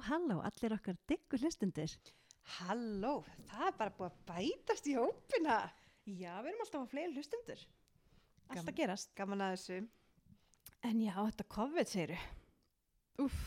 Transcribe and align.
halló, 0.00 0.40
allir 0.44 0.72
okkar 0.76 0.96
diggu 1.08 1.38
hlustundir. 1.40 1.92
Halló, 2.60 3.24
það 3.50 3.66
er 3.66 3.76
bara 3.78 3.94
búið 3.98 4.10
að 4.12 4.18
bætast 4.30 4.86
í 4.86 4.94
hópina. 4.98 5.56
Já, 6.06 6.36
við 6.42 6.52
erum 6.52 6.60
alltaf 6.64 6.84
á 6.86 6.90
fleiri 6.92 7.14
hlustundur. 7.16 7.62
Alltaf 8.46 8.64
Gaman. 8.64 8.76
gerast. 8.78 9.14
Gaman 9.18 9.40
að 9.42 9.54
þessu. 9.56 9.78
En 10.86 11.00
já, 11.02 11.14
þetta 11.16 11.46
COVID 11.56 11.90
segiru. 11.90 12.18
Úff, 13.24 13.40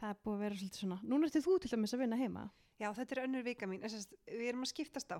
það 0.00 0.10
er 0.14 0.18
búið 0.24 0.34
að 0.38 0.42
vera 0.44 0.58
svolítið 0.58 0.80
svona. 0.82 0.98
Núna 1.06 1.28
ertu 1.28 1.42
þú 1.44 1.58
til 1.62 1.70
dæmis 1.74 1.94
að 1.94 2.02
vinna 2.04 2.16
heima. 2.18 2.46
Já, 2.80 2.88
þetta 2.96 3.14
er 3.16 3.22
önnur 3.26 3.44
vika 3.46 3.66
mín. 3.70 3.82
Þess, 3.84 4.08
við 4.26 4.48
erum 4.48 4.64
að 4.64 4.72
skiptast 4.72 5.12
á. 5.14 5.18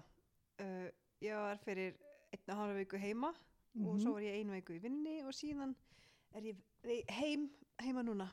Uh, 0.61 0.89
ég 1.23 1.37
var 1.37 1.61
fyrir 1.63 1.95
einn 2.33 2.53
og 2.55 2.59
hálfa 2.63 2.79
viku 2.81 2.99
heima 3.01 3.31
og 3.31 3.95
Mhm. 3.95 4.01
svo 4.03 4.13
var 4.17 4.23
ég 4.23 4.41
einu 4.41 4.53
viku 4.57 4.75
í 4.75 4.81
vinni 4.83 5.23
og 5.23 5.31
síðan 5.33 5.75
er 6.35 6.43
ég 6.43 7.11
heim, 7.11 7.51
heima 7.79 8.03
núna. 8.03 8.27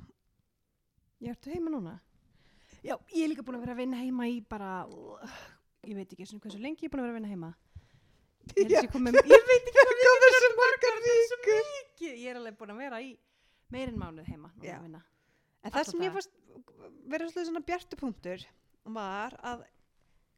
Já, 1.22 1.32
ertu 1.34 1.50
heima 1.54 1.72
núna? 1.74 1.96
Já, 2.86 2.94
ég 3.14 3.24
er 3.26 3.32
líka 3.32 3.44
búin 3.46 3.58
að 3.58 3.64
vera 3.66 3.74
að 3.76 3.82
vinna 3.82 4.00
heima 4.02 4.28
í 4.30 4.38
bara, 4.46 4.72
ég 5.88 5.96
veit 5.98 6.12
ekki 6.14 6.28
hversu 6.38 6.60
lengi 6.62 6.86
ég 6.86 6.90
er 6.90 6.94
búin 6.94 7.02
að 7.04 7.08
vera 7.08 7.16
að 7.16 7.20
vinna 7.20 7.32
heima. 7.34 7.50
Ég, 8.56 8.70
Já. 8.72 8.80
ég, 8.84 8.92
komið, 8.94 9.18
ég 9.28 9.48
veit 9.50 9.66
ekki 9.68 9.74
hvað 9.78 10.04
Það 10.08 10.28
er 10.28 10.38
svo 10.38 10.52
margar 10.62 11.00
vikur. 11.08 11.72
mikið. 11.74 12.14
Ég 12.22 12.30
er 12.32 12.40
alveg 12.40 12.60
búin 12.62 12.74
að 12.76 12.84
vera 12.86 13.02
í 13.04 13.10
meirinn 13.74 14.00
mánuð 14.00 14.30
heima. 14.32 14.52
En 14.64 15.00
Alla 15.68 15.74
það 15.74 15.90
sem 15.90 16.06
ég 16.06 16.14
fannst 16.16 16.32
verið 17.12 17.34
svona 17.42 17.64
bjartupunktur 17.68 18.46
var 18.96 19.36
að 19.44 19.66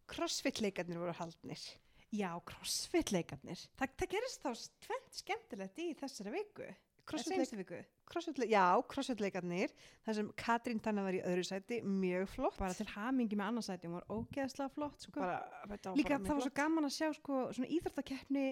crossfit-leikarnir 0.09 0.97
voru 0.97 1.13
haldnir. 1.19 1.61
Já, 2.09 2.31
crossfit-leikarnir. 2.49 3.61
Þa, 3.77 3.89
það 3.99 4.11
gerist 4.15 4.41
þá 4.41 4.49
tvent 4.87 5.19
skemmtilegt 5.19 5.81
í 5.83 5.89
þessari 5.99 6.33
viku. 6.33 6.69
Crossfit 7.09 7.35
Crossfit 7.39 7.59
viku. 7.63 7.79
Crossfit, 8.09 8.39
já, 8.49 8.63
crossfit-leikarnir. 8.93 9.73
Það 10.05 10.17
sem 10.19 10.31
Katrín 10.39 10.81
Tanna 10.85 11.03
var 11.05 11.17
í 11.17 11.21
öðru 11.25 11.43
sæti, 11.47 11.81
mjög 11.85 12.27
flott. 12.35 12.57
Bara 12.61 12.73
til 12.77 12.87
hamingi 12.95 13.37
með 13.39 13.51
annarsæti, 13.51 13.89
hún 13.89 13.97
var 13.99 14.07
ógeðslega 14.13 14.73
flott, 14.73 15.05
sko. 15.05 15.19
bara, 15.19 15.39
var 15.69 15.95
Líka 15.97 16.17
það 16.17 16.27
var 16.29 16.41
svo 16.43 16.49
flott. 16.49 16.57
gaman 16.61 16.89
að 16.89 16.95
sjá, 16.97 17.09
sko, 17.17 17.41
svona 17.57 17.71
íþróttakeppni, 17.77 18.45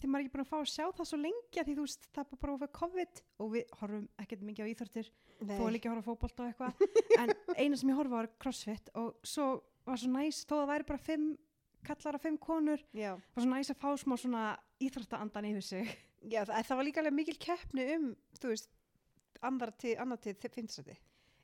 því 0.00 0.08
maður 0.08 0.20
er 0.20 0.24
ekki 0.24 0.32
búin 0.34 0.44
að 0.46 0.50
fá 0.50 0.58
að 0.60 0.70
sjá 0.72 0.84
það 0.96 1.08
svo 1.10 1.18
lengi 1.20 1.60
að 1.60 1.66
því 1.68 1.74
þú 1.76 1.82
veist, 1.84 2.06
það 2.16 2.30
bara 2.40 2.56
fyrir 2.60 2.72
COVID 2.80 3.22
og 3.44 3.50
við 3.52 3.74
horfum 3.80 4.06
ekkert 4.24 4.44
mikið 4.48 4.64
á 4.64 4.70
íþróttir, 4.72 5.10
Nei. 5.40 5.56
þó 5.58 5.64
líka 5.74 5.90
horfa 5.92 6.00
á 6.00 6.08
fótbolta 6.08 6.44
og 6.46 6.48
eitthvað, 6.48 6.72
en 7.20 7.34
eina 7.60 7.76
sem 7.76 7.92
ég 7.92 7.98
horfa 8.00 8.14
var 8.16 8.28
crossfit 8.40 8.88
og 8.96 9.18
svo 9.28 9.48
var 9.84 10.00
svo 10.00 10.08
næs, 10.14 10.40
þó 10.48 10.54
að 10.56 10.62
það 10.62 10.70
væri 10.72 10.88
bara 10.88 11.04
fimm 11.04 11.26
kallar 11.84 12.16
og 12.16 12.20
fimm 12.24 12.38
konur, 12.40 12.80
Já, 12.96 13.12
var 13.16 13.44
svo 13.44 13.50
næs 13.52 13.72
að 13.72 13.80
fá 13.80 13.88
smá 14.00 14.16
svona 14.20 14.44
íþróttaandan 14.80 15.50
yfir 15.52 15.68
sig. 15.68 15.92
Já 16.28 16.42
það, 16.48 16.74
var 16.76 16.86
líka 16.88 17.02
alveg 17.02 17.16
mikil 17.16 17.36
keppni 17.40 17.86
um, 17.96 18.10
þú 18.40 18.52
veist, 18.52 18.68
andra 19.46 19.72
til, 19.72 19.94
annar 20.02 20.20
til 20.20 20.36
fimmstæti. 20.36 20.98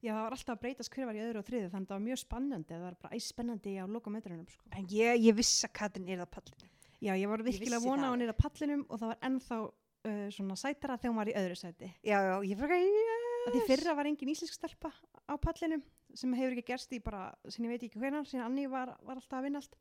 Já, 0.04 0.12
það 0.12 0.22
var 0.22 0.36
alltaf 0.36 0.52
að 0.52 0.62
breytast 0.62 0.92
hver 0.92 1.08
var 1.08 1.16
í 1.16 1.22
öðru 1.24 1.40
og 1.40 1.46
þriðu, 1.46 1.68
þannig 1.72 1.86
að 1.86 1.90
það 1.90 1.96
var 1.96 2.04
mjög 2.04 2.20
spannandi, 2.20 2.74
það 2.74 2.84
var 2.84 2.96
bara 3.02 3.16
æspennandi 3.16 3.72
á 3.80 3.84
lokametrunum, 3.88 4.48
sko. 4.52 4.68
En 4.76 4.88
ég, 4.92 5.22
ég 5.24 5.36
vissi 5.36 5.64
að 5.66 5.72
Katrín 5.80 6.10
er 6.12 6.20
það 6.20 6.32
pallinu. 6.36 6.68
Já, 7.00 7.12
ég 7.16 7.30
var 7.30 7.44
virkilega 7.44 7.80
að 7.80 7.88
vona 7.88 8.08
á 8.08 8.12
henni 8.12 8.28
að 8.28 8.38
pallinum 8.40 8.84
og 8.86 9.00
það 9.00 9.10
var 9.12 9.18
ennþá 9.28 9.58
uh, 9.66 10.28
svona 10.36 10.58
sætara 10.60 10.98
þegar 11.00 11.12
hún 11.12 11.20
var 11.20 11.30
í 11.32 11.36
öðru 11.40 11.58
sæti. 11.60 11.90
Já, 12.06 12.18
já, 12.24 12.34
ég 12.46 12.60
fyrir 12.60 13.24
Að 13.46 13.54
því 13.54 13.60
fyrra 13.68 13.94
var 13.94 14.08
engin 14.10 14.30
íslensk 14.32 14.56
stelpa 14.56 14.90
á 14.90 15.34
pallinum 15.38 15.82
sem 16.18 16.32
hefur 16.34 16.56
ekki 16.56 16.72
gerst 16.72 16.94
í 16.96 16.98
bara, 17.02 17.28
sem 17.46 17.66
ég 17.66 17.74
veit 17.76 17.84
ekki 17.86 18.00
hvenar, 18.02 18.24
síðan 18.26 18.48
Anni 18.48 18.64
var, 18.70 18.90
var 19.06 19.20
alltaf 19.20 19.38
að 19.38 19.46
vinna 19.46 19.60
allt. 19.62 19.76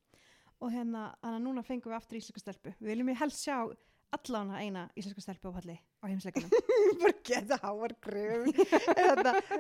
Og 0.62 0.72
hérna, 0.72 1.08
þannig 1.24 1.40
að 1.40 1.46
núna 1.48 1.64
fengum 1.66 1.92
við 1.92 1.98
aftur 1.98 2.20
íslenska 2.20 2.44
stelpu. 2.44 2.76
Við 2.78 2.92
viljum 2.92 3.10
ég 3.12 3.20
helst 3.24 3.42
sjá 3.42 3.58
allan 4.16 4.52
eina 4.58 4.88
íslenska 4.98 5.22
stelpu 5.24 5.52
á 5.52 5.58
palli 5.60 5.76
á 5.76 6.06
heimsleikunum. 6.10 6.50
bara 7.02 7.14
geta 7.28 7.58
háar 7.66 7.94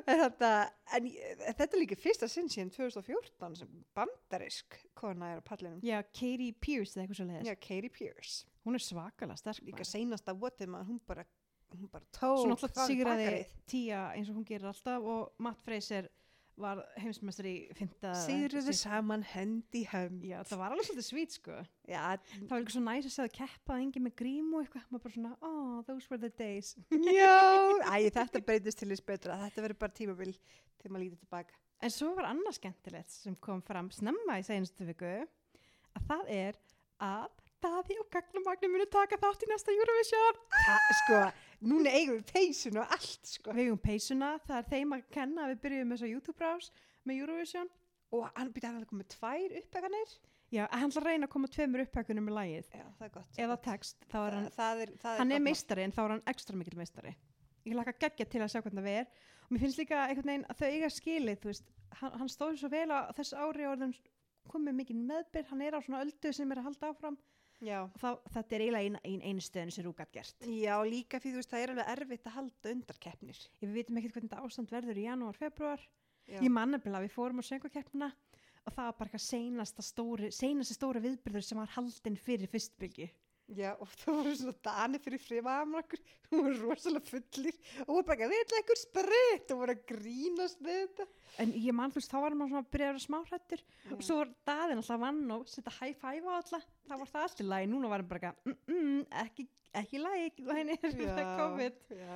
þetta, 0.05 0.51
en 0.97 1.07
ég- 1.09 1.43
þetta 1.57 1.67
er 1.75 1.81
líka 1.81 1.97
fyrsta 1.99 2.29
sinn 2.31 2.49
síðan 2.51 2.71
2014 2.75 3.57
sem 3.61 3.71
bandarisk 3.97 4.77
kona 4.97 5.33
er 5.35 5.41
á 5.41 5.43
pallinum. 5.45 5.79
Já, 5.85 6.01
Katie 6.11 6.53
Pierce 6.53 6.95
eða 6.95 7.05
eitthvað 7.05 7.19
svo 7.21 7.27
leiðis. 7.29 7.49
Já, 7.49 7.55
Katie 7.67 7.91
Pierce. 7.93 8.35
Hún 8.65 8.77
er 8.79 8.83
svakalega 8.85 9.37
sterk. 9.39 9.63
Líka 9.67 9.85
seinasta 9.87 10.33
votið 10.37 10.71
maður, 10.73 10.89
hún 10.93 11.01
bara, 11.07 11.25
hún 11.75 11.89
bara 11.91 12.05
tók. 12.15 12.39
Svo 12.41 12.49
náttúrulega 12.51 12.77
það 12.79 12.91
sigraði. 12.91 13.41
Tía 13.69 14.03
eins 14.15 14.29
og 14.31 14.39
hún 14.39 14.47
gerir 14.47 14.69
alltaf 14.71 15.09
og 15.15 15.35
Matt 15.45 15.61
Fraser 15.65 16.09
var 16.61 16.81
heimsmeistari 17.01 17.51
í 17.55 17.75
fymta. 17.75 18.13
Sigruðu 18.23 18.73
saman 18.77 19.25
hönd 19.33 19.75
í 19.75 19.83
hönd. 19.91 20.23
Já, 20.27 20.37
það 20.47 20.61
var 20.61 20.75
alveg 20.75 20.87
svolítið 20.87 21.07
svít 21.09 21.35
sko. 21.35 21.57
Já, 21.89 22.01
Það 22.31 22.53
var 22.53 22.63
líka 22.63 22.75
svo 22.75 22.83
næs 22.85 23.09
að 23.09 23.15
segja 23.15 23.27
að 23.29 23.35
keppa 23.39 23.77
engin 23.83 24.05
með 24.05 24.15
grím 24.21 24.53
og 24.55 24.63
eitthvað. 24.63 24.85
Maður 24.89 25.05
bara 25.05 25.15
svona, 25.17 25.33
oh, 25.41 25.77
those 25.89 26.11
were 26.11 26.21
the 26.21 26.31
days. 26.39 26.73
já. 27.19 27.35
Æ, 27.91 27.95
þetta 28.15 28.43
breytist 28.47 28.81
til 28.81 28.91
þess 28.93 29.07
betra. 29.07 29.39
Þetta 29.45 29.65
verður 29.67 29.81
bara 29.83 29.97
tímabil 29.99 30.35
til 30.35 30.91
maður 30.91 31.05
lítið 31.07 31.23
tilbaka. 31.25 31.59
En 31.83 31.91
svo 31.91 32.13
var 32.15 32.29
annað 32.31 32.55
skemmtilegt 32.59 33.11
sem 33.11 33.35
kom 33.43 33.59
fram 33.65 33.91
snemma 33.91 34.39
í 34.39 34.45
seinustu 34.47 34.87
viku 34.87 35.11
að 35.11 36.07
það 36.07 36.31
er 36.31 36.61
að 37.03 37.41
Daði 37.65 37.95
og 37.97 38.07
Gagnamagnum 38.13 38.73
munu 38.75 38.85
taka 38.93 39.17
þátt 39.17 39.43
í 39.45 39.47
næsta 39.49 39.73
Eurovision. 39.73 40.39
Sko, 41.01 41.19
núna 41.63 41.93
eigum 41.95 42.19
við 42.19 42.31
peysun 42.31 42.79
og 42.81 42.93
allt, 42.95 43.27
sko. 43.29 43.55
Við 43.55 43.69
eigum 43.69 43.81
peysuna, 43.81 44.35
það 44.45 44.61
er 44.61 44.69
þeim 44.71 44.95
að 44.95 45.03
kenna 45.15 45.45
að 45.45 45.53
við 45.53 45.61
byrjum 45.65 45.91
með 45.91 46.01
svo 46.01 46.11
YouTube-brás 46.11 46.71
með 47.05 47.21
Eurovision. 47.23 47.69
Og 48.15 48.25
hann 48.35 48.51
byrjaði 48.55 48.81
að 48.81 48.89
koma 48.89 49.03
með 49.03 49.11
tvær 49.15 49.55
uppeganir. 49.61 50.17
Já, 50.53 50.65
hann 50.71 50.91
ætla 50.91 51.01
að 51.01 51.07
reyna 51.09 51.27
að 51.27 51.33
koma 51.33 51.49
tveimur 51.51 51.81
upphækunum 51.83 52.27
með 52.29 52.35
lagið. 52.37 52.67
Já, 52.77 52.83
það 52.97 53.07
er 53.07 53.13
gott. 53.15 53.39
Eða 53.45 53.55
text, 53.65 54.03
þá 54.11 54.17
er 54.21 54.35
hann, 54.37 54.49
það 54.55 54.81
er, 54.83 54.91
það 55.01 55.21
hann 55.21 55.35
er 55.35 55.41
meistari 55.43 55.85
en 55.85 55.93
þá 55.95 56.01
er 56.03 56.13
hann 56.13 56.27
ekstra 56.31 56.59
mikil 56.59 56.77
meistari. 56.79 57.15
Ég 57.65 57.77
laka 57.79 57.95
geggja 58.05 58.27
til 58.29 58.43
að 58.45 58.51
sjá 58.53 58.61
hvernig 58.61 58.85
það 58.85 58.99
er. 59.01 59.09
Og 59.45 59.53
mér 59.53 59.63
finnst 59.65 59.81
líka 59.81 60.03
einhvern 60.05 60.31
veginn 60.31 60.45
að 60.49 60.61
þau 60.61 60.67
eiga 60.69 60.91
skilið, 60.93 61.47
veist, 61.49 61.71
hann, 61.99 62.13
hann 62.21 62.31
stóð 62.31 62.59
svo 62.61 62.69
vel 62.71 62.87
á 62.93 63.09
þessu 63.17 63.41
ári 63.41 63.67
og 63.69 63.83
komið 64.51 64.77
mikið 64.79 65.01
meðbyr, 65.09 65.47
hann 65.49 65.65
er 65.65 65.77
á 65.77 65.79
svona 65.81 66.03
öldu 66.05 66.31
sem 66.33 66.51
er 66.53 66.61
að 66.61 66.69
halda 66.69 66.91
áfram. 66.93 67.17
Þá, 67.99 68.07
þetta 68.33 68.55
er 68.55 68.63
eiginlega 68.65 68.87
ein, 68.89 68.97
ein, 69.03 69.21
einu 69.25 69.43
stöðin 69.43 69.73
sem 69.73 69.85
Rúgat 69.85 70.11
gert. 70.13 70.47
Já, 70.47 70.75
líka 70.87 71.19
fyrir 71.21 71.35
þú 71.35 71.41
veist, 71.41 71.51
það 71.51 71.63
er 71.63 71.73
alveg 71.73 71.91
erfitt 71.95 72.29
að 72.29 72.37
halda 72.39 72.73
undarkeppnir. 72.75 73.41
Ég 73.61 73.69
við 73.69 73.77
vitum 73.79 73.99
ekkert 74.01 74.17
hvernig 74.17 74.31
þetta 74.31 74.47
ástand 74.47 74.73
verður 74.75 75.01
í 75.01 75.05
janúar, 75.07 75.39
februar. 75.39 75.85
Ég 76.29 76.49
manna 76.49 76.79
bila, 76.81 77.03
við 77.03 77.13
fórum 77.13 77.41
á 77.41 77.43
söngukeppnina 77.45 78.09
og 78.65 78.73
það 78.73 78.87
var 78.87 78.95
bara 78.97 79.09
eitthvað 79.09 79.25
seinasta 79.27 79.85
stóri, 79.85 80.31
seinasta 80.33 80.73
stóri 80.73 81.03
viðbyrður 81.03 81.45
sem 81.45 81.59
var 81.61 81.73
haldinn 81.75 82.17
fyrir 82.17 82.49
fyrstbylgi. 82.49 83.11
Já, 83.53 83.75
og 83.77 83.89
það 83.93 84.15
voru 84.17 84.31
svona 84.39 84.55
dani 84.65 84.99
fyrir 85.03 85.21
frimaðum 85.21 85.75
okkur, 85.77 85.99
hún 86.31 86.39
voru 86.47 86.69
rosalega 86.71 87.11
fullir 87.11 87.57
og 87.83 87.91
voru 87.91 88.05
bara, 88.07 88.29
við 88.31 88.41
ætla 88.41 88.61
ekkur 88.63 88.79
spritt 88.79 89.53
og 89.53 89.59
voru 89.59 89.75
að 89.75 89.83
grínast 89.91 90.63
með 90.65 90.79
þetta. 90.79 91.05
En 91.43 91.51
ég 91.53 91.75
man, 91.77 91.93
þú 91.93 92.01
veist, 92.01 92.09
þá 92.09 92.17
var 92.23 92.37
maður 92.39 92.55
svona 92.55 92.63
að 92.63 92.71
byrja 92.73 92.87
að 92.87 92.95
vera 92.95 93.03
smáhrættur 93.03 93.63
og 93.93 94.01
svo 94.07 94.17
var 94.17 94.31
daðin 94.49 94.81
alltaf 94.81 95.03
vann 95.03 95.21
og 95.35 95.45
setja 95.51 95.75
high 95.77 95.99
five 96.01 96.25
á 96.25 96.33
alla, 96.39 96.61
þá 96.89 96.95
var 96.95 97.11
það 97.13 97.27
allt 97.27 97.43
í 97.43 97.47
lagi, 97.51 97.69
núna 97.69 97.91
var 97.91 98.01
hann 98.01 98.09
bara 98.09 98.31
eitthvað, 98.31 98.55
mm, 98.55 98.79
mm, 98.79 99.05
ekki, 99.25 99.47
ekki 99.83 100.01
lagi, 100.01 100.33
hænir, 100.49 100.81
það 100.89 101.21
er 101.21 101.31
COVID. 101.43 101.81
Já. 102.01 102.15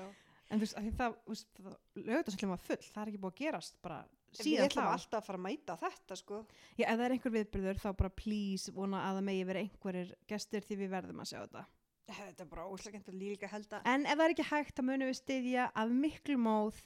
En 0.50 0.57
þú 0.57 0.66
veist, 0.66 0.79
það, 0.97 1.19
það 1.62 2.07
lögutarsallum 2.09 2.56
var 2.56 2.66
full, 2.66 2.81
það 2.89 3.03
er 3.03 3.13
ekki 3.13 3.22
búið 3.22 3.35
að 3.35 3.41
gerast 3.44 3.78
bara 3.85 4.01
Við 4.38 4.62
ætlum 4.66 4.88
alltaf 4.91 5.19
að 5.22 5.28
fara 5.29 5.40
að 5.40 5.45
mæta 5.45 5.75
þetta, 5.81 6.17
sko. 6.19 6.40
Já, 6.78 6.85
ef 6.85 6.95
það 7.00 7.06
er 7.07 7.16
einhver 7.16 7.35
viðbyrður, 7.35 7.79
þá 7.81 7.90
bara 8.01 8.12
please 8.22 8.73
vona 8.75 9.03
að 9.09 9.19
það 9.19 9.28
megi 9.29 9.45
vera 9.50 9.63
einhverjir 9.66 10.16
gestir 10.29 10.66
því 10.67 10.79
við 10.84 10.91
verðum 10.94 11.23
að 11.23 11.29
sjá 11.31 11.40
þetta. 11.44 11.63
Þetta 12.09 12.44
er 12.45 12.50
bara 12.50 12.66
óslægent 12.73 13.09
að 13.12 13.19
líka 13.22 13.50
held 13.51 13.73
að. 13.73 13.85
En 13.89 14.06
ef 14.09 14.18
það 14.18 14.25
er 14.25 14.34
ekki 14.35 14.47
hægt, 14.50 14.75
þá 14.78 14.84
munum 14.85 15.09
við 15.12 15.18
styðja 15.19 15.66
af 15.78 15.91
miklu 15.94 16.38
móð 16.41 16.79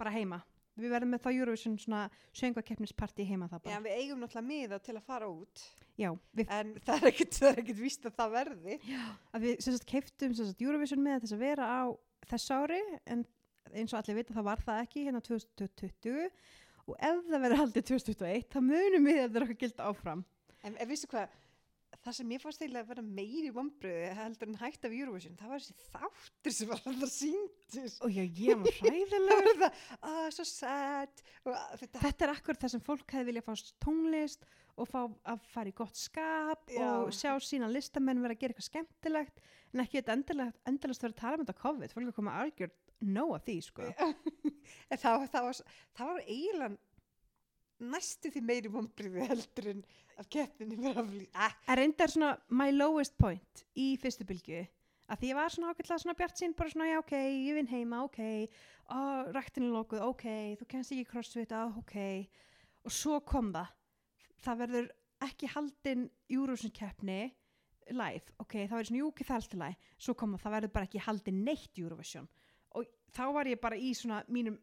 bara 0.00 0.12
heima. 0.12 0.42
Við 0.78 0.92
verðum 0.94 1.10
með 1.10 1.22
þá 1.24 1.30
Eurovision 1.32 1.78
svona 1.82 2.02
söngakeppnisparti 2.38 3.24
heima 3.26 3.48
það 3.50 3.64
Já, 3.64 3.70
bara. 3.72 3.80
við 3.86 3.96
eigum 3.98 4.20
náttúrulega 4.22 4.46
miða 4.46 4.78
til 4.84 4.94
að 4.94 5.06
fara 5.08 5.30
út, 5.32 5.62
Já, 5.98 6.12
við, 6.38 6.52
en 6.54 6.70
það 6.86 7.00
er 7.00 7.08
ekkert, 7.10 7.40
er 7.48 7.72
víst 7.80 8.06
að 8.06 8.14
það 8.20 8.36
verði. 8.36 8.76
að 9.34 9.46
við 9.48 9.64
sagt 9.66 9.88
keiftum 9.90 10.36
sem 10.38 10.46
sagt 10.52 10.62
Eurovision 10.62 11.02
með 11.02 11.24
þess 11.24 11.34
að 11.34 11.42
vera 11.42 11.66
á 11.66 11.82
þess 12.30 12.54
ári, 12.54 12.78
en 13.10 13.24
eins 13.74 13.92
og 13.92 13.98
allir 13.98 14.20
vita 14.20 14.36
það 14.36 14.46
var 14.52 14.62
það 14.68 14.82
ekki 14.84 15.04
hérna 15.08 15.24
2020 15.26 16.30
og 16.88 16.96
ef 17.10 17.20
það 17.28 17.44
verður 17.44 17.62
haldið 17.62 17.86
2021 17.92 18.48
þá 18.54 18.58
munum 18.64 19.10
við 19.10 19.20
að 19.20 19.28
það 19.28 19.38
er 19.40 19.46
okkur 19.46 19.60
gild 19.64 19.84
áfram. 19.84 20.24
En, 20.66 20.74
en 20.74 20.90
vissu 20.90 21.08
hvað, 21.10 21.34
það 22.04 22.16
sem 22.18 22.32
ég 22.34 22.42
fannst 22.42 22.62
eiginlega 22.62 22.84
að 22.84 22.92
vera 22.92 23.04
meiri 23.06 23.50
vombriði 23.54 24.12
heldur 24.18 24.50
en 24.50 24.60
hægt 24.62 24.86
af 24.88 24.94
Eurovision, 24.96 25.36
það 25.38 25.52
var 25.52 25.64
þessi 25.64 25.90
þáttur 25.92 26.56
sem 26.56 26.70
var 26.70 26.86
alltaf 26.92 27.12
síndur. 27.14 27.90
Og 28.06 28.16
já, 28.16 28.24
ég 28.24 28.62
var 28.62 28.80
var 29.42 29.50
það, 29.64 29.82
ah, 30.00 30.24
svo 30.34 30.46
sad. 30.48 31.22
Og 31.44 31.52
ah, 31.54 31.68
þetta, 31.82 32.04
Þetta 32.06 32.26
er 32.26 32.34
akkur 32.34 32.62
það 32.62 32.74
sem 32.74 32.86
fólk 32.88 33.14
hefði 33.16 33.30
vilja 33.32 33.44
fá 33.46 33.52
tónlist 33.84 34.48
og 34.78 34.86
fá 34.86 35.00
að 35.26 35.46
fara 35.50 35.72
í 35.72 35.76
gott 35.76 35.98
skap 35.98 36.70
Já. 36.70 36.86
og 37.02 37.08
sjá 37.14 37.32
sína 37.42 37.70
listamenn 37.70 38.22
vera 38.22 38.36
að 38.36 38.44
gera 38.44 38.54
eitthvað 38.54 38.68
skemmtilegt 38.68 39.40
en 39.72 39.82
ekki 39.82 39.98
þetta 39.98 40.14
endilegt 40.14 41.02
vera 41.02 41.10
að 41.10 41.18
tala 41.18 41.38
um 41.38 41.42
þetta 41.44 41.62
COVID, 41.64 41.94
fólk 41.94 42.04
er 42.04 42.12
að 42.12 42.18
koma 42.20 42.36
algjör 42.44 42.70
nóg 43.04 43.34
af 43.36 43.44
því 43.46 43.56
sko. 43.66 43.88
en 44.90 44.98
það, 44.98 45.26
það, 45.32 45.48
var, 45.48 45.60
það 45.98 46.12
var 46.12 46.22
eiginlega 46.24 46.76
næstu 47.92 48.32
því 48.34 48.42
meiri 48.42 48.72
vombriði 48.74 49.28
heldur 49.28 49.70
en 49.74 49.84
að 50.18 50.30
keppninni 50.34 50.80
vera 50.82 51.04
að 51.04 51.12
flý. 51.12 51.28
Ah, 51.38 51.54
En 51.68 51.78
reynda 51.78 52.04
er 52.08 52.14
svona 52.14 52.32
my 52.50 52.72
lowest 52.74 53.14
point 53.20 53.64
í 53.78 53.92
fyrstu 54.02 54.26
bylgu 54.26 54.64
að 55.08 55.22
því 55.22 55.30
ég 55.30 55.38
var 55.38 55.52
svona 55.54 55.70
ágætlega 55.72 56.02
svona 56.02 56.16
bjart 56.18 56.40
sín 56.40 56.54
bara 56.58 56.72
svona 56.72 56.88
já 56.90 56.98
ok, 57.00 57.14
ég 57.16 57.56
vinn 57.56 57.70
heima, 57.70 58.02
ok. 58.04 58.20
Ó, 58.92 58.98
ræktinu 59.32 59.70
lokuð, 59.72 60.02
ok. 60.04 60.24
Þú 60.60 60.68
kennst 60.68 60.92
ekki 60.92 61.06
crossfit, 61.08 61.54
á, 61.54 61.64
ok. 61.80 61.96
Og 62.84 62.92
svo 62.92 63.20
kom 63.24 63.48
það. 63.54 63.70
Það 64.44 64.60
verður 64.62 64.90
ekki 65.24 65.50
haldin 65.54 66.04
Eurovision 66.30 66.74
keppni 66.76 67.20
live, 67.88 68.34
ok, 68.36 68.54
það 68.68 68.74
verður 68.76 68.90
svona 68.90 69.00
júki 69.00 69.24
það 69.24 69.38
allt 69.38 69.54
í 69.54 69.58
lagi, 69.62 69.76
svo 69.96 70.14
kom 70.18 70.34
það, 70.34 70.42
það 70.42 70.54
verður 70.58 70.72
bara 70.74 70.88
ekki 70.88 71.00
haldin 71.06 71.38
neitt 71.46 71.80
Eurovision. 71.80 72.28
og 72.28 72.47
þá 73.16 73.24
var 73.34 73.50
ég 73.50 73.60
bara 73.60 73.78
í 73.78 73.92
svona 73.96 74.22
mínum 74.28 74.58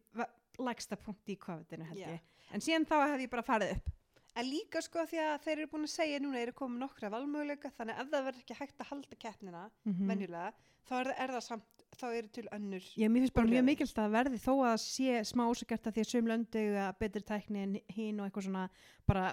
lægsta 0.61 0.97
punkti 0.99 1.35
í 1.35 1.41
COVID-inu 1.41 1.89
held 1.89 2.01
Já. 2.01 2.09
ég. 2.15 2.33
En 2.53 2.63
síðan 2.63 2.87
þá 2.87 2.97
hefði 3.01 3.27
ég 3.27 3.31
bara 3.33 3.45
farið 3.45 3.75
upp. 3.75 3.93
En 4.35 4.47
líka 4.49 4.81
sko 4.83 5.05
því 5.07 5.19
að 5.23 5.35
þeir 5.45 5.57
eru 5.61 5.69
búin 5.71 5.87
að 5.87 5.93
segja 5.93 6.19
núna 6.19 6.41
eru 6.41 6.53
komið 6.55 6.81
nokkra 6.81 7.11
valmöguleika 7.13 7.71
þannig 7.77 7.99
að 8.01 8.09
það 8.11 8.25
verður 8.27 8.41
ekki 8.41 8.57
hægt 8.59 8.81
að 8.83 8.89
halda 8.89 9.19
keppnina 9.21 9.61
mm 9.87 10.09
venjulega, 10.09 10.49
þá 10.89 10.93
er, 10.97 11.09
er 11.23 11.33
það 11.37 11.45
samt 11.45 11.85
þá 11.95 12.05
eru 12.09 12.31
til 12.35 12.43
önnur 12.51 12.89
Ég, 12.99 13.11
mér 13.11 13.23
finnst 13.23 13.35
bara 13.37 13.51
mjög 13.53 13.65
mikilvægt 13.69 14.01
að 14.03 14.17
verði 14.17 14.41
þó 14.43 14.51
að 14.67 14.75
sé 14.83 15.21
smá 15.29 15.45
ósakert 15.47 15.87
að 15.87 15.95
því 15.95 16.03
að 16.03 16.09
söm 16.11 16.27
löndu 16.33 16.65
að 16.83 16.91
betri 16.99 17.23
tækni 17.31 17.63
en 17.63 17.77
hinn 17.95 18.19
og 18.19 18.27
eitthvað 18.27 18.47
svona 18.49 18.65
bara 19.07 19.29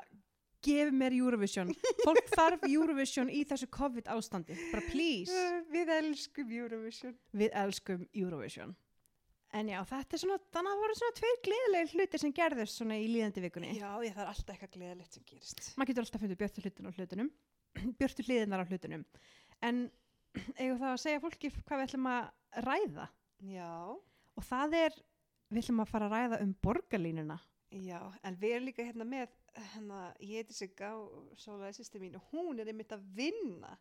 gefi 0.62 0.94
mér 0.94 1.18
Eurovision. 1.18 1.74
Fólk 2.04 2.30
þarf 2.38 2.68
Eurovision 2.70 3.32
í 3.34 3.42
þessu 3.50 3.66
COVID 3.74 4.06
ástandi 4.14 4.54
bara 4.70 4.86
please, 4.86 5.42
Við 5.74 5.90
elskum 5.98 6.54
Eurovision. 6.60 7.18
Við 7.34 7.58
elskum 7.64 8.06
Eurovision 8.14 8.76
en 9.58 9.70
já, 9.72 9.78
þetta 9.88 10.16
er 10.16 10.22
svona 10.22 10.38
þannig 10.54 10.70
að 10.70 10.76
það 10.76 10.82
voru 10.82 10.98
svona 10.98 11.16
tveir 11.18 11.40
gleðilegir 11.46 11.94
hlutir 11.96 12.22
sem 12.22 12.34
gerðust 12.36 12.78
svona 12.78 12.98
í 13.00 13.08
líðandi 13.10 13.44
vikunni. 13.44 13.72
Já, 13.78 13.90
ég 14.06 14.16
er 14.16 14.30
alltaf 14.30 14.54
eitthvað 14.54 14.74
gleðilegt 14.76 15.18
sem 15.18 15.26
gerist. 15.28 15.64
Maður 15.76 15.92
getur 15.92 16.06
alltaf 16.06 16.24
fundið 16.24 16.40
björtu 16.42 16.64
hlutin 16.64 16.88
á 16.88 16.92
hlutunum 16.96 17.30
björtu 18.00 18.26
hliðinar 18.26 18.64
á 18.64 18.68
hlutunum. 18.70 19.06
En 19.62 19.84
eigum 20.60 20.80
það 20.80 20.90
að 20.90 21.00
segja 21.04 21.22
fólki 21.22 21.52
hvað 21.60 21.78
við 21.82 21.86
ætlum 21.88 22.10
að 22.12 22.66
ræða? 22.66 23.08
Já, 23.52 23.72
og 24.38 24.46
það 24.48 24.76
er, 24.80 24.98
við 25.52 25.64
ætlum 25.64 25.84
að 25.84 25.92
fara 25.92 26.08
að 26.08 26.16
ræða 26.16 26.42
um 26.46 26.54
borgarlínuna. 26.64 27.38
Já, 27.72 28.00
en 28.28 28.36
við 28.36 28.54
erum 28.56 28.68
líka 28.68 28.84
hérna 28.84 29.04
með 29.08 29.30
hérna, 29.56 30.00
ég 30.20 30.42
heiti 30.42 30.56
Sigga 30.56 30.92
og 30.96 31.32
Sólaði 31.40 31.78
sýsti 31.78 32.00
mín 32.00 32.18
og 32.18 32.32
hún 32.32 32.60
er 32.60 32.68
einmitt 32.68 32.92
að 32.92 33.04
vinna 33.16 33.72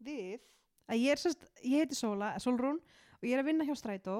við 0.00 0.40
að 0.88 1.02
ég 1.02 1.12
er 1.12 1.20
sérst, 1.20 1.44
ég 1.64 1.84
heiti 1.84 1.98
Sóla, 1.98 2.34
Sólrún 2.42 2.80
og 2.80 3.26
ég 3.26 3.36
er 3.36 3.42
að 3.42 3.50
vinna 3.50 3.66
hjá 3.68 3.74
Strætó 3.76 4.16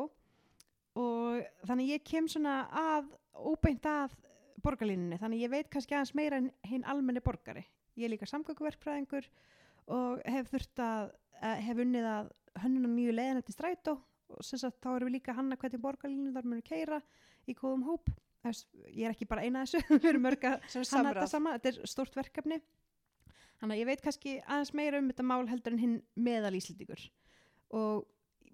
og 0.96 1.44
þannig 1.68 1.92
ég 1.92 2.04
kem 2.08 2.28
svona 2.30 2.62
að 2.72 3.12
óbeint 3.36 3.86
að 3.90 4.16
borgarlínunni. 4.64 5.18
Þannig 5.20 5.44
ég 5.44 5.52
veit 5.52 5.70
kannski 5.72 5.96
aðeins 5.96 6.14
meira 6.16 6.40
en 6.40 6.50
hinn 6.66 6.86
almenni 6.88 7.22
borgari. 7.24 7.64
Ég 7.96 8.08
er 8.08 8.14
líka 8.14 8.28
samgökuverkfræðingur 8.30 9.28
og 9.94 10.22
hef 10.26 10.50
þurft 10.52 10.82
að, 10.82 11.12
að 11.44 11.64
hef 11.68 11.82
unnið 11.84 12.08
að 12.10 12.30
hönnuna 12.62 12.92
nýju 12.92 13.16
leiðin 13.16 13.42
eftir 13.42 13.56
Strætó. 13.56 13.96
Og 14.32 14.42
sem 14.42 14.58
sagt 14.58 14.80
þá 14.82 14.96
erum 14.96 15.10
við 15.10 15.18
líka 15.20 15.36
hanna 15.36 15.58
hvernig 15.60 15.82
borgarlínu 15.84 16.32
þar 16.34 16.48
munum 16.48 16.64
keira 16.66 17.02
í 17.46 17.54
góðum 17.54 17.84
hóp. 17.86 18.10
Ég 18.46 19.04
er 19.06 19.12
ekki 19.12 19.28
bara 19.28 19.44
eina 19.46 19.62
þessu 19.66 19.84
við 20.00 20.10
erum 20.14 20.26
mörg 20.26 20.48
að 20.48 20.66
hanna 20.96 21.12
þetta 21.12 21.30
sama, 21.30 21.54
þetta 21.58 21.72
er 21.72 21.92
stórt 21.92 22.18
verkefni. 22.18 22.60
Þannig 23.60 23.76
að 23.76 23.80
ég 23.80 23.88
veit 23.88 24.02
kannski 24.04 24.34
aðeins 24.42 24.74
meira 24.76 24.98
um 25.00 25.08
þetta 25.12 25.24
mál 25.26 25.46
heldur 25.48 25.76
en 25.76 25.82
hinn 25.82 25.96
meðal 26.18 26.56
Íslendingur. 26.58 27.06
Og 27.76 28.04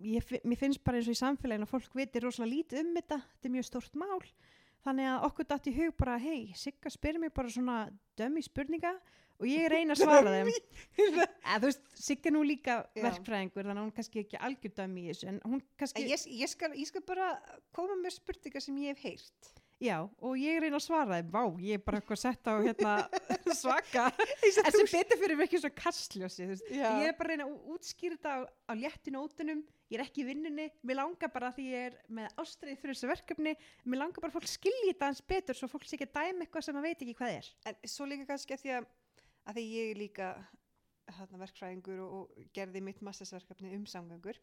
ég, 0.00 0.34
mér 0.48 0.60
finnst 0.60 0.82
bara 0.84 1.00
eins 1.00 1.08
og 1.10 1.16
í 1.16 1.20
samfélaginu 1.20 1.66
að 1.68 1.72
fólk 1.72 1.96
veitir 1.98 2.26
rosalega 2.26 2.54
lítið 2.56 2.82
um 2.82 2.92
þetta. 2.98 3.18
Þetta 3.32 3.48
er 3.48 3.54
mjög 3.56 3.68
stórt 3.68 3.98
mál. 4.00 4.20
Þannig 4.82 5.08
að 5.12 5.26
okkur 5.28 5.48
datt 5.52 5.66
í 5.70 5.74
hug 5.76 5.96
bara 5.98 6.18
hei, 6.18 6.52
Sigga 6.58 6.90
spyr 6.90 7.18
mér 7.22 7.30
bara 7.34 7.50
svona 7.54 7.76
dömi 8.18 8.42
spurninga 8.42 8.96
og 9.38 9.46
ég 9.46 9.68
reyna 9.70 9.94
að 9.94 10.02
svara 10.02 10.32
þeim. 10.34 10.50
Eða 11.02 11.60
þú 11.62 11.68
veist, 11.68 11.84
Sigga 12.02 12.32
nú 12.34 12.42
líka 12.46 12.80
verkfræðingur 12.96 13.68
þannig 13.68 13.78
að 13.78 13.86
hún 13.86 13.94
kannski 13.98 14.24
ekki 14.24 14.40
algjör 14.48 14.74
dömi 14.80 15.04
í 15.04 15.12
þessu 15.12 15.30
en 15.30 15.40
hún 15.46 15.62
kannski, 15.78 16.06
ég, 16.10 16.26
ég, 16.42 16.50
skal, 16.50 16.72
ég 16.78 16.90
skal 16.90 17.04
bara 17.06 17.30
koma 17.76 17.98
með 18.00 18.18
spurningar 18.18 18.64
sem 18.64 18.82
ég 18.82 18.96
hef 18.96 19.06
heyrt 19.06 19.61
já, 19.82 19.96
og 20.02 20.38
ég 20.38 20.60
reyna 20.62 20.78
að 20.78 20.84
svara 20.84 21.18
þeim 21.18 21.32
vá, 21.34 21.42
ég 21.62 21.78
er 21.78 21.82
bara 21.84 22.00
eitthvað 22.00 22.20
sett 22.22 22.48
á 22.48 22.54
hérna 22.56 22.94
svaka 23.62 24.06
En 24.14 24.74
sem 24.76 24.88
betur 24.92 25.20
fyrir 25.20 25.38
mig 25.38 25.48
ekki 25.48 25.60
svo 25.62 25.72
kastljósi 25.76 26.46
þú 26.46 26.54
veist. 26.54 26.70
Já. 26.70 26.88
ég 27.02 27.10
er 27.10 27.18
bara 27.18 27.34
reyna 27.34 27.48
að 27.48 27.74
útskýra 27.74 28.18
þetta 28.18 28.34
á, 28.36 28.40
á 28.46 28.72
léttu 28.78 29.14
nótunum, 29.14 29.62
ég 29.90 29.98
er 29.98 30.06
ekki 30.06 30.24
í 30.24 30.28
vinnunni 30.30 30.70
mér 30.86 31.00
langar 31.02 31.32
bara 31.34 31.52
því 31.56 31.68
ég 31.72 31.90
er 31.90 32.00
með 32.08 32.40
ástrið 32.44 32.80
fyrir 32.80 32.96
þessu 32.96 33.12
verkefni, 33.12 33.54
mér 33.84 34.04
langar 34.04 34.24
bara 34.24 34.34
fólk 34.34 34.48
skilji 34.50 34.94
þetta 34.94 35.12
hans 35.12 35.22
betur 35.34 35.58
svo 35.58 35.70
fólk 35.72 35.86
sé 35.88 35.98
ekki 35.98 36.10
að 36.10 36.18
dæma 36.20 36.46
eitthvað 36.46 36.68
sem 36.68 36.78
maður 36.78 36.90
veit 36.90 37.06
ekki 37.06 37.18
hvað 37.20 37.38
er 37.40 37.52
En 37.70 37.80
svo 37.90 38.08
líka 38.08 38.30
kannski 38.32 38.56
að 38.56 38.64
því 38.64 38.76
að, 38.78 38.90
að 39.50 39.58
því 39.58 39.68
ég 39.72 39.92
er 39.92 40.02
líka 40.06 40.34
hérna, 41.10 41.40
verkfræðingur 41.42 42.02
og, 42.04 42.14
og 42.22 42.48
gerði 42.54 42.82
mitt 42.84 43.02
mastersverkefni 43.04 43.74
um 43.76 43.86
samgöngur. 43.88 44.38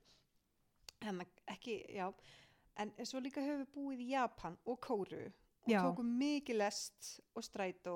En 1.07 1.23
ekki, 1.47 1.79
já. 1.95 2.09
En 2.79 2.91
svo 3.03 3.19
líka 3.19 3.41
höfum 3.43 3.65
við 3.65 3.73
búið 3.75 4.03
í 4.05 4.09
Japan 4.13 4.55
og 4.65 4.79
Kóru 4.85 5.25
og 5.27 5.67
Já. 5.71 5.81
tókum 5.83 6.07
mikið 6.19 6.55
lest 6.61 7.19
og 7.35 7.43
strætó, 7.43 7.95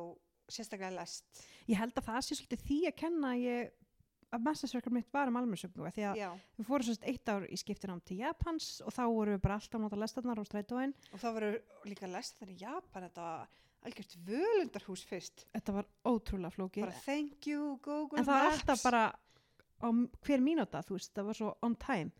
sérstaklega 0.51 0.91
lest. 0.97 1.23
ég 1.69 1.77
held 1.79 1.95
að 1.95 2.09
það 2.09 2.21
sé 2.27 2.35
svolítið 2.35 2.65
því 2.67 2.79
að 2.89 2.95
kenna 2.99 3.31
ég 3.39 3.71
að 4.33 4.41
mastersverkefni 4.47 4.97
mitt 4.99 5.11
var 5.13 5.29
um 5.29 5.37
almennsögngu 5.39 5.91
því 5.93 6.03
að 6.09 6.17
Já. 6.19 6.29
við 6.57 6.65
fórum 6.67 6.87
svolítið 6.87 7.09
eitt 7.13 7.29
ár 7.31 7.43
í 7.47 7.57
skiptinám 7.61 8.01
til 8.03 8.17
Japans 8.19 8.69
og 8.83 8.91
þá 8.95 9.03
vorum 9.07 9.35
við 9.37 9.41
bara 9.45 9.57
alltaf 9.61 9.81
nota 9.81 9.99
lestarnar 10.01 10.39
og 10.41 10.47
strætóin 10.49 10.93
Og 11.13 11.19
þá 11.21 11.27
voru 11.37 11.51
líka 11.85 12.09
lest 12.09 12.39
þannig 12.41 12.57
í 12.57 12.65
Japan, 12.65 13.03
þetta 13.07 13.21
var 13.27 13.47
algjört 13.83 14.15
völundarhús 14.27 15.03
fyrst. 15.05 15.45
þetta 15.53 15.73
var 15.77 15.87
ótrúlega 16.03 16.51
flókið 16.57 16.87
Bara 16.87 16.99
thank 17.05 17.47
you, 17.47 17.77
Google 17.83 18.19
en 18.19 18.25
það 18.25 18.33
var 18.33 18.49
Maps. 18.49 18.57
alltaf 18.59 18.83
bara 18.83 19.03
á 19.83 19.87
hver 20.25 20.41
mínúta, 20.43 20.81
þú 20.83 20.97
veist, 20.97 21.13
það 21.13 21.25
var 21.29 21.39
svo 21.39 21.53
on 21.61 21.75
time 21.75 22.11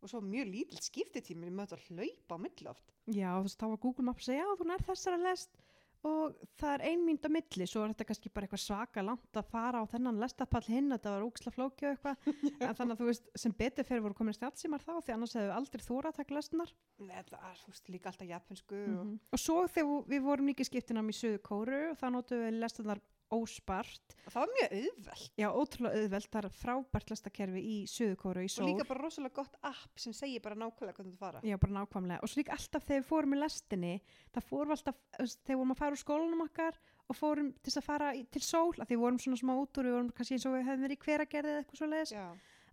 Og 0.00 0.08
svo 0.08 0.22
mjög 0.24 0.48
lítill 0.48 0.80
skiptitími, 0.80 1.50
ég 1.50 1.56
möttu 1.56 1.76
að 1.76 1.88
hlaupa 1.90 2.38
á 2.40 2.42
milli 2.44 2.70
oft. 2.70 2.94
Já, 3.10 3.34
þú 3.36 3.44
veist, 3.48 3.60
þá 3.60 3.66
var 3.68 3.82
Google 3.82 4.06
Maps 4.06 4.24
að 4.24 4.30
segja, 4.30 4.46
já, 4.46 4.56
þú 4.56 4.68
nær 4.70 4.86
þessara 4.86 5.20
lest 5.26 5.60
og 6.06 6.36
það 6.56 6.70
er 6.72 6.84
ein 6.88 7.02
mínúta 7.04 7.28
milli, 7.32 7.66
svo 7.68 7.82
er 7.84 7.92
þetta 7.92 8.06
kannski 8.08 8.30
bara 8.32 8.46
eitthvað 8.46 8.62
svaka 8.62 9.02
langt 9.04 9.36
að 9.36 9.50
fara 9.50 9.82
á 9.84 9.90
þennan 9.90 10.20
lestapall 10.22 10.62
hinn, 10.64 10.88
þetta 10.94 11.12
var 11.12 11.26
úksla 11.26 11.52
flóki 11.52 11.88
og 11.88 11.92
eitthvað, 11.92 12.30
en 12.64 12.78
þannig 12.78 12.94
að 12.94 13.02
þú 13.02 13.08
veist, 13.10 13.28
sem 13.42 13.56
betur 13.58 13.88
fyrir 13.88 14.04
voru 14.06 14.16
komin 14.16 14.36
stjálfsímar 14.36 14.84
þá, 14.84 14.94
því 15.04 15.16
annars 15.16 15.36
hefðu 15.36 15.54
aldrei 15.58 15.84
þóra 15.84 16.12
að 16.12 16.20
taka 16.22 16.36
lesnar. 16.38 16.74
Nei, 17.04 17.14
þetta 17.18 17.36
var, 17.36 17.60
þú 17.60 17.74
veist, 17.74 17.92
líka 17.92 18.12
alltaf 18.12 18.30
japansku 18.32 18.80
Mm 18.80 18.98
og, 19.00 19.14
Og 19.36 19.42
svo 19.42 19.60
þegar 19.68 20.08
við 20.08 20.24
vorum 20.24 20.48
líka 20.48 20.64
skiptinam 20.64 21.12
í 21.12 21.16
Suðu 21.16 21.40
Kóru, 21.44 21.82
þá 22.00 22.06
notum 22.14 22.46
við 22.46 22.56
lestarnar 22.62 23.02
óspart, 23.34 24.14
og 24.26 24.32
það 24.34 24.40
var 24.42 24.52
mjög 24.56 24.72
auðvelt. 24.80 25.30
já, 25.38 25.48
ótrúlega 25.50 26.00
auðvelt, 26.00 26.28
það 26.34 26.48
er 26.48 26.54
frábært 26.60 27.10
lestakerfi 27.12 27.62
í 27.62 27.76
Suðu 27.90 28.16
Kóru 28.20 28.44
í 28.44 28.48
Og 28.50 28.54
Sól. 28.54 28.68
líka 28.68 28.86
bara 28.88 29.04
rosalega 29.04 29.34
gott 29.40 29.56
app 29.62 29.98
sem 30.02 30.12
segir 30.16 30.42
bara 30.44 30.58
nákvæmlega 30.58 30.96
hvernig 30.98 31.14
þú 31.14 31.18
fara. 31.20 31.40
Já, 31.46 31.56
bara 31.62 31.76
nákvæmlega. 31.78 32.20
Og 32.22 32.28
svo 32.32 32.40
líka 32.42 32.56
alltaf 32.56 32.86
þegar 32.88 33.02
við 33.02 33.10
fórum 33.10 33.34
í 33.36 33.40
lestinni, 33.40 33.92
það 34.34 34.48
fórum 34.50 34.74
alltaf, 34.76 35.00
þegar 35.18 35.60
vorum 35.62 35.74
að 35.76 35.82
fara 35.82 35.96
úr 35.96 36.02
skólanum 36.04 36.44
okkar 36.46 36.80
og 37.10 37.16
fórum 37.18 37.52
til 37.62 37.74
að 37.74 37.84
fara 37.86 38.14
í, 38.14 38.24
til 38.30 38.42
sól, 38.42 38.74
að 38.78 38.86
því 38.86 38.94
við 38.96 39.04
vorum 39.06 39.18
svona 39.18 39.40
smá 39.40 39.52
út 39.58 39.78
úr, 39.80 39.88
við 39.90 39.96
vorum 39.98 40.10
kannski 40.14 40.36
eins 40.38 40.46
og 40.46 40.54
við 40.54 40.66
hefðum 40.68 40.86
verið 40.86 40.96
í 40.98 41.04
hveragerði 41.04 41.50
eða 41.54 41.62
eitthvað 41.64 41.80
svo 41.80 41.90
leiðis, 41.90 42.12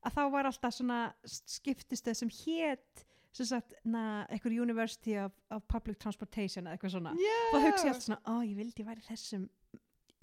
að 0.08 0.14
þá 0.18 0.24
var 0.36 0.46
alltaf 0.52 0.74
svona 0.78 1.00
skiptistöð 1.26 2.18
sem 2.20 2.30
hét, 2.44 3.04
sem 3.38 3.46
sagt, 3.50 3.74
na, 3.86 4.26
eitthvað 4.34 4.56
University 4.62 5.18
of, 5.22 5.34
of 5.54 5.66
Public 5.70 5.98
Transportation 6.02 6.66
eða 6.66 6.78
eitthvað 6.78 6.94
svona. 6.96 7.12
Yeah. 7.22 7.50
Og 7.54 7.66
hugsi 7.66 7.86
ég 7.90 7.92
alltaf 7.94 8.06
svona, 8.08 8.22
ó, 8.30 8.36
ég 8.46 8.56
vildi 8.58 8.86
væri 8.88 9.04
þessum, 9.06 9.44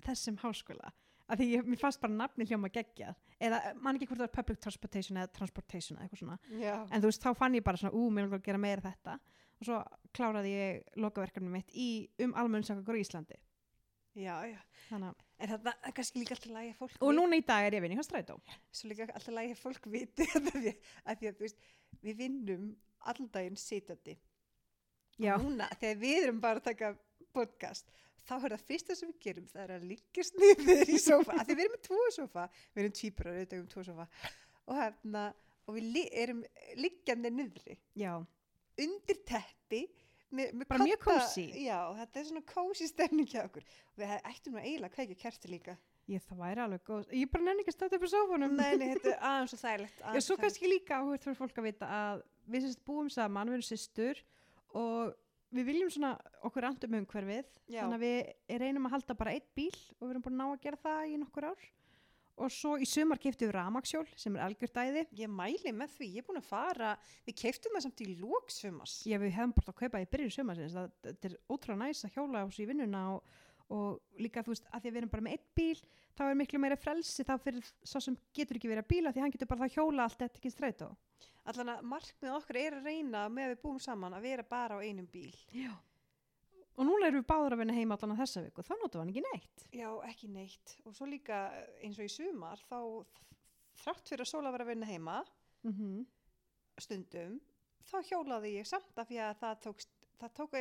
þessum 0.09 0.37
háskóla. 0.43 0.93
Að 1.25 1.41
því 1.41 1.47
ég, 1.55 1.69
mér 1.73 1.81
fannst 1.81 2.01
bara 2.03 2.13
nafni 2.13 2.45
hljóma 2.45 2.69
geggjað. 2.69 3.15
Eða, 3.41 3.61
man 3.81 3.97
ekki 3.97 4.07
hvort 4.11 4.21
það 4.21 4.27
var 4.27 4.35
Public 4.37 4.59
Transportation 4.61 5.17
eða 5.23 5.31
Transportation 5.33 5.97
eða 5.99 6.05
eitthvað 6.05 6.21
svona 6.21 6.37
Já. 6.61 6.75
en 6.91 7.01
þú 7.03 7.09
veist, 7.09 7.23
þá 7.25 7.31
fann 7.39 7.57
ég 7.57 7.65
bara 7.65 7.81
svona, 7.81 7.95
ú, 7.97 8.11
mér 8.13 8.29
að 8.29 8.43
gera 8.45 8.61
meira 8.61 8.85
þetta 8.85 9.15
og 9.61 9.67
svo 9.69 9.79
kláraði 10.15 10.53
ég 10.53 11.01
lokaverkefni 11.01 11.49
mitt 11.51 11.73
í 11.73 11.87
um 12.27 12.35
almennsakakur 12.37 12.99
í 13.01 13.03
Íslandi 13.07 13.39
Já, 14.15 14.37
já. 14.47 14.61
Þannig, 14.91 15.17
að- 15.43 15.51
það 15.65 15.73
er 15.89 15.95
kannski 15.97 16.21
líka 16.23 16.37
alltaf 16.37 16.53
lægi 16.55 16.71
að 16.75 16.79
fólk 16.85 17.03
og 17.09 17.15
núna 17.17 17.41
í 17.41 17.45
dag 17.49 17.67
er 17.67 17.75
ég 17.79 17.83
vinni 17.83 17.97
hjá 17.99 18.05
Strætó 18.07 18.37
svo 18.71 18.93
líka 18.93 19.09
alltaf 19.09 19.35
lægi 19.35 19.57
að 19.57 19.63
fólk 19.65 19.89
viti 19.91 20.29
að 20.37 20.51
því 20.53 21.33
að, 21.33 21.41
þú 21.41 21.47
veist, 21.49 21.67
við 22.05 22.21
vinnum 22.21 22.69
allan 23.11 23.31
daginn 23.35 23.57
sitjandi. 23.59 24.15
já, 25.19 25.35
Og 25.35 25.43
Núna, 25.49 25.67
þegar 25.81 25.99
við 26.05 26.23
erum 26.29 26.41
bara 26.45 26.61
að 26.63 26.69
taka 26.71 26.93
podcast, 27.35 27.91
þá 28.29 28.35
er 28.39 28.55
það 28.57 28.65
fyrsta 28.71 28.97
sem 28.99 29.11
við 29.13 29.19
gerum, 29.27 29.47
það 29.53 29.63
er 29.67 29.73
að 29.77 29.87
liggjast 29.91 30.39
niður 30.41 30.93
í 30.95 30.99
sofa, 31.03 31.39
því 31.45 31.57
við 31.59 31.65
erum 31.67 31.75
með 31.77 31.83
tvo 31.89 32.01
sofa, 32.19 32.47
við 32.75 32.85
erum 32.85 32.95
tvíburar, 33.01 33.39
við 33.41 33.57
erum 33.59 33.67
tvo 33.75 33.85
sofa, 33.91 34.07
og 34.69 34.79
hérna, 34.81 35.25
og 35.67 35.77
við 35.79 35.91
li 35.97 36.05
erum 36.25 36.41
liggjandi 36.81 37.31
niðri, 37.37 37.79
já, 38.01 38.13
undir 38.85 39.21
teppi, 39.29 39.83
með, 40.35 40.55
með 40.59 40.67
Bara 40.73 40.85
mjög 40.89 40.99
kodda- 41.05 41.25
kósí. 41.29 41.45
Já, 41.63 41.79
þetta 42.01 42.21
er 42.21 42.25
svona 42.31 42.41
kósi 42.51 42.89
stemning 42.91 43.29
hjá 43.31 43.45
okkur. 43.47 43.63
Við 44.01 44.15
ættum 44.19 44.57
nú 44.57 44.59
eiginlega 44.65 44.89
að 44.91 44.95
kveikja 44.97 45.19
kerti 45.21 45.51
líka. 45.53 45.77
ég 46.11 46.21
það 46.27 46.37
væri 46.43 46.61
alveg 46.61 46.83
góð 46.85 47.13
ég 47.17 47.31
bara 47.33 47.45
nenni 47.47 47.63
ekki 47.63 47.71
að 47.73 47.77
státa 47.79 47.97
upp 47.97 48.03
á 48.05 48.09
sófunum 48.13 48.57
Nei, 48.59 48.75
nei, 48.77 48.89
þetta 48.93 49.13
er 49.15 49.23
aðeins 49.25 49.55
og 49.55 49.61
þægilegt. 49.63 50.01
já, 50.05 50.21
svo 50.27 50.35
kannski 50.37 50.69
líka 50.69 50.99
áhugð 51.01 51.23
fyrir 51.25 51.39
fólk 51.39 51.61
að 51.63 51.65
vita 51.71 51.87
að 51.89 52.25
við 52.53 52.67
sérst 52.67 52.83
búum 52.85 53.09
saman, 53.15 53.49
við 53.49 53.57
erum 53.57 53.65
systur 53.71 54.21
og 54.75 55.15
við 55.55 55.71
viljum 55.71 55.93
svona 55.93 56.13
okkur 56.47 56.69
andum 56.71 56.99
umhverfið 57.01 57.49
Já. 57.69 57.85
þannig 57.85 57.97
að 57.97 58.05
við 58.05 58.61
reynum 58.65 58.89
að 58.89 58.97
halda 58.99 59.17
bara 59.19 59.35
eitt 59.37 59.49
bíl 59.57 59.73
og 59.99 60.05
við 60.07 60.13
erum 60.15 60.27
búin 60.27 60.37
að 60.37 60.43
ná 60.43 60.47
að 60.51 60.63
gera 60.67 60.83
það 60.85 61.09
í 61.13 61.17
nokkur 61.23 61.49
ár 61.53 61.67
og 62.35 62.51
svo 62.51 62.75
í 62.83 62.87
sumar 62.89 63.21
keftum 63.23 63.47
við 63.49 63.55
ramaksjól 63.55 64.07
sem 64.19 64.35
er 64.35 64.45
algjört 64.49 64.79
æði 64.83 65.05
Ég 65.21 65.31
mæli 65.31 65.73
með 65.77 65.93
því, 65.99 66.09
ég 66.17 66.25
er 66.25 66.27
búin 66.27 66.41
að 66.41 66.49
fara, 66.49 66.95
við 67.29 67.37
keiftum 67.45 67.77
það 67.77 67.85
samt 67.87 68.03
í 68.03 68.09
lóksumars. 68.19 68.95
Já, 69.07 69.19
við 69.23 69.37
hefum 69.37 69.55
bara 69.55 69.71
að 69.71 69.81
kaupa 69.83 70.03
í 70.03 70.09
byrjun 70.11 70.35
sumarsins 70.35 70.75
það, 70.75 70.89
þetta 71.07 71.31
er 71.31 71.37
ótrúlega 71.47 71.81
næs 71.85 72.03
að 72.09 72.17
hjóla 72.17 72.43
á 72.43 72.47
sig 72.51 72.65
í 72.65 72.69
vinnuna 72.73 73.05
og, 73.15 73.37
og 73.73 74.21
líka 74.21 74.43
þú 74.45 74.53
veist 74.53 74.67
að 74.71 74.81
því 74.81 74.89
að 74.89 74.95
við 74.95 75.01
erum 75.01 75.15
bara 75.15 75.27
með 75.27 75.37
einn 75.37 75.47
bíl 75.57 75.81
þá 76.15 76.25
er 76.27 76.37
miklu 76.39 76.61
meira 76.61 76.77
frelsi 76.77 77.25
þá 77.25 77.35
fyrir 77.41 77.73
svo 77.83 78.01
sem 78.01 78.19
getur 78.37 78.59
ekki 78.59 78.71
verið 78.71 78.85
að 78.85 78.93
bíla 78.93 79.13
því 79.15 79.25
hann 79.25 79.35
getur 79.35 79.51
bara 79.51 79.65
þá 79.65 79.79
hjóla 79.79 80.05
allt 80.05 80.21
þetta 80.21 80.41
ekki 80.41 80.53
strætó 80.53 80.91
Allan 81.45 81.75
að 81.75 81.89
markmið 81.89 82.37
okkar 82.39 82.57
er 82.57 82.77
að 82.79 82.87
reyna 82.89 83.27
með 83.29 83.45
að 83.45 83.51
við 83.53 83.59
búum 83.65 83.81
saman 83.83 84.15
að 84.17 84.25
vera 84.25 84.45
bara 84.49 84.79
á 84.81 84.85
einum 84.85 85.09
bíl. 85.13 85.35
Já 85.53 85.75
Og 86.75 86.89
núna 86.89 87.07
erum 87.07 87.21
við 87.21 87.29
báður 87.29 87.55
að 87.55 87.61
vinna 87.63 87.75
heima 87.77 87.95
allan 87.95 88.15
að 88.17 88.21
þessa 88.25 88.41
viku 88.49 88.63
þá 88.67 88.73
notum 88.75 88.95
við 88.95 89.03
hann 89.03 89.11
ekki 89.13 89.23
neitt 89.29 89.67
Já, 89.79 89.89
ekki 90.09 90.31
neitt. 90.35 90.73
Og 90.83 90.97
svo 90.97 91.07
líka 91.07 91.41
eins 91.87 92.01
og 92.01 92.09
í 92.09 92.11
sumar, 92.11 92.63
þá 92.67 92.79
þrátt 93.85 94.11
fyrir 94.11 94.25
að 94.25 94.31
sóla 94.33 94.53
vera 94.55 94.67
að 94.67 94.73
vinna 94.73 94.89
heima 94.89 95.21
mm 95.63 95.75
-hmm. 95.77 96.01
stundum, 96.87 97.37
þá 97.91 97.97
hjólaði 98.09 98.57
ég 98.57 98.67
samt 98.67 98.99
af 98.99 99.09
því 99.11 99.21
að 99.23 99.39
það 99.45 99.61
tókst, 99.69 99.95
það 100.19 100.35
tók 100.41 100.57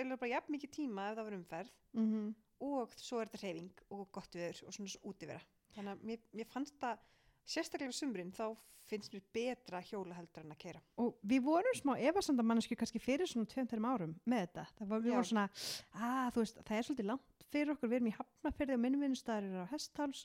og 2.60 2.93
svo 3.00 3.22
er 3.22 3.31
þetta 3.31 3.41
hreyfing 3.45 3.81
og 3.89 4.05
gott 4.15 4.36
viður 4.38 4.62
og 4.67 4.75
svona 4.75 5.01
útivera. 5.10 5.41
Þannig 5.74 5.95
að 5.95 6.05
mér, 6.10 6.22
mér 6.38 6.50
fannst 6.51 6.77
það 6.81 7.01
sérstaklega 7.50 7.91
á 7.91 7.98
sumrin 7.98 8.31
þá 8.36 8.45
finnst 8.83 9.13
mér 9.15 9.24
betra 9.33 9.79
hjóla 9.88 10.15
heldur 10.17 10.43
en 10.43 10.53
að 10.53 10.60
keira. 10.60 10.81
Og 11.00 11.15
við 11.24 11.43
vorum 11.45 11.77
smá 11.77 11.93
efasandamannsku 11.98 12.75
kannski 12.79 13.00
fyrir 13.01 13.29
svona 13.29 13.48
2-3 13.50 13.79
árum 13.88 14.15
með 14.27 14.43
þetta. 14.45 14.65
Það 14.79 14.91
var, 14.91 15.03
við 15.05 15.15
vorum 15.15 15.29
svona, 15.29 15.45
að 15.95 16.31
þú 16.36 16.43
veist, 16.43 16.62
það 16.67 16.77
er 16.77 16.88
svolítið 16.89 17.10
langt 17.10 17.48
fyrir 17.53 17.74
okkur, 17.74 17.91
við 17.91 18.00
erum 18.00 18.12
í 18.12 18.15
hafnafyrði 18.17 18.77
og 18.77 18.83
minnvinnustæður 18.83 19.50
eru 19.50 19.63
á 19.63 19.72
hestháls 19.72 20.24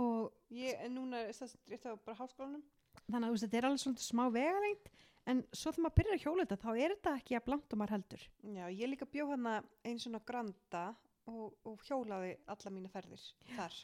og 0.00 0.54
Ég, 0.54 0.78
en 0.84 0.94
núna 0.96 1.24
er 1.26 1.34
á 1.34 1.94
bara 1.98 2.16
háskólanum. 2.20 2.62
þannig 3.10 3.26
að 3.26 3.34
veist, 3.34 3.44
þetta 3.46 3.58
er 3.60 3.68
alveg 3.68 3.82
svolítið 3.84 4.06
smá 4.06 4.24
vegalengt 4.34 4.90
en 5.30 5.42
svo 5.52 5.72
þegar 5.72 5.84
maður 5.84 5.96
byrjar 5.98 6.16
að 6.16 6.24
hjóla 6.24 6.46
þetta 6.46 6.60
þá 6.62 6.70
er 6.72 6.94
þetta 6.94 7.14
ekki 7.20 7.36
að 7.36 7.44
blankt 7.48 7.74
og 7.74 7.80
maður 7.80 7.94
heldur. 7.96 8.22
Já, 8.54 8.64
ég 8.70 8.90
líka 8.90 9.06
bjó 9.10 9.26
hana 9.30 9.56
einn 9.84 10.00
svona 10.00 10.22
granda 10.26 10.84
og, 11.28 11.54
og 11.68 11.86
hjólaði 11.86 12.34
alla 12.50 12.74
mína 12.74 12.90
ferðir 12.92 13.24
þar. 13.56 13.78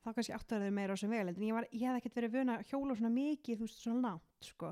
Þá 0.00 0.12
kannski 0.16 0.32
áttur 0.36 0.62
þeir 0.64 0.72
meira 0.72 0.94
á 0.94 0.96
þessum 0.96 1.12
vegalengd 1.12 1.40
en 1.40 1.48
ég, 1.48 1.56
var, 1.56 1.66
ég 1.76 1.90
hef 1.90 1.98
ekkert 2.00 2.16
verið 2.16 2.38
vöna 2.38 2.54
að 2.56 2.70
hjóla 2.70 2.96
svona 2.96 3.10
mikið, 3.12 3.58
þú 3.60 3.66
veist, 3.66 3.82
svona 3.84 4.04
langt, 4.06 4.48
sko. 4.48 4.70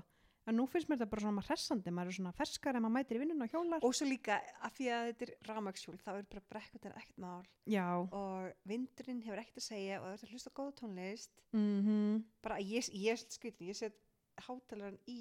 En 0.49 0.57
nú 0.57 0.65
finnst 0.65 0.89
mér 0.89 0.97
þetta 0.97 1.11
bara 1.13 1.23
svona 1.27 1.43
hressandi, 1.45 1.93
maður 1.93 2.09
er 2.09 2.17
svona 2.17 2.31
ferskar 2.33 2.79
en 2.79 2.85
maður 2.87 2.95
mætir 2.95 3.19
í 3.19 3.21
vinnuna 3.21 3.45
og 3.45 3.53
hjólar. 3.53 3.83
Og 3.85 3.93
svo 3.93 4.07
líka 4.09 4.39
að 4.65 4.79
því 4.79 4.87
að 4.95 5.09
þetta 5.11 5.27
er 5.27 5.33
ramagshjól, 5.51 5.97
þá 6.01 6.09
er 6.15 6.29
bara 6.31 6.45
brekkutin 6.55 6.95
ekkert 6.97 7.21
mál 7.21 7.43
Já. 7.69 7.85
og 8.01 8.71
vindurinn 8.71 9.21
hefur 9.27 9.43
ekkert 9.43 9.61
að 9.61 9.67
segja 9.67 9.99
og 10.01 10.07
það 10.07 10.15
er 10.15 10.25
að 10.25 10.33
hlusta 10.33 10.55
góða 10.57 10.75
tónlist. 10.81 11.45
Mm 11.53 12.23
Bara 12.47 12.57
að 12.57 12.73
ég, 12.73 12.89
ég 12.97 13.13
er 13.13 13.21
svolítið 13.21 13.37
skritin, 13.37 13.69
ég 13.69 13.77
set 13.77 14.01
hátalaran 14.47 14.99
í, 15.05 15.19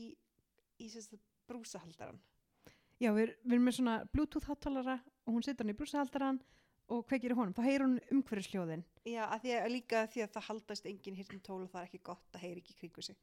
í 0.79 0.87
sérst 0.93 1.19
brúsahaldaran. 1.51 2.23
Já, 3.03 3.11
við, 3.11 3.35
við 3.43 3.57
erum 3.57 3.67
með 3.67 3.77
svona 3.81 3.97
bluetooth 4.13 4.47
hátalara 4.47 5.01
og 5.27 5.35
hún 5.35 5.43
setur 5.43 5.67
hann 5.67 5.75
í 5.75 5.77
brúsahaldaran 5.77 6.39
og 6.93 7.03
kveikir 7.09 7.33
í 7.33 7.37
honum, 7.37 7.53
þá 7.55 7.63
heyrir 7.65 7.85
hún 7.85 7.97
umhverfisljóðin. 8.15 8.83
Já, 9.07 9.23
að 9.27 9.41
því 9.43 9.55
að 9.57 9.71
líka 9.73 10.03
því 10.13 10.23
að 10.25 10.31
það 10.35 10.47
haldast 10.49 10.87
engin 10.91 11.17
hirtum 11.17 11.41
tól 11.43 11.61
og 11.65 11.71
það 11.73 11.81
er 11.81 11.89
ekki 11.89 12.01
gott 12.09 12.37
að 12.37 12.45
heyra 12.45 12.61
ekki 12.63 12.77
kringu 12.79 13.03
sig. 13.03 13.17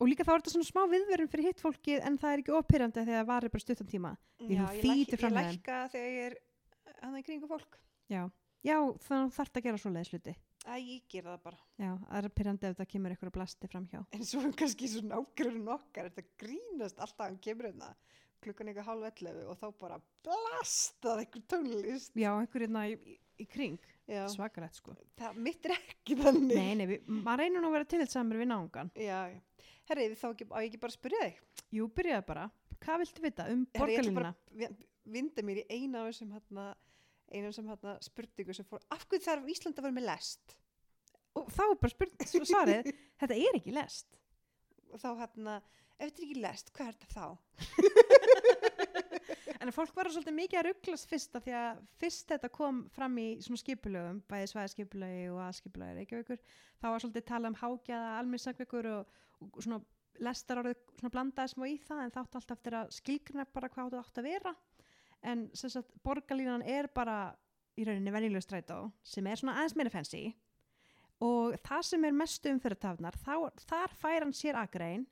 Og 0.00 0.08
líka 0.08 0.24
þá 0.24 0.32
er 0.32 0.40
þetta 0.40 0.52
svona 0.54 0.68
smá 0.70 0.80
viðverun 0.88 1.28
fyrir 1.30 1.50
hitt 1.50 1.60
fólkið 1.60 2.04
en 2.08 2.14
það 2.18 2.32
er 2.34 2.42
ekki 2.42 2.54
opyrrandi 2.56 3.02
þegar 3.04 3.18
það 3.20 3.30
varir 3.30 3.52
bara 3.52 3.64
stuttan 3.66 3.90
tíma. 3.90 4.12
Því 4.40 4.54
Já, 4.56 4.62
ég, 4.64 4.84
þýtur 4.84 5.10
læk, 5.12 5.20
fram 5.20 5.30
ég 5.30 5.36
með 5.36 5.48
þeim. 5.50 5.58
lækka 5.58 5.80
þegar 5.94 6.14
ég 6.14 6.28
er 6.30 6.36
hann 7.02 7.18
í 7.18 7.24
kringu 7.26 7.50
fólk. 7.50 7.76
Já, 8.10 8.22
Já 8.64 8.76
þannig 9.06 9.34
þarf 9.36 9.58
að 9.60 9.66
gera 9.66 9.80
svoleiðis 9.80 10.12
hluti. 10.14 10.34
Æ, 10.68 10.72
ég 10.76 11.04
gera 11.08 11.34
það 11.34 11.44
bara. 11.44 11.58
Já, 11.80 11.90
það 12.08 12.18
er 12.18 12.32
pyrrandi 12.36 12.68
ef 12.68 12.80
það 12.80 12.88
kemur 12.94 13.14
eitthvað 13.14 13.34
blasti 13.36 13.68
fram 13.72 13.86
hjá. 13.92 14.00
En 14.16 14.24
svo 14.28 14.42
er 14.44 14.56
kannski 14.60 14.88
svo 14.92 15.00
nágrunum 15.08 15.70
okkar, 15.76 16.10
þetta 16.10 16.26
grínast 16.42 17.00
alltaf 17.00 17.26
hann 17.26 17.38
kemur 17.40 17.70
hérna 17.70 17.88
klukkan 18.44 18.70
eitthvað 18.70 18.88
hálf 18.90 19.06
11 19.10 19.46
og 19.52 19.58
þá 19.60 19.66
bara 19.82 19.98
blastað 20.26 21.22
eitthvað 21.24 21.46
tónlist. 21.54 22.14
Já, 22.18 22.30
einhver 22.40 22.64
hérna 22.66 22.84
í, 22.90 22.96
í, 22.96 23.16
í 23.44 23.46
kring, 23.50 23.78
svakarætt 24.32 24.78
sko. 24.80 24.94
það 25.20 25.40
mitt 25.46 25.66
er 25.68 25.74
ekki 25.76 26.16
þannig. 26.20 26.54
Nei, 26.56 26.74
nei, 26.80 26.86
við, 26.90 27.10
maður 27.24 27.44
reynir 27.44 27.62
nú 27.64 27.70
að 27.70 27.76
vera 27.78 27.88
tillitsamur 27.94 28.40
við 28.42 28.50
náungan. 28.52 28.92
Já, 28.98 29.20
já. 29.34 29.66
Herri, 29.90 30.08
þá 30.14 30.26
ekki, 30.30 30.46
á 30.54 30.58
ég 30.62 30.68
ekki 30.70 30.80
bara 30.82 30.92
að 30.94 30.98
spyrja 30.98 31.22
þig. 31.26 31.40
Jú, 31.78 31.88
byrjaði 31.98 32.26
bara. 32.28 32.44
Hvað 32.80 33.02
viltu 33.02 33.24
vita 33.24 33.46
um 33.52 33.64
vi- 34.60 34.70
vinda 35.10 35.42
mér 35.44 35.60
í 35.62 35.66
eina 35.74 36.04
af 36.04 36.12
þessum 36.12 36.30
hérna, 36.36 36.66
eina 37.32 37.48
af 37.48 37.52
þessum 37.54 37.70
hérna 37.72 37.94
spurningu 38.06 38.54
sem 38.56 38.68
fór, 38.68 38.84
af 38.94 39.02
hverju 39.10 39.24
þarf 39.26 39.50
Ísland 39.50 39.80
að 39.80 39.86
vera 39.88 39.96
með 39.98 40.06
lest? 40.06 40.54
Og 41.38 41.50
þá 41.54 41.62
bara 41.80 41.92
spurt, 41.92 42.24
svo 42.30 42.40
svarið, 42.46 42.88
þetta 43.20 43.36
er 43.38 43.58
ekki 43.58 43.74
lest. 43.74 44.06
Og 44.90 44.98
þá 45.02 45.10
hérna, 45.20 45.58
ef 46.00 46.08
þetta 46.08 46.22
er 46.22 46.26
ekki 46.26 46.42
lest, 46.42 46.72
hvað 46.76 46.90
er 46.90 46.98
þetta 46.98 47.14
þá? 47.16 47.26
En 49.60 49.68
fólk 49.76 49.92
var 49.92 50.08
svolítið 50.08 50.34
mikið 50.34 50.58
að 50.58 50.66
rugglast 50.70 51.08
fyrst 51.10 51.34
af 51.36 51.44
því 51.44 51.52
að 51.58 51.80
fyrst 52.00 52.30
þetta 52.32 52.48
kom 52.54 52.78
fram 52.94 53.18
í 53.20 53.26
svona 53.44 53.60
skipulögum, 53.60 54.22
bæði 54.30 54.46
svæðaskipulögi 54.54 55.26
og 55.34 55.40
aðskipulögi 55.44 55.96
reykjavíkur, 55.98 56.40
þá 56.80 56.86
var 56.86 57.02
svolítið 57.04 57.26
talað 57.28 57.50
um 57.50 57.58
hágjaða, 57.60 58.14
alminnsankveikur 58.22 58.88
og, 58.94 59.20
og 59.44 59.60
svona 59.60 59.80
lestar 60.24 60.62
orðið 60.62 60.80
svona 60.96 61.12
blandaði 61.14 61.52
smá 61.52 61.66
í 61.68 61.76
það 61.84 62.02
en 62.06 62.14
þáttu 62.16 62.40
alltaf 62.40 62.56
eftir 62.56 62.78
að 62.80 62.96
skilgrina 62.96 63.46
bara 63.52 63.70
hvað 63.74 63.90
þetta 63.90 64.02
átt 64.02 64.22
að 64.22 64.28
vera. 64.30 64.54
En 65.30 65.46
sem 65.60 65.74
sagt, 65.76 65.94
borgarlínan 66.04 66.64
er 66.64 66.88
bara 66.96 67.18
í 67.76 67.84
rauninni 67.84 68.16
venjuleg 68.16 68.44
strætó 68.44 68.82
sem 69.06 69.28
er 69.28 69.40
svona 69.40 69.58
aðeins 69.60 69.76
meira 69.76 69.92
fancy 69.92 70.24
og 71.20 71.56
það 71.60 71.82
sem 71.84 72.04
er 72.08 72.16
mestu 72.16 72.52
umfyrirtafnar, 72.54 73.16
þar 73.20 73.96
fær 74.00 74.24
hann 74.24 74.36
sér 74.36 74.56
akrein 74.56 75.04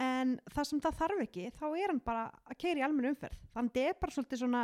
en 0.00 0.36
það 0.54 0.68
sem 0.70 0.80
það 0.86 0.98
þarf 1.02 1.22
ekki 1.26 1.44
þá 1.58 1.64
er 1.76 1.92
hann 1.92 2.00
bara 2.04 2.24
að 2.48 2.58
keira 2.62 2.80
í 2.80 2.84
almennu 2.86 3.12
umferð. 3.14 3.36
Þannig 3.56 3.82
er 3.84 3.98
bara 4.00 4.14
svolítið 4.16 4.42
svona 4.44 4.62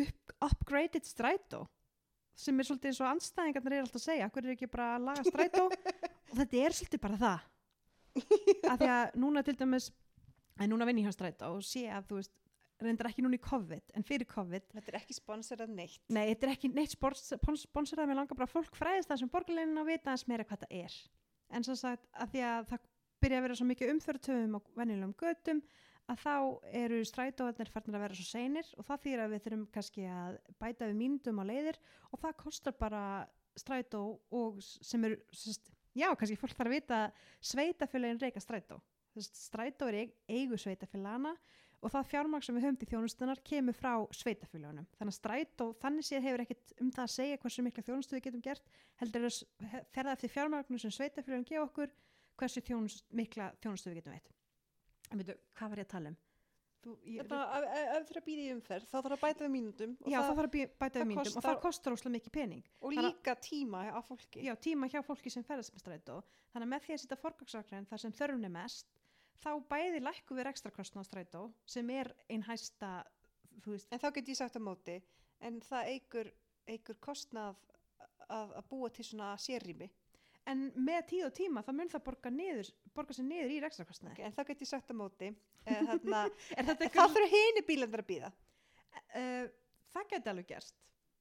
up, 0.00 0.34
upgraded 0.48 1.06
strætó 1.08 1.64
sem 2.40 2.56
er 2.62 2.68
svolítið 2.68 2.92
eins 2.92 3.00
og 3.04 3.08
anstæðingarnir 3.10 3.76
er 3.76 3.84
alltaf 3.84 4.00
að 4.00 4.06
segja. 4.06 4.28
Hverju 4.32 4.48
er 4.48 4.56
ekki 4.56 4.70
bara 4.72 4.90
að 4.96 5.08
laga 5.10 5.24
strætó? 5.26 5.66
Og 6.30 6.36
þetta 6.38 6.60
er 6.64 6.76
svolítið 6.78 7.02
bara 7.04 7.18
það. 7.20 7.48
Af 8.70 8.78
því 8.80 8.88
að 8.94 9.16
núna 9.22 9.42
til 9.46 9.56
dæmis 9.60 9.90
en 10.60 10.70
núna 10.72 10.86
vinn 10.88 11.00
ég 11.02 11.08
hjá 11.10 11.14
strætó 11.18 11.50
og 11.56 11.64
sé 11.66 11.84
að 11.92 12.08
þú 12.10 12.16
veist 12.20 12.32
reyndar 12.80 13.08
ekki 13.10 13.22
núna 13.24 13.36
í 13.36 13.42
COVID 13.44 13.92
en 13.98 14.04
fyrir 14.08 14.26
COVID 14.30 14.70
Þetta 14.72 14.90
er 14.94 14.98
ekki 15.02 15.14
sponsorað 15.18 15.72
neitt. 15.76 16.00
Nei, 16.08 16.24
þetta 16.32 16.46
er 16.48 16.52
ekki 16.54 16.70
neitt 16.72 16.94
spons- 16.94 17.26
spons- 17.36 17.66
sponsorað, 17.68 18.08
mér 18.10 18.18
langar 18.22 18.38
bara 18.38 18.48
að 18.48 18.54
fólk 18.56 18.78
fræðist 18.78 19.10
það 19.12 19.20
sem 19.22 19.32
borgarleginn 19.34 19.82
að 19.82 19.90
vita 19.92 20.10
aðeins 20.14 20.26
meira 20.32 20.46
hvað 20.48 20.64
það 20.64 20.74
er. 20.80 20.96
En 21.58 21.66
svo 21.66 21.76
sagt 21.76 22.08
að 22.16 22.32
því 22.34 22.42
að 22.48 22.70
það 22.72 22.86
byrja 23.20 23.38
að 23.40 23.44
vera 23.46 23.56
svo 23.58 23.66
mikið 23.68 23.92
umfyrirtöfum 23.94 24.56
á 24.56 24.60
venjulegum 24.80 25.14
götum 25.20 25.62
að 26.10 26.22
þá 26.24 26.34
eru 26.82 27.00
strætóðarnir 27.06 27.70
farnir 27.70 27.96
að 27.98 28.04
vera 28.06 28.18
svo 28.18 28.26
seinir 28.26 28.70
og 28.80 28.86
það 28.88 29.02
þýr 29.04 29.22
að 29.24 29.34
við 29.34 29.42
þurfum 29.44 29.66
kannski 29.76 30.06
að 30.10 30.38
bæta 30.58 30.88
við 30.90 30.96
mínútum 30.98 31.38
á 31.38 31.44
leiðir 31.46 31.78
og 32.10 32.22
það 32.24 32.38
kostar 32.40 32.74
bara 32.80 33.02
strætó 33.60 34.00
og 34.34 34.58
sem 34.64 35.04
eru, 35.06 35.18
já, 35.94 36.08
kannski 36.16 36.38
fólk 36.40 36.56
þarf 36.56 36.70
að 36.70 36.74
vita 36.78 36.98
sveitafélagin 37.44 38.20
reyka 38.22 38.42
strætó. 38.42 38.80
Strætó 39.18 39.88
er 39.90 40.00
eig- 40.04 40.16
eigu 40.30 40.58
sveitafélagana 40.58 41.34
og 41.80 41.90
það 41.94 42.08
fjármagn 42.10 42.44
sem 42.44 42.54
við 42.56 42.64
höfum 42.66 42.78
til 42.80 42.88
þjónustunar 42.90 43.40
kemur 43.44 43.74
frá 43.76 43.92
sveitafélagunum. 44.14 44.86
Þannig 44.98 45.14
að 45.14 45.18
strætó 45.18 45.66
þannig 45.82 46.06
séð 46.06 46.26
hefur 46.26 46.42
ekkit 46.44 46.74
um 46.80 46.90
það 46.92 47.06
að 47.06 47.14
segja 47.14 47.38
hversu 47.42 47.64
mikla 47.64 47.86
þjónustu 47.86 48.16
við 48.16 48.24
getum 48.26 48.42
gert, 48.44 48.66
heldur 49.00 49.26
að 49.30 49.38
fer 49.94 50.04
það 50.04 50.12
eftir 50.16 50.34
fjármagnu 50.34 50.78
sem 50.82 50.94
sveitafélagun 50.94 51.46
gefa 51.48 51.66
okkur 51.68 51.94
hversu 52.40 52.62
þjónust, 52.66 53.06
mikla 53.20 53.50
þjónustu 53.62 53.90
við 53.92 54.00
getum 54.00 54.16
veit. 54.16 54.32
En 55.10 55.20
veitu, 55.22 55.36
hvað 55.58 55.72
var 55.74 55.82
ég 55.82 55.88
að 55.88 55.94
tala 55.94 56.12
um? 56.14 56.18
Þú, 56.80 56.92
ég, 57.04 57.18
Þetta, 57.20 57.38
ef, 57.44 57.64
ef 57.68 57.88
ef 58.00 58.04
það 58.08 58.12
er 58.14 58.18
að 58.20 58.26
býða 58.26 58.42
í 58.46 58.52
umferð, 58.54 58.84
þá 58.88 58.94
þarf 59.04 59.14
að 59.16 59.22
bæta 59.26 59.44
við 59.44 59.50
mínútum 59.52 59.90
og, 60.00 60.06
já, 60.08 60.16
það, 60.16 60.28
það, 60.30 60.38
þarf 60.38 60.54
að 60.54 60.78
bæta 60.80 61.00
við 61.02 61.10
og 61.10 61.18
kostar- 61.20 61.44
það 61.44 61.58
kostar 61.64 61.96
óslega 61.96 62.12
mikið 62.14 62.32
pening. 62.36 62.62
og 62.80 62.86
þannig 62.94 63.04
að- 63.04 63.10
líka 63.10 63.34
tíma 63.44 63.80
á 63.92 64.00
fólki. 64.06 64.44
Já, 64.46 64.54
tíma 64.56 64.88
hjá 64.88 65.02
fólki 65.04 65.30
sem 65.34 65.44
ferðast 65.44 65.74
með 65.74 65.82
strætó. 65.84 66.16
Þannig 66.54 66.66
að 66.66 66.72
með 66.72 66.80
því 66.86 66.94
að 66.96 67.00
setja 67.02 67.18
forgangsakræn 67.20 67.86
þar 67.90 68.00
sem 68.00 68.12
þörfun 68.16 68.44
er 68.48 68.54
mest, 68.56 68.86
þá 69.44 69.50
bæði 69.68 70.00
lækku 70.00 70.34
við 70.40 70.46
ekstra 70.54 70.70
kostnað 70.72 71.04
strætó 71.10 71.42
sem 71.66 71.90
er 71.90 72.14
einn 72.30 72.42
hæsta, 72.48 73.04
þú 73.60 73.76
veist, 73.76 73.88
En 73.92 73.98
þá 74.00 74.12
get 74.14 74.26
ég 74.32 74.36
sagt 74.40 74.56
á 74.56 74.60
móti, 74.60 75.02
en 75.42 75.60
það 75.60 75.84
eigur, 75.92 76.32
eigur 76.66 76.96
kostnað 76.96 77.56
að, 78.30 78.56
að 78.56 78.68
búa 78.70 78.88
til 78.90 79.04
svona 79.04 79.34
sérrými. 79.36 79.90
En 80.50 80.66
með 80.74 81.00
tíð 81.12 81.26
og 81.28 81.34
tíma 81.36 81.62
þá 81.66 81.72
mun 81.76 81.90
það 81.92 82.04
borga, 82.08 82.32
niður, 82.34 82.70
borga 82.96 83.16
sér 83.16 83.26
niður 83.28 83.54
í 83.54 83.58
ekstra 83.68 83.86
kostnaði. 83.88 84.16
Okay, 84.16 84.28
en 84.28 84.36
þá 84.36 84.42
get 84.50 84.64
ég 84.64 84.70
sagt 84.70 84.92
á 84.92 84.94
móti, 84.96 85.30
eh, 85.64 85.80
þarna, 85.90 86.22
þetta 86.50 86.90
þá 86.90 87.02
þurfa 87.02 87.32
hini 87.34 87.64
bílandar 87.68 88.04
að 88.04 88.10
býða. 88.10 88.30
Uh, 89.14 89.44
það 89.94 90.08
geti 90.14 90.32
alveg 90.32 90.50
gerst. 90.50 90.78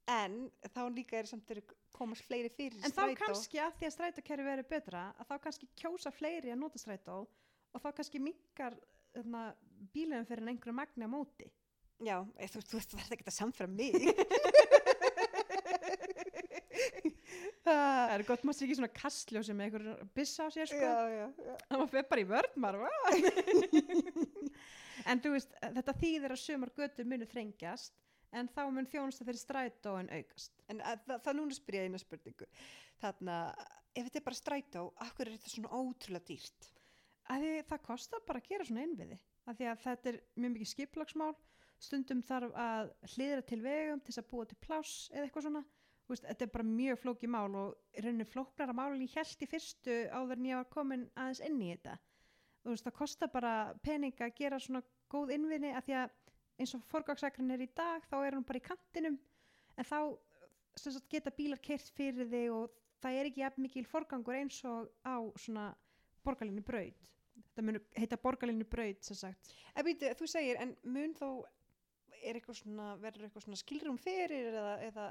En 0.10 0.40
þá 0.74 0.82
líka 0.90 1.20
er 1.20 1.28
samt 1.30 1.52
komast 1.94 2.26
fleiri 2.26 2.50
fyrir 2.50 2.80
En 2.82 2.90
þá 2.90 3.04
strætó. 3.04 3.18
kannski 3.22 3.60
að 3.62 3.76
því 3.78 3.88
að 3.90 3.94
strætókerfi 3.94 4.48
verður 4.48 4.70
betra, 4.72 5.04
að 5.22 5.30
þá 5.30 5.36
kannski 5.44 5.70
kjósa 5.78 6.14
fleiri 6.16 6.54
að 6.54 6.62
nota 6.64 6.82
strætó 6.82 7.20
og 7.22 7.84
þá 7.84 7.90
kannski 8.00 8.22
minkar 8.24 8.78
bílum 9.94 10.26
fyrir 10.26 10.46
en 10.46 10.54
einhverju 10.56 10.78
magni 10.78 11.06
á 11.06 11.10
móti. 11.12 11.50
Já, 12.00 12.24
eh, 12.40 12.50
þú, 12.50 12.78
veist, 12.78 12.96
það 12.96 13.06
er 13.06 13.18
ekki 13.18 13.28
að 13.28 13.38
samfæra 13.38 13.70
mig. 13.70 13.94
það 17.66 18.14
er 18.16 18.24
gott 18.28 18.46
maður 18.46 18.58
sé 18.58 18.66
ekki 18.68 18.78
svona 18.80 18.92
kastljósi 18.96 19.56
með 19.56 19.68
einhver 19.68 20.04
byssa 20.18 20.48
á 20.48 20.50
sér 20.56 20.72
sko? 20.72 20.92
Það 21.66 21.76
maður 21.76 21.92
fyrir 21.94 22.10
bara 22.12 22.24
í 22.24 22.30
vörn 22.30 22.62
maður 22.66 22.86
en 25.10 25.24
þú 25.24 25.34
veist 25.36 25.56
þetta 25.64 25.98
þýðir 26.04 26.36
að 26.36 26.42
sumar 26.44 26.74
götur 26.78 27.10
munu 27.10 27.28
þrengjast 27.30 27.96
en 28.40 28.50
þá 28.54 28.64
mun 28.70 28.90
þjónusta 28.90 29.26
fyrir 29.26 29.42
strætóin 29.42 30.12
aukast. 30.14 30.52
En 30.70 30.84
að, 30.86 31.00
það, 31.08 31.22
það 31.26 31.38
núna 31.40 31.56
spyr 31.58 31.80
ég 31.80 31.88
eina 31.88 32.02
spurningu. 32.02 32.46
Þarna, 33.02 33.38
ef 33.90 34.06
þetta 34.06 34.20
er 34.20 34.26
bara 34.28 34.38
strætó, 34.38 34.84
akkur 35.02 35.26
er 35.26 35.34
þetta 35.34 35.54
svona 35.56 35.72
ótrúlega 35.80 36.28
dýrt? 36.28 36.70
að 37.30 37.44
því 37.44 37.52
það 37.70 37.86
kostar 37.86 38.26
bara 38.28 38.42
að 38.42 38.50
gera 38.50 38.68
svona 38.68 38.86
innviði. 38.88 39.20
Að 39.46 39.60
því 39.60 39.70
að 39.70 39.84
þetta 39.86 40.12
er 40.12 40.20
mjög 40.36 40.54
mikið 40.56 40.72
skiplagsmál 40.74 41.34
stundum 41.80 42.22
þarf 42.26 42.56
að 42.60 42.90
hlýðra 43.14 43.44
til 43.48 43.60
vegum 43.64 44.02
til 44.04 44.12
þess 44.12 44.22
að 44.22 44.32
búa 44.34 44.48
til 44.50 44.58
pláss 44.66 44.96
eða 45.14 45.28
eitthvað 45.28 45.46
svona 45.46 45.62
veist, 46.14 46.26
þetta 46.26 46.46
er 46.46 46.54
bara 46.54 46.68
mjög 46.68 47.02
flókið 47.04 47.32
mál 47.34 47.58
og 47.60 47.98
í 47.98 48.04
rauninni 48.04 48.28
flóknara 48.28 48.76
mál 48.76 48.96
ég 48.98 49.16
held 49.16 49.44
í 49.46 49.50
fyrstu 49.50 49.98
áður 50.10 50.40
en 50.40 50.48
ég 50.50 50.62
var 50.62 50.72
komin 50.74 51.10
aðeins 51.16 51.44
inn 51.46 51.60
í 51.62 51.70
þetta. 51.74 51.98
Þú 52.64 52.74
veist, 52.74 52.88
það 52.88 52.98
kostar 52.98 53.32
bara 53.34 53.54
pening 53.86 54.24
að 54.26 54.36
gera 54.38 54.60
svona 54.60 54.82
góð 55.12 55.36
innvinni 55.36 55.74
að 55.74 55.86
því 55.88 56.00
að 56.02 56.18
eins 56.60 56.74
og 56.76 56.88
forgangsakrin 56.90 57.54
er 57.56 57.64
í 57.64 57.70
dag 57.76 58.04
þá 58.10 58.18
er 58.20 58.36
hún 58.36 58.48
bara 58.48 58.60
í 58.60 58.66
kantinum. 58.66 59.20
En 59.80 59.88
þá 59.88 60.00
sagt, 60.80 61.08
geta 61.12 61.32
bílar 61.36 61.62
kert 61.64 61.92
fyrir 61.96 62.28
þig 62.30 62.52
og 62.56 62.76
það 63.04 63.20
er 63.20 63.30
ekki 63.30 63.44
jafn 63.44 63.64
mikil 63.64 63.86
forgangur 63.88 64.38
eins 64.38 64.60
og 64.68 64.90
á 65.08 65.16
svona 65.40 65.70
borgarlinni 66.26 66.64
braut. 66.66 67.08
Þetta 67.40 67.66
mun 67.66 67.80
heita 67.96 68.20
borgarlinni 68.20 68.68
braut 68.68 69.08
sem 69.08 69.18
sagt. 69.18 69.54
En 69.76 69.88
býtu, 69.88 70.12
þú 70.20 70.28
segir, 70.28 70.60
en 70.60 70.76
mun 70.84 71.16
þó, 71.16 71.30
er 72.20 72.36
eitthvað 72.36 72.60
svona, 72.60 72.92
verður 73.00 73.32
svona 73.40 73.60
skilrum 73.60 74.00
fyrir 74.02 74.52
eða, 74.52 74.76
eða 74.90 75.10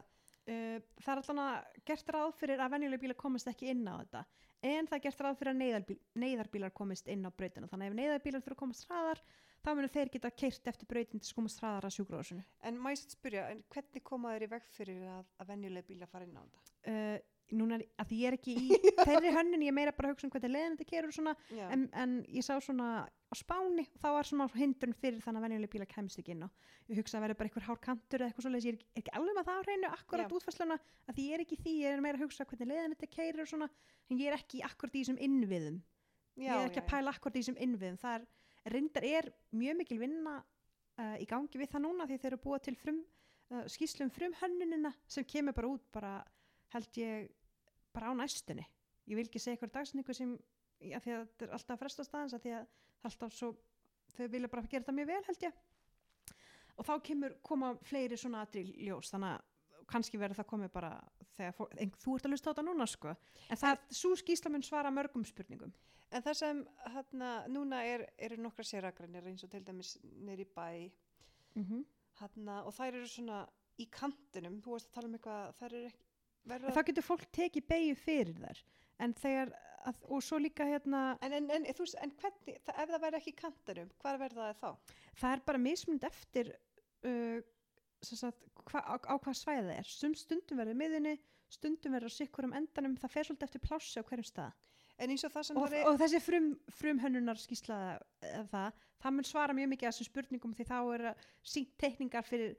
Uh, 0.49 0.79
það 1.05 1.11
er 1.13 1.21
alltaf 1.21 1.81
gert 1.91 2.11
ráð 2.15 2.31
fyrir 2.39 2.61
að 2.65 2.73
venjuleg 2.73 3.03
bílar 3.03 3.19
komast 3.21 3.51
ekki 3.51 3.69
inn 3.69 3.83
á 3.85 4.01
þetta 4.01 4.23
en 4.65 4.89
það 4.89 4.97
er 4.97 5.03
gert 5.05 5.21
ráð 5.23 5.37
fyrir 5.39 5.53
að 5.53 5.59
neyðarbíl, 5.61 5.97
neyðarbílar 6.23 6.73
komist 6.75 7.11
inn 7.13 7.27
á 7.29 7.31
brautinu 7.31 7.69
þannig 7.69 7.85
að 7.85 7.93
ef 7.93 7.99
neyðarbílar 7.99 8.45
þurfa 8.47 8.57
að 8.57 8.63
komast 8.63 8.87
hraðar 8.89 9.21
þá 9.61 9.69
munum 9.75 9.93
þeir 9.93 10.11
geta 10.15 10.31
keirt 10.43 10.71
eftir 10.73 10.89
brautin 10.91 11.21
til 11.23 11.29
að 11.31 11.39
komast 11.39 11.61
hraðar 11.63 11.89
að 11.89 11.95
sjúkrósinu 11.99 12.45
En 12.65 12.81
má 12.81 12.89
ég 12.95 13.01
satt 13.03 13.15
spyrja, 13.19 13.45
hvernig 13.75 14.05
koma 14.09 14.33
þeir 14.35 14.47
í 14.47 14.51
veg 14.55 14.71
fyrir 14.73 15.05
að, 15.19 15.29
að 15.37 15.53
venjuleg 15.53 15.87
bíla 15.91 16.09
fara 16.11 16.27
inn 16.27 16.39
á 16.39 16.43
þetta? 16.43 16.65
uh, 16.95 17.19
núna 17.57 17.79
að 18.03 18.11
ég 18.13 18.27
er 18.29 18.35
ekki 18.37 18.55
í 18.59 18.79
þeirri 19.09 19.31
hönnun, 19.33 19.63
ég 19.65 19.71
er 19.73 19.77
meira 19.77 19.93
bara 19.97 20.11
að 20.11 20.17
hugsa 20.17 20.27
um 20.29 20.33
hvernig 20.35 20.53
leiðin 20.53 20.75
þetta 20.77 20.89
kerur 20.91 21.15
svona, 21.17 21.35
en, 21.73 21.87
en 21.97 22.17
ég 22.29 22.45
sá 22.45 22.59
svona 22.61 22.89
á 23.09 23.35
spáni 23.37 23.85
og 23.89 24.01
þá 24.03 24.09
var 24.17 24.29
svona 24.29 24.47
hindrun 24.57 24.95
fyrir 24.97 25.21
þannig 25.25 25.41
að 25.41 25.47
venjuleg 25.49 25.71
bílar 25.73 25.89
kemst 25.93 26.21
ekki 26.21 26.33
inn 26.35 26.45
á 26.45 26.49
ég 26.89 27.01
hugsa 27.01 27.19
að 27.19 27.25
vera 27.27 27.37
bara 27.41 27.49
einhver 27.51 27.67
hár 27.69 27.81
kantur 27.85 28.23
eða 28.25 28.31
eitthvað 28.33 28.47
svoleiðis. 28.47 28.67
Ég 28.69 28.73
er, 28.73 28.79
ekki- 28.79 28.93
er 28.97 29.03
ekki 29.03 29.15
alveg 29.19 29.37
með 29.39 29.49
það 29.49 29.59
á 29.61 29.65
hreinu 29.69 29.91
akkurat 29.93 30.33
útfæsluna 30.39 30.77
að 31.09 31.15
því 31.19 31.25
ég 31.29 31.35
er 31.39 31.43
ekki 31.45 31.59
því, 31.61 31.75
ég 31.85 31.93
er 31.99 32.01
meira 32.05 32.17
að 32.21 32.25
hugsa 32.25 32.47
hvernig 32.49 32.71
leiðin 32.73 32.95
þetta 32.97 33.11
kerur 33.17 33.43
og 33.45 33.51
svona, 33.53 33.69
en 34.09 34.23
ég 34.23 34.31
er 34.33 34.37
ekki 34.39 34.63
akkurat 34.65 34.97
í 34.97 35.03
þessum 35.05 35.19
innviðum. 35.29 35.77
Já, 36.39 36.49
ég 36.49 36.63
er 36.63 36.71
ekki 36.71 36.81
já, 36.81 36.85
að 36.87 36.91
pæla 36.95 37.13
akkurat 37.13 37.37
í 37.37 37.43
þessum 37.43 37.61
innviðum. 37.67 37.99
Það 38.01 38.17
er, 38.17 38.27
reyndar 38.73 39.07
er 39.11 39.29
mjög 39.61 39.79
mikil 39.83 39.99
vinna 40.01 40.35
uh, 40.41 41.17
í 41.21 41.27
gangi 41.29 41.61
við 41.61 41.73
það 41.75 41.85
núna 41.85 42.09
því 42.09 42.19
þeir 42.23 42.31
eru 42.33 42.41
búa 42.49 42.59
til 42.65 42.77
frum, 42.81 43.03
uh, 43.53 43.65
skýslum 43.69 44.11
frum 44.17 44.33
hönnunina 44.41 44.95
sem 45.05 45.29
kemur 45.29 45.57
bara 45.61 45.75
út 45.77 45.85
bara 45.93 46.15
held 46.73 46.99
ég 47.01 47.29
bara 47.99 48.15
á 48.15 48.19
næstunni. 48.19 48.67
Ég 49.09 49.19
vil 49.19 49.27
ekki 49.27 49.43
segja 49.43 49.57
eitthvað 49.59 49.75
dagsningu 49.77 50.15
sem 50.15 50.37
að 50.79 51.03
því 51.05 51.15
að 51.17 51.27
þetta 51.27 51.47
er 51.47 51.55
alltaf 51.57 51.75
að 51.75 51.83
fresta 51.83 52.07
staðans 52.07 52.37
að 52.37 52.45
því 52.45 52.55
að 52.55 52.67
það 52.69 53.09
er 53.09 53.11
alltaf 53.11 53.35
svo 53.35 53.53
þau 54.15 54.27
vilja 54.33 54.51
bara 54.53 54.71
gera 54.71 54.85
þetta 54.85 54.97
mjög 54.97 55.11
vel 55.13 55.23
held 55.29 55.47
ég. 55.47 55.61
Og 56.79 56.87
þá 56.87 56.95
kemur 57.09 57.39
koma 57.43 57.73
fleiri 57.83 58.19
svona 58.19 58.45
atril 58.47 58.69
ljós 58.87 59.11
þannig 59.11 59.35
að 59.35 59.47
kannski 59.89 60.21
verður 60.21 60.43
það 60.43 60.51
komið 60.53 60.73
bara 60.75 60.91
þegar 61.37 61.55
fólk, 61.57 61.77
en, 61.81 61.93
þú 62.03 62.17
ert 62.17 62.27
að 62.29 62.35
lusta 62.35 62.51
á 62.51 62.53
þetta 62.53 62.65
núna 62.67 62.87
sko. 62.91 63.15
En 63.49 63.61
það, 63.61 63.85
svo 64.01 64.11
skýsla 64.21 64.53
mun 64.53 64.65
svara 64.67 64.93
mörgum 64.95 65.25
spurningum. 65.27 65.73
En 66.13 66.25
það 66.25 66.39
sem, 66.41 66.61
hérna, 66.95 67.31
núna 67.53 67.83
er, 67.89 68.05
eru 68.29 68.39
nokkra 68.41 68.65
séragrænir 68.65 69.29
eins 69.29 69.45
og 69.45 69.53
til 69.53 69.63
dæmis 69.65 69.97
neyri 70.25 70.45
bæ, 70.45 70.91
mm 71.55 71.65
-hmm. 71.65 71.85
hérna, 72.21 72.63
og 72.65 72.75
þær 72.75 72.95
eru 72.95 73.09
svona 73.09 73.47
í 73.79 73.89
kantinum, 73.91 74.61
þú 74.63 74.71
varst 74.75 74.89
að 74.89 74.95
tala 74.95 75.09
um 75.09 75.15
eitthvað, 75.15 75.55
þær 75.59 75.73
eru 75.73 75.87
ekki, 75.87 76.08
verður 76.53 76.77
þá 76.77 76.83
getur 76.91 77.07
fólk 77.07 77.25
tekið 77.39 77.67
beigju 77.73 77.99
fyrir 78.03 78.39
þær. 78.43 78.63
En 79.05 79.15
þegar, 79.15 79.53
að, 79.87 80.01
og 80.11 80.25
svo 80.27 80.41
líka 80.43 80.67
hérna, 80.67 81.03
En, 81.23 81.37
en, 81.39 81.51
en, 81.55 81.69
þú 81.77 81.87
en 82.03 82.15
hvernig, 82.23 82.59
það, 82.67 82.75
ef 82.83 82.93
það 82.95 83.05
verður 83.05 83.21
ekki 83.21 83.35
í 83.35 83.39
kantinum, 83.39 83.93
hvað 84.03 84.21
verður 84.25 84.43
það 84.43 84.63
þá? 84.63 84.97
það 85.21 85.37
er 85.37 85.45
bara 85.51 85.63
mismund 85.63 86.07
eftir 86.09 86.53
uh, 87.07 87.39
sagt, 88.03 88.47
hva, 88.71 88.83
á, 88.83 88.95
á 88.99 89.15
hvað 89.17 89.39
svæðið 89.43 89.75
er. 89.77 89.91
Stum, 89.91 90.15
stundum 90.19 90.61
verður 90.63 90.79
miðunni, 90.79 91.15
stundum 91.53 91.95
verður 91.97 92.15
á 92.15 92.19
sikkurum 92.19 92.57
endanum, 92.59 92.97
það 93.01 93.15
fer 93.15 93.29
svolítið 93.29 93.49
eftir 93.49 93.65
plássi 93.65 94.03
á 94.03 94.09
hverjum 94.09 94.29
stað. 94.29 94.65
Og 94.99 95.71
og, 95.87 95.93
og 95.93 95.99
þessi 96.01 96.19
frum, 96.23 96.49
frumhönnunar 96.75 97.39
skýsla 97.39 97.77
það, 98.51 98.81
það 98.99 99.15
mun 99.15 99.29
svara 99.29 99.55
mjög 99.55 99.71
mikið 99.73 99.87
að 99.87 99.93
þessum 99.93 100.09
spurningum 100.09 100.55
því 100.59 100.67
þá 100.67 100.79
er 100.97 101.05
sínt 101.47 101.77
teikningar 101.79 102.27
fyrir 102.27 102.57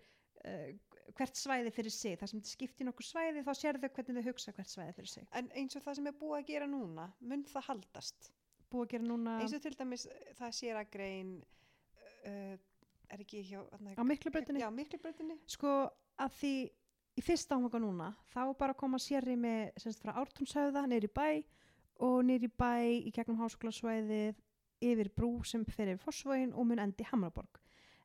uh, 0.48 0.70
hvert 1.18 1.40
svæði 1.40 1.72
fyrir 1.76 1.94
sig, 1.94 2.18
það 2.20 2.32
sem 2.32 2.42
þetta 2.42 2.54
skiptir 2.56 2.88
nokkur 2.88 3.08
svæði 3.08 3.44
þá 3.46 3.52
sérðu 3.58 3.92
hvernig 3.96 4.18
þau 4.18 4.30
hugsa 4.30 4.54
hvert 4.56 4.74
svæði 4.74 4.96
fyrir 4.98 5.14
sig 5.14 5.30
en 5.40 5.52
eins 5.62 5.78
og 5.78 5.86
það 5.86 6.00
sem 6.00 6.10
er 6.12 6.18
búið 6.20 6.38
að 6.40 6.50
gera 6.52 6.70
núna, 6.70 7.08
mun 7.20 7.46
það 7.50 7.68
haldast? 7.70 8.32
búið 8.70 8.86
að 8.86 8.92
gera 8.96 9.08
núna 9.10 9.38
Eins 9.44 9.56
og 9.58 9.64
til 9.64 9.76
dæmis, 9.80 10.06
eh, 10.06 10.34
það 10.40 10.58
sér 10.60 10.82
að 10.82 10.92
grein, 10.96 11.32
uh, 12.30 12.58
er 13.10 13.24
ekki 13.24 13.44
hjá, 13.50 13.62
á 13.66 14.04
miklubrautinni. 14.06 15.40
sko 15.50 15.74
að 16.20 16.36
því 16.42 16.54
í 17.20 17.24
fyrsta 17.26 17.58
áfanga 17.58 17.82
núna 17.84 18.10
þá 18.34 18.44
bara 18.60 18.78
koma 18.78 19.00
sérri 19.02 19.36
með 19.40 19.72
semst 19.82 20.04
frá 20.04 20.14
Ártúnshöfða 20.22 20.86
neyri 20.88 21.10
bæ 21.10 21.44
og 22.06 22.22
neyri 22.24 22.48
bæ 22.48 23.02
í 23.08 23.12
gegnum 23.12 23.40
háskólasvæðið 23.42 24.38
yfir 24.80 25.10
brú 25.16 25.32
sem 25.44 25.66
fer 25.66 25.92
yfir 25.92 26.04
Fossvogin 26.04 26.54
og 26.54 26.70
mun 26.70 26.80
endi 26.80 27.08
Hamraborg 27.10 27.60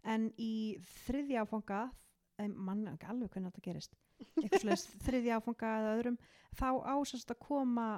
en 0.04 0.30
í 0.40 0.76
þriðja 1.04 1.44
áfanga 1.44 1.82
mann 2.38 2.86
ekki 2.90 3.08
alveg 3.10 3.32
hvernig 3.32 3.52
þetta 3.52 3.64
gerist. 3.68 3.96
Eitthvað 4.40 4.62
slags 4.64 4.86
þriðja 5.06 5.40
áfanga 5.40 5.72
eða 5.80 5.96
öðrum. 5.98 6.20
Þá 6.58 6.68
ásast 6.94 7.34
að 7.34 7.42
koma 7.46 7.88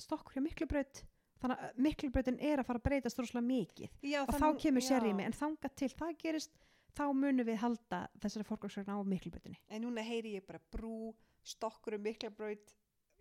stokkur 0.00 0.36
hjá 0.36 0.44
miklubraut 0.44 1.02
þannig 1.40 1.62
að 1.66 1.82
miklubrautin 1.84 2.38
er 2.40 2.60
að 2.60 2.68
fara 2.68 2.80
að 2.80 2.86
breytast 2.88 3.20
rosalega 3.20 3.46
mikið. 3.48 3.98
Já, 4.04 4.22
og 4.24 4.34
þá 4.36 4.48
kemur 4.62 4.84
sérrými 4.84 5.26
en 5.26 5.36
þanga 5.36 5.70
til 5.76 5.90
það 5.92 6.16
gerist 6.22 6.56
þá 6.96 7.04
munum 7.12 7.46
við 7.46 7.60
halda 7.60 8.00
þessari 8.22 8.48
fórgangsvegna 8.48 8.96
á 8.96 9.00
miklubrautinni. 9.04 9.60
En 9.68 9.84
núna 9.84 10.04
heyri 10.06 10.36
ég 10.38 10.46
bara 10.48 10.62
brú, 10.72 11.12
stokkur 11.44 11.98
um 11.98 12.04
miklabraut, 12.06 12.72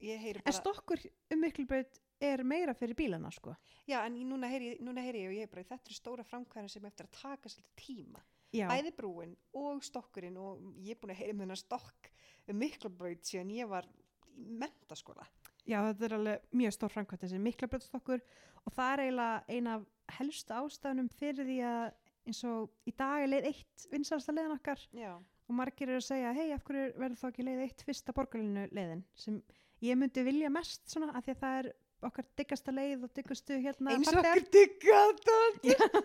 ég 0.03 0.21
heyri 0.21 0.39
en 0.39 0.47
bara, 0.47 0.59
stokkur 0.61 1.03
um 1.35 1.43
miklubraut 1.43 1.99
er 2.23 2.43
meira 2.47 2.75
fyrir 2.77 2.95
bílana 2.95 3.31
sko. 3.35 3.55
Já, 3.89 3.99
en 4.05 4.15
núna 4.29 4.47
heyri, 4.51 4.77
núna 4.83 5.03
heyri 5.03 5.25
ég 5.25 5.33
og 5.33 5.39
ég 5.41 5.51
bara, 5.51 5.67
þetta 5.67 5.91
eru 5.91 5.99
stóra 5.99 6.27
framkvæðan 6.27 6.71
sem 6.71 6.87
eftir 6.87 7.09
að 7.09 7.19
taka 7.19 7.51
svolítið 7.51 7.75
tíma. 7.83 8.23
Já, 8.55 8.67
Bæði 8.71 8.93
brúin 8.97 9.35
og 9.53 9.83
stokkurinn 9.85 10.37
og 10.41 10.61
ég 10.81 10.95
er 10.95 11.01
búin 11.01 11.13
að 11.15 11.21
heyri 11.21 11.33
með 11.35 11.45
hennar 11.47 11.61
stokk 11.61 12.11
um 12.47 12.59
miklabraut 12.61 13.25
síðan 13.27 13.53
ég 13.55 13.69
var 13.71 13.87
í 14.35 14.47
mentaskóla. 14.61 15.25
já 15.65 15.79
þetta 15.87 16.05
er 16.05 16.17
alveg 16.19 16.49
mjög 16.53 16.73
stór 16.75 16.93
framkvæmt 16.93 17.23
þessi 17.25 17.39
miklubrautstokkur 17.41 18.21
og 18.65 18.73
það 18.75 18.91
er 18.93 19.03
eiginlega 19.05 19.43
eina 19.55 19.77
af 19.79 20.17
helstu 20.19 20.53
ástæðunum 20.53 21.09
fyrir 21.19 21.47
því 21.47 21.59
að 21.69 21.85
eins 22.25 22.41
og 22.49 22.89
í 22.89 22.93
dag 22.97 23.23
er 23.23 23.31
leið 23.31 23.47
eitt 23.51 23.87
vinsalasta 23.91 24.33
leiðin 24.33 24.55
okkar 24.57 24.81
Já. 24.97 25.13
og 25.17 25.53
margir 25.57 25.89
eru 25.89 26.01
að 26.01 26.07
segja 26.07 26.33
hei 26.37 26.47
af 26.53 26.63
hverju 26.65 26.85
verður 26.97 27.19
þá 27.21 27.25
ekki 27.29 27.45
leið 27.45 27.63
eitt 27.65 27.83
fyrsta 27.85 28.15
borgarlinu 28.17 28.67
leiðin 28.73 29.03
sem 29.17 29.41
ég 29.85 29.97
myndi 29.99 30.23
vilja 30.25 30.49
mest 30.53 30.85
svona 30.89 31.11
af 31.13 31.25
því 31.25 31.35
að 31.35 31.41
það 31.43 31.59
er 31.59 31.71
okkar 32.05 32.27
diggasta 32.37 32.73
leið 32.75 33.05
og 33.07 33.13
diggastu 33.15 33.57
hérna 33.63 33.95
Eins 33.95 34.09
og 34.11 34.17
farþegar. 34.17 34.41
okkur 34.41 34.51
digga 34.55 34.99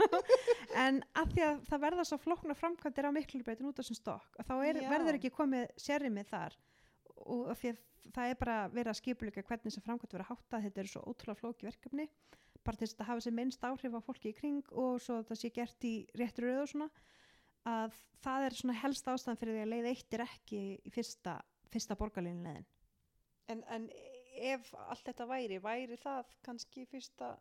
en 0.85 1.03
að 1.19 1.35
því 1.35 1.45
að 1.49 1.63
það 1.69 1.85
verða 1.85 2.07
svo 2.09 2.19
flóknar 2.23 2.59
framkvæmdir 2.59 3.09
á 3.11 3.17
miklubreytin 3.17 3.69
út 3.69 3.79
af 3.79 3.85
þessum 3.85 3.99
stokk 3.99 4.41
og 4.41 4.49
þá 4.49 4.55
er, 4.71 4.81
verður 4.89 5.19
ekki 5.19 5.33
komið 5.35 5.67
sérrið 5.81 6.21
þar. 6.31 6.59
Og 7.21 7.51
því 7.59 7.75
að 7.75 7.81
það 8.15 8.33
er 8.33 8.39
bara 8.41 8.59
verið 8.73 8.93
að 8.93 9.01
skipuleika 9.01 9.45
hvernig 9.45 9.69
þessar 9.69 9.87
framkvæmdir 9.87 10.19
verða 10.19 10.31
háttað 10.31 10.67
þetta 10.67 10.83
er 10.83 10.91
svo 10.95 11.03
ótrúlega 11.05 11.41
flóki 11.41 11.69
verkefni 11.69 12.07
bara 12.65 12.77
til 12.77 12.89
þess 12.89 13.01
að 13.01 13.09
hafa 13.11 13.25
sér 13.25 13.37
minnst 13.37 13.65
áhrif 13.65 13.97
á 13.97 14.01
fólki 14.05 14.33
í 14.33 14.37
kring 14.37 14.73
og 14.77 14.99
svo 15.05 15.21
það 15.27 15.41
sé 15.41 15.51
gert 15.55 15.87
í 15.89 15.95
réttur 16.19 16.49
rauð 16.49 16.63
og 16.65 16.71
svona 16.73 16.89
að 17.71 17.97
það 18.25 18.47
er 18.47 18.57
svona 18.59 18.77
helst 18.81 19.09
ástæðan 19.09 19.41
fyrir 19.41 19.57
því 19.57 19.63
að 19.65 19.73
leið 19.75 19.89
eitt 19.93 20.17
er 20.17 20.25
ekki 20.27 20.61
í 20.81 20.93
fyrsta, 20.93 21.39
fyrsta 21.73 21.97
borgarlínu 22.01 22.45
leiðin 22.45 22.69
En, 23.51 23.65
en 23.67 23.89
ef 24.41 24.73
allt 24.87 25.05
þetta 25.07 25.27
væri, 25.31 25.61
væri 25.63 25.99
það 26.01 26.35
kannski 26.47 26.87
fyrsta 26.91 27.35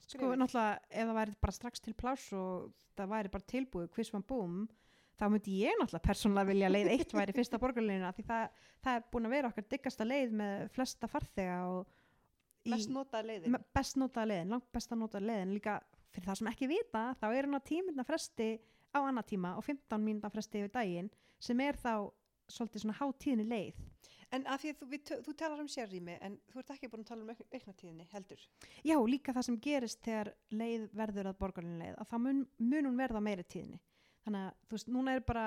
sko 0.00 0.16
skrefið? 0.18 0.36
náttúrulega 0.40 0.78
ef 0.90 1.08
það 1.10 1.18
væri 1.20 1.36
bara 1.44 1.56
strax 1.56 1.82
til 1.84 1.94
pláss 1.98 2.32
og 2.36 2.70
það 2.98 3.12
væri 3.14 3.32
bara 3.36 3.50
tilbúið 3.54 3.90
hvers 3.96 4.12
mann 4.14 4.26
búum 4.26 4.56
þá 5.20 5.24
myndi 5.30 5.56
ég 5.60 5.78
náttúrulega 5.78 6.08
persónulega 6.08 6.50
vilja 6.50 6.72
leið 6.72 6.90
eitt 6.94 7.14
væri 7.14 7.36
fyrsta 7.36 7.60
borgarlínuna 7.62 8.12
því 8.16 8.26
það, 8.30 8.60
það 8.84 8.98
er 8.98 9.08
búin 9.12 9.28
að 9.28 9.34
vera 9.36 9.50
okkar 9.52 9.68
diggasta 9.74 10.06
leið 10.08 10.36
með 10.40 10.66
flesta 10.74 11.10
farþega 11.12 11.58
og 11.70 11.94
í, 12.64 12.72
Mest 12.74 12.92
notað 12.92 13.28
leiðin. 13.30 13.56
best 13.76 13.96
notaða 14.00 14.30
leiðin, 14.32 14.54
langt 14.54 14.68
best 14.74 14.92
að 14.92 15.02
notaða 15.04 15.28
leiðin 15.30 15.54
líka 15.56 15.78
fyrir 16.10 16.26
það 16.30 16.40
sem 16.40 16.50
ekki 16.50 16.68
vita 16.70 17.04
þá 17.20 17.26
er 17.30 17.46
hann 17.46 17.58
að 17.60 17.68
tíminna 17.70 18.04
fresti 18.08 18.48
á 18.90 18.98
annar 18.98 19.26
tíma 19.28 19.54
og 19.60 19.64
15 19.68 20.02
mínúna 20.02 20.32
fresti 20.32 20.60
yfir 20.64 20.72
daginn 20.74 21.10
sem 21.40 21.60
er 21.62 21.78
þá 21.78 22.10
svolítið 22.50 22.82
svona 22.82 22.98
hátíðni 22.98 23.46
leið 23.46 23.78
En 24.30 24.44
að 24.46 24.60
því 24.62 24.70
að 24.70 24.76
þú, 24.80 24.86
við, 24.92 25.10
þú 25.26 25.32
talar 25.40 25.60
um 25.64 25.68
sérrými 25.70 26.14
en 26.22 26.36
þú 26.52 26.60
ert 26.62 26.68
ekki 26.76 26.88
búin 26.92 27.02
að 27.02 27.08
tala 27.08 27.24
um 27.24 27.30
auk- 27.32 27.56
auknatíðinni 27.56 28.04
heldur. 28.12 28.42
Já, 28.86 28.94
líka 29.10 29.32
það 29.34 29.46
sem 29.48 29.56
gerist 29.64 30.02
þegar 30.06 30.30
leið 30.54 30.84
verður 31.00 31.30
að 31.32 31.38
borgarlínu 31.40 31.80
leið, 31.82 31.96
að 31.98 32.10
þá 32.12 32.16
mun, 32.26 32.44
mun 32.62 32.86
hún 32.90 33.00
verða 33.00 33.22
meiri 33.26 33.46
tíðinni. 33.50 33.80
Þannig 34.22 34.46
að, 34.46 34.54
þú 34.68 34.76
veist, 34.78 34.92
núna 34.94 35.16
er 35.18 35.24
bara, 35.26 35.44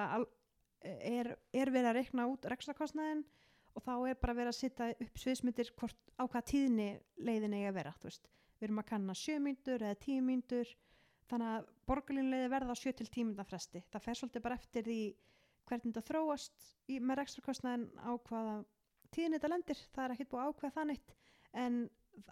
er, 0.84 1.32
er 1.56 1.72
verið 1.72 1.90
að 1.94 1.98
reikna 2.02 2.28
út 2.28 2.50
rekstakostnaðin 2.52 3.24
og 3.74 3.86
þá 3.88 3.94
er 4.12 4.20
bara 4.22 4.36
verið 4.38 4.52
að 4.52 4.60
setja 4.60 4.90
upp 5.08 5.20
sviðsmyndir 5.24 5.72
á 6.20 6.24
hvað 6.28 6.48
tíðinni 6.52 6.90
leiðin 7.24 7.56
eigi 7.56 7.70
að 7.72 7.78
vera. 7.80 7.96
Við 8.04 8.68
erum 8.68 8.84
að 8.84 8.90
kanna 8.92 9.16
sjö 9.18 9.40
myndur 9.44 9.82
eða 9.88 10.00
tíu 10.04 10.22
myndur, 10.24 10.76
þannig 11.32 11.54
að 11.56 11.72
borgarlínu 11.88 12.36
leiði 12.36 12.52
verða 12.52 12.76
sjö 12.78 12.92
til 13.00 13.08
tíu 13.08 13.26
mynda 13.30 13.48
fresti. 13.48 13.82
Það 13.96 14.04
fer 14.10 14.20
svolítið 14.20 14.44
bara 14.44 14.60
eftir 14.60 14.86
því 14.88 15.00
hvernig 15.70 15.94
þetta 15.94 16.08
þróast 16.10 16.66
í, 16.92 17.00
með 17.00 17.20
rekstakostnaðin 17.22 17.86
á 18.04 18.12
hvaða 18.28 18.56
tíðinni 19.14 19.38
þetta 19.40 19.52
lendir. 19.54 19.84
Það 19.96 20.06
er 20.06 20.16
ekkert 20.16 20.32
búið 20.34 20.44
það 20.78 20.90
neitt, 20.92 21.14
en 21.54 21.78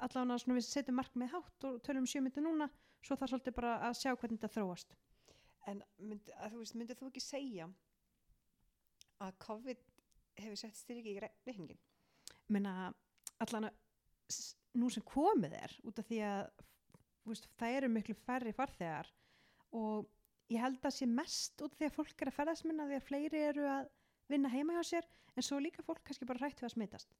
allavega 0.05 0.39
svona 0.43 0.57
við 0.59 0.67
setjum 0.67 0.97
markmið 1.01 1.31
hátt 1.35 1.67
og 1.69 1.79
tölum 1.85 2.03
um 2.05 2.09
sjö 2.11 2.21
myndir 2.25 2.45
núna, 2.45 2.67
svo 3.01 3.15
er 3.17 3.31
svolítið 3.31 3.55
bara 3.57 3.75
að 3.87 3.97
sjá 4.01 4.11
hvernig 4.15 4.41
þetta 4.41 4.53
þróast. 4.57 4.95
En 5.69 5.83
mynd, 6.01 6.29
þú 6.51 6.59
veist, 6.63 6.75
myndið 6.77 6.99
þú 7.01 7.09
ekki 7.11 7.21
segja 7.23 7.67
að 9.21 9.35
COVID 9.45 9.81
hefur 10.41 10.57
sett 10.57 10.77
styrki 10.79 11.15
í 11.15 11.19
re- 11.21 11.33
reikningin? 11.45 11.79
Menna 12.51 12.91
allan 13.43 13.67
að 13.69 13.75
s- 14.33 14.55
nú 14.73 14.89
sem 14.89 15.03
komið 15.05 15.53
er 15.59 15.75
út 15.85 15.99
af 16.01 16.07
því 16.07 16.19
að 16.25 16.49
veist, 17.29 17.47
það 17.59 17.75
eru 17.77 17.89
miklu 17.93 18.15
færri 18.25 18.53
farþegar 18.57 19.09
og 19.77 20.07
ég 20.51 20.59
held 20.61 20.83
að 20.85 20.95
sé 20.97 21.07
mest 21.07 21.61
út 21.63 21.75
því 21.77 21.87
að 21.87 21.95
fólk 21.97 22.21
er 22.25 22.31
að 22.31 22.37
ferðast 22.39 22.65
minna 22.67 22.87
því 22.89 22.97
að 22.99 23.07
fleiri 23.07 23.43
eru 23.51 23.67
að 23.71 23.89
vinna 24.31 24.51
heima 24.51 24.75
hjá 24.77 24.83
sér 24.89 25.07
en 25.35 25.45
svo 25.47 25.59
líka 25.63 25.83
fólk 25.85 26.01
kannski 26.07 26.27
bara 26.27 26.43
hrætt 26.43 26.59
við 26.61 26.67
að 26.69 26.73
smitast. 26.75 27.13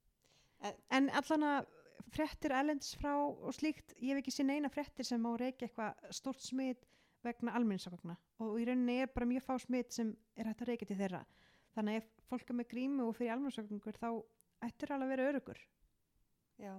En- 0.61 0.79
En 0.91 1.09
allan 1.09 1.43
að 1.47 1.67
fréttir 2.11 2.51
ellends 2.51 2.95
frá 2.99 3.13
og 3.15 3.53
slíkt, 3.55 3.93
ég 4.01 4.11
hef 4.15 4.21
ekki 4.23 4.33
séð 4.35 4.45
neina 4.49 4.69
fréttir 4.69 5.05
sem 5.05 5.21
má 5.21 5.31
reykja 5.39 5.67
eitthvað 5.67 6.11
stórt 6.11 6.41
smit 6.41 6.85
vegna 7.23 7.53
almenningssakvagna 7.53 8.17
og 8.39 8.57
í 8.59 8.65
rauninni 8.65 9.01
er 9.01 9.07
bara 9.07 9.25
mjög 9.29 9.43
fá 9.45 9.55
smit 9.61 9.93
sem 9.93 10.15
er 10.35 10.45
hægt 10.49 10.61
að 10.61 10.67
reykja 10.71 10.87
til 10.87 10.97
þeirra. 10.97 11.25
Þannig 11.75 12.01
ef 12.01 12.07
fólk 12.27 12.49
er 12.49 12.57
með 12.57 12.67
grímu 12.73 13.07
og 13.07 13.15
fyrir 13.15 13.31
almenningssakvangur 13.35 13.99
þá 14.01 14.09
ættur 14.67 14.91
alveg 14.91 15.07
að 15.07 15.13
vera 15.15 15.29
örugur. 15.31 15.59
Já. 16.59 16.73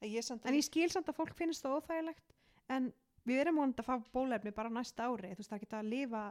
En 0.00 0.54
ég 0.54 0.64
skil 0.64 0.88
samt 0.90 1.08
að 1.10 1.18
fólk 1.18 1.34
finnst 1.34 1.64
það 1.64 1.76
óþægilegt 1.80 2.32
en 2.70 2.92
við 3.28 3.42
erum 3.42 3.60
vonandi 3.60 3.84
að 3.84 3.88
fá 3.88 4.12
bólefni 4.14 4.52
bara 4.56 4.72
næsta 4.72 5.08
ári. 5.08 5.32
Þú 5.34 5.42
veist, 5.42 5.52
það 5.52 5.64
geta 5.64 5.82
að 5.82 5.90
lifa 5.92 6.22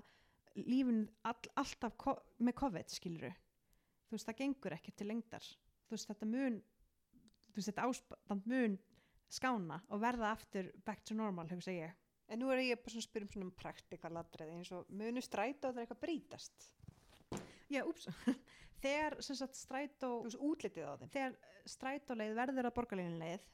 lífin 0.58 1.04
all, 1.28 1.38
alltaf 1.62 1.96
ko 2.02 2.16
með 2.42 2.58
COVID, 2.62 2.94
skiluru. 2.94 3.32
Þú 4.08 4.16
veist, 4.16 4.28
það 4.30 4.40
gengur 4.42 4.76
ekki 4.78 4.94
til 4.96 5.10
lengdar. 5.12 5.48
Þú 5.88 5.96
veist, 5.96 6.10
þetta 6.10 6.30
mun, 6.32 6.60
þú 7.52 7.60
veist, 7.60 7.70
þetta 7.70 7.88
ástand 7.88 8.50
mun 8.50 8.78
skána 9.28 9.82
og 9.92 10.02
verða 10.02 10.32
aftur 10.32 10.70
back 10.88 11.04
to 11.06 11.18
normal, 11.18 11.48
hugsa 11.52 11.76
ég. 11.76 11.96
En 12.28 12.42
nú 12.42 12.50
er 12.52 12.64
ég 12.64 12.80
bara 12.82 12.92
svona 12.92 13.04
að 13.06 13.08
spyrja 13.08 13.28
um 13.28 13.34
svona 13.34 13.58
praktikal 13.62 14.14
atriði 14.20 14.56
eins 14.58 14.72
og 14.76 14.88
munu 14.92 15.24
stræta 15.24 15.70
og 15.70 15.76
það 15.76 15.82
er 15.82 15.86
eitthvað 15.86 16.02
brítast. 16.04 16.70
Já, 17.72 17.82
úps. 17.84 18.08
þegar, 18.84 19.18
sem 19.24 19.38
sagt, 19.40 19.60
strætó, 19.60 20.12
veist, 20.26 20.40
útlitið 20.44 20.88
á 20.88 20.94
þeim. 21.00 21.12
þegar 21.14 21.38
strætóleið 21.68 22.36
verður 22.38 22.70
að 22.70 22.76
borgarlínuleið, 22.80 23.46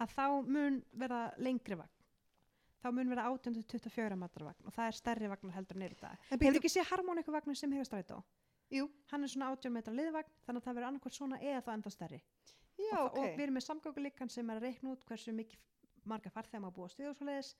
að 0.00 0.14
þá 0.16 0.26
mun 0.48 0.78
verða 0.96 1.22
lengri 1.40 1.80
vagn. 1.80 1.99
Þá 2.80 2.88
mun 2.96 3.10
verða 3.12 3.26
18-24 3.34 4.16
metrar 4.16 4.46
vagn 4.50 4.68
og 4.70 4.72
það 4.72 4.86
er 4.88 4.96
stærri 4.96 5.28
vagnar 5.28 5.56
heldur 5.58 5.76
í 5.84 5.88
dag. 6.00 6.18
Hefur 6.30 6.40
býtu- 6.40 6.60
ekki 6.60 6.70
séð 6.72 6.88
harmoníku 6.90 7.32
vagnin 7.34 7.56
sem 7.56 7.72
hefur 7.72 7.88
strætó? 7.90 8.22
Jú. 8.70 8.86
Hann 9.10 9.24
er 9.24 9.28
svona 9.28 9.50
18 9.52 9.72
metra 9.74 9.92
liðvagn, 9.92 10.30
þannig 10.46 10.62
að 10.62 10.66
það 10.66 10.74
verður 10.78 10.88
annarkvært 10.88 11.18
svona 11.18 11.40
eða 11.42 11.62
þá 11.66 11.72
enda 11.74 11.90
stærri. 11.90 12.20
Já, 12.78 12.96
og, 13.02 13.10
ok. 13.10 13.18
og 13.18 13.36
við 13.36 13.42
erum 13.44 13.54
með 13.58 13.66
samgönguleikan 13.66 14.30
sem 14.30 14.50
er 14.50 14.56
að 14.60 14.62
reikna 14.68 14.92
út 14.94 15.04
hversu 15.04 15.32
mikið 15.36 15.58
marga 16.08 16.30
farþegum 16.32 16.68
að 16.70 16.76
búa 16.78 16.88
stuð 16.88 17.10
og 17.10 17.16
svoleiðis 17.18 17.54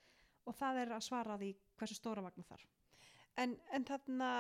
og 0.47 0.55
það 0.57 0.79
er 0.81 0.93
að 0.97 1.03
svara 1.05 1.37
því 1.37 1.51
hversu 1.77 1.95
stóra 1.99 2.23
vagnar 2.25 2.47
þar. 2.49 2.65
En, 3.37 3.57
en 3.77 3.85
þarna, 3.85 4.31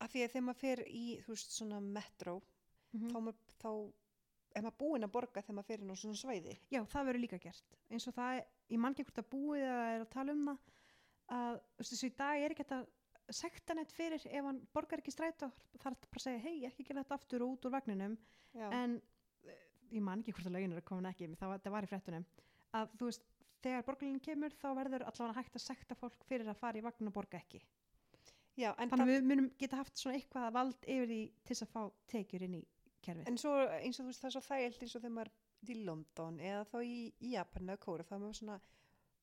að 0.00 0.12
því 0.12 0.22
að 0.26 0.30
þegar 0.36 0.46
maður 0.46 0.60
fer 0.60 0.84
í, 0.86 1.04
þú 1.24 1.34
veist, 1.34 1.56
svona 1.58 1.80
metró, 1.80 2.42
Mm 2.94 3.10
þá, 3.10 3.18
maður, 3.20 3.40
þá 3.60 3.70
er 4.56 4.64
maður 4.64 4.78
búinn 4.80 5.06
að 5.06 5.12
borga 5.14 5.42
þegar 5.42 5.56
maður 5.58 5.68
fer 5.70 5.82
inn 5.84 5.92
á 5.92 5.96
svona 6.00 6.20
svæði. 6.20 6.54
Já, 6.72 6.80
það 6.92 7.08
verður 7.10 7.22
líka 7.24 7.40
gert. 7.42 7.76
Eins 7.92 8.06
og 8.08 8.16
það, 8.16 8.40
ég 8.72 8.80
man 8.82 8.96
ekki 8.96 9.06
hvort 9.08 9.22
að 9.22 9.28
búið 9.34 9.64
eða 9.66 9.88
er 9.92 10.04
að 10.04 10.12
tala 10.14 10.36
um 10.36 10.46
það, 10.50 10.62
að 11.36 11.58
þessu 11.82 12.08
í 12.08 12.14
dag 12.20 12.44
er 12.44 12.54
ekki 12.54 12.66
þetta 12.66 13.36
sekta 13.36 13.74
neitt 13.74 13.92
fyrir 13.94 14.26
ef 14.30 14.46
hann 14.46 14.60
borgar 14.74 15.02
ekki 15.02 15.14
strætó, 15.14 15.50
það 15.80 15.88
er 15.90 15.96
bara 16.06 16.20
að 16.20 16.26
segja, 16.26 16.42
hei, 16.44 16.56
ekki 16.68 16.86
gera 16.86 17.02
þetta 17.02 17.18
aftur 17.18 17.44
og 17.46 17.56
út 17.56 17.66
úr 17.66 17.74
vagninum, 17.74 18.14
Já. 18.54 18.68
en 18.70 19.00
ég 19.90 20.04
man 20.04 20.22
ekki 20.22 20.36
hvort 20.36 20.50
að 20.50 20.54
lögin 20.58 20.76
er 20.76 20.82
að 20.82 20.86
koma 20.86 21.10
ekki, 21.10 21.32
það 21.40 21.52
var, 21.52 21.64
það 21.64 21.74
var 21.74 21.86
í 21.86 21.90
fréttunum, 21.90 22.28
að 22.78 22.94
þú 23.00 23.08
veist, 23.10 23.26
þegar 23.66 23.86
borgarlínin 23.88 24.22
kemur 24.22 24.54
þá 24.54 24.68
verður 24.78 25.06
allavega 25.08 25.40
hægt 25.40 25.58
að 25.58 25.64
sekta 25.66 25.98
fólk 25.98 26.28
fyrir 26.28 26.52
að 26.52 26.60
fara 26.60 26.78
í 26.78 26.84
vagnin 26.86 27.10
og 27.10 27.16
borga 27.16 27.40
ekki. 27.40 27.62
Já, 28.56 28.70
Þannig 28.78 28.92
það, 28.94 29.02
að 29.02 29.10
við 29.10 29.26
munum 29.28 29.48
geta 29.60 29.82
haft 29.82 29.98
svona 30.00 30.16
eitthvað 30.16 30.52
vald 30.54 30.86
yfir 30.86 31.10
því 31.10 31.20
til 31.44 31.56
að 31.58 31.72
fá 31.74 31.82
tekjur 32.08 32.44
inn 32.46 32.54
í 32.56 32.62
kerfið. 33.06 33.28
en 33.30 33.38
svo 33.38 33.52
eins 33.80 34.00
og 34.00 34.04
þú 34.04 34.08
veist, 34.10 34.20
það 34.22 34.28
er 34.30 34.34
svo 34.36 34.44
þægilt 34.48 34.82
eins 34.86 34.96
og 34.96 35.02
þegar 35.02 35.16
maður 35.16 35.32
er 35.62 35.72
í 35.74 35.84
London 35.84 36.38
eða 36.40 36.64
þá 36.70 36.76
í, 36.84 36.96
í 37.20 37.30
Japan 37.32 37.68
eða 37.72 37.82
Kóra, 37.86 38.04
þá 38.08 38.12
er 38.16 38.22
maður 38.24 38.38
svona, 38.40 38.60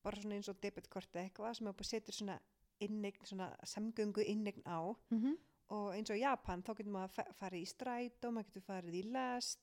bara 0.04 0.20
svona 0.22 0.34
eins 0.38 0.48
og 0.52 0.60
debitkorti 0.60 1.18
eitthvað 1.22 1.54
sem 1.58 1.64
maður 1.68 1.78
bara 1.82 1.90
setur 1.92 2.14
svona 2.18 2.38
innegn, 2.84 3.24
svona 3.24 3.50
samgöngu 3.64 4.24
innegn 4.26 4.62
á 4.66 4.80
Mm 5.10 5.20
-hmm. 5.22 5.36
og 5.68 5.94
eins 5.94 6.10
og 6.10 6.16
í 6.16 6.20
Japan 6.20 6.62
þá 6.62 6.74
getur 6.76 6.92
maður 6.92 7.12
fa- 7.14 7.32
farið 7.40 7.62
í 7.62 7.68
strætó, 7.72 8.30
maður 8.30 8.44
getur 8.50 8.62
farið 8.68 8.94
í 8.94 9.02
lest 9.12 9.60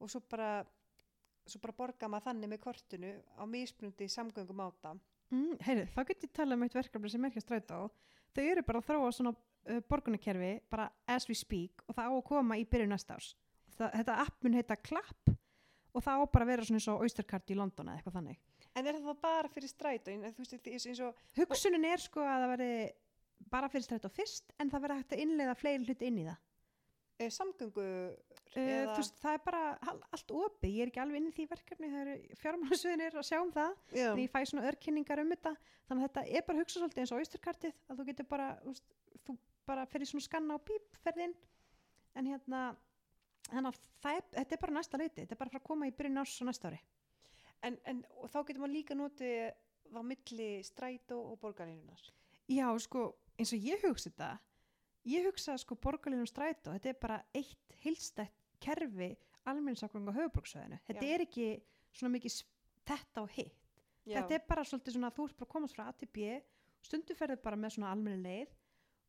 og 0.00 0.10
svo 0.10 0.20
bara 0.30 0.64
svo 1.46 1.60
bara 1.60 1.72
borga 1.76 2.08
maður 2.08 2.24
þannig 2.32 2.48
með 2.48 2.60
kortinu 2.60 3.10
á 3.36 3.44
mismunandi 3.46 4.08
samgöngum 4.08 4.60
áta 4.60 4.98
Mm, 5.30 5.56
Heyrðu, 5.60 5.86
þá 5.88 6.04
get 6.06 6.22
ég 6.24 6.32
tala 6.32 6.54
um 6.54 6.62
eitt 6.62 6.74
verkefni 6.74 7.08
sem 7.10 7.24
er 7.24 7.30
ekki 7.30 7.38
að 7.40 7.42
stræta 7.46 7.74
á. 7.80 7.82
Þau 8.34 8.42
eru 8.44 8.62
bara 8.62 8.78
að 8.78 8.84
þróa 8.86 9.12
svona 9.12 9.32
uh, 9.66 9.80
borgunarkerfi 9.88 10.60
bara 10.70 10.90
as 11.08 11.26
we 11.28 11.34
speak 11.34 11.82
og 11.88 11.94
það 11.96 12.04
á 12.06 12.12
að 12.12 12.24
koma 12.24 12.54
í 12.56 12.64
byrju 12.64 12.86
næsta 12.86 13.14
árs. 13.16 13.34
Það, 13.78 13.90
þetta 13.98 14.18
app 14.24 14.44
mun 14.44 14.54
heita 14.58 14.76
Klapp 14.76 15.30
og 15.94 16.02
það 16.02 16.22
á 16.22 16.24
bara 16.34 16.44
að 16.46 16.50
vera 16.52 16.66
svona 16.66 16.80
eins 16.80 16.88
og 16.90 17.02
Oystercard 17.06 17.50
í 17.50 17.56
London 17.58 17.88
eða 17.90 17.98
eitthvað 18.00 18.16
þannig. 18.18 18.38
en 18.74 18.86
er 18.90 18.98
það 18.98 19.20
bara 19.22 19.48
fyrir 19.48 19.70
strætó 19.70 20.14
og 21.08 21.22
Hugsunin 21.38 21.84
er 21.90 22.02
sko 22.02 22.20
að 22.22 22.44
það 22.44 22.52
veri 22.54 22.72
bara 23.50 23.68
fyrir 23.70 23.84
stræta 23.86 24.10
fyrst 24.10 24.52
en 24.58 24.70
það 24.70 24.82
verði 24.86 24.98
hægt 25.02 25.12
að 25.14 25.22
innleiða 25.24 25.54
fleiri 25.58 25.84
hluti 25.88 26.06
inn 26.10 26.18
í 26.22 26.26
það. 26.28 26.38
e, 27.18 27.28
samgöngu 27.30 27.88
Uh, 28.54 28.86
þú 28.86 29.00
veist, 29.00 29.16
það 29.18 29.32
er 29.34 29.40
bara 29.42 29.60
al- 29.82 30.02
allt 30.14 30.28
opið, 30.30 30.70
ég 30.76 30.82
er 30.84 30.90
ekki 30.92 31.00
alveg 31.02 31.16
inn 31.18 31.26
í 31.26 31.32
því 31.34 31.44
verkefni, 31.50 31.88
það 31.90 32.02
eru 32.04 32.36
fjármálasviðinir 32.38 33.16
að 33.18 33.24
sjá 33.26 33.38
um 33.42 33.48
það. 33.50 33.72
en 34.12 34.20
ég 34.22 34.30
fæ 34.30 34.36
svona 34.46 34.66
örkynningar 34.70 35.22
um 35.24 35.32
þetta 35.34 35.52
þannig 35.88 36.04
að 36.04 36.04
þetta 36.04 36.22
er 36.38 36.44
bara 36.46 36.58
hugsa 36.60 36.78
svolítið 36.78 37.02
eins 37.02 37.12
og 37.16 37.18
austurkartið 37.24 37.74
að 37.90 37.98
þú 37.98 38.06
getur 38.06 38.28
bara 38.30 38.46
þú, 38.62 38.68
veist, 38.76 38.86
þú 39.26 39.36
bara 39.66 39.86
fyrir 39.90 40.06
svona 40.06 40.26
skanna 40.28 40.54
á 40.54 40.58
píp 40.70 41.00
ferðinn 41.02 41.34
en 42.14 42.30
hérna 42.30 42.60
þannig 43.50 43.70
að 43.70 43.80
það 44.04 44.20
þetta 44.38 44.56
er 44.56 44.62
bara 44.64 44.76
næsta 44.78 45.00
leiti 45.00 45.22
þetta 45.22 45.36
er 45.36 45.40
bara 45.42 45.50
að 45.50 45.56
fara 45.56 45.62
að 45.62 45.68
koma 45.70 45.88
í 45.88 45.94
byrjun 45.98 46.22
árs 46.22 46.38
og 46.40 46.48
næsta 46.50 46.70
ári. 46.70 46.80
En, 47.64 47.78
en 47.88 48.02
og 48.20 48.30
þá 48.32 48.38
getur 48.40 48.62
maður 48.62 48.74
líka 48.74 48.96
notið 48.98 49.36
á 49.94 50.00
milli 50.04 50.48
strætó 50.66 51.20
og 51.32 51.38
borgarinnunar 51.40 52.08
já 52.50 52.66
sko 52.80 53.06
eins 53.38 53.52
og 53.56 53.68
ég 53.68 53.84
hugsa 53.84 54.10
þetta 54.10 54.30
ég 55.08 55.28
hugsa 55.28 55.56
sko 55.60 55.76
borgarlinum 55.80 56.28
strætó 56.28 56.74
þetta 56.74 56.92
er 56.92 56.98
bara 57.00 57.20
eitt 57.36 57.78
heilstætt 57.84 58.34
kerfi 58.64 59.14
almenningsakvang 59.44 60.08
á 60.08 60.16
höfuborgsvæðinu 60.18 60.80
þetta 60.88 61.04
Já. 61.04 61.14
er 61.14 61.24
ekki 61.26 61.48
svona 61.94 62.14
mikið 62.16 62.40
þetta 62.88 63.24
og 63.24 63.32
hitt. 63.36 63.60
Þetta 64.04 64.36
er 64.36 64.44
bara 64.48 64.64
svolítið 64.68 64.96
svona 64.96 65.08
að 65.08 65.18
þú 65.18 65.26
ert 65.28 65.38
bara 65.38 65.48
að 65.48 65.54
komast 65.54 65.76
frá 65.76 65.86
A 65.88 65.94
til 65.96 66.08
B 66.12 66.34
stundu 66.84 67.16
ferðu 67.16 67.38
bara 67.40 67.56
með 67.56 67.76
svona 67.76 67.92
almenni 67.94 68.20
leið 68.24 68.52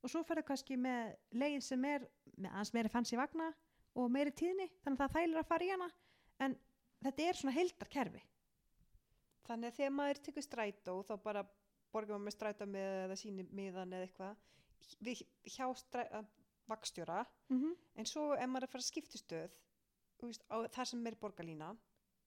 og 0.05 0.11
svo 0.11 0.21
ferðu 0.27 0.45
kannski 0.47 0.77
með 0.79 1.15
leið 1.35 1.57
sem 1.65 1.87
er 1.89 2.05
með 2.35 2.51
aðeins 2.51 2.73
meiri 2.75 2.91
fancy 2.93 3.19
vagna 3.19 3.49
og 3.95 4.11
meiri 4.11 4.31
tíðni 4.31 4.69
þannig 4.83 4.99
að 4.99 5.03
það 5.03 5.17
þælir 5.17 5.41
að 5.41 5.51
fara 5.51 5.65
í 5.65 5.73
hana. 5.73 5.89
En 6.39 6.57
þetta 7.05 7.27
er 7.29 7.39
svona 7.39 7.55
heildarkerfi. 7.55 8.23
Þannig 9.45 9.69
að 9.71 9.77
þegar 9.79 9.93
maður 9.99 10.23
tekur 10.25 10.45
strætó 10.45 10.95
þá 11.05 11.15
bara 11.23 11.45
borgar 11.93 12.15
maður 12.15 12.25
með 12.25 12.35
strætó 12.35 12.65
með 12.67 13.03
eða 13.05 13.19
síni 13.19 13.45
miðan 13.51 13.93
eða 13.93 14.07
eitthvað. 14.07 14.41
Við, 15.05 15.21
hjá 15.49 15.65
strætó 15.79 16.25
vakstjóra 16.67 17.25
mm 17.49 17.61
-hmm. 17.61 17.75
en 17.95 18.05
svo 18.05 18.33
ef 18.33 18.47
maður 18.49 18.63
er 18.63 18.67
að 18.67 18.71
fara 18.71 18.83
að 18.83 18.91
skiptistöð 18.91 19.51
þú 20.19 20.29
veist, 20.29 20.43
á 20.49 20.57
þar 20.75 20.85
sem 20.85 21.07
er 21.07 21.15
borgarlína 21.15 21.77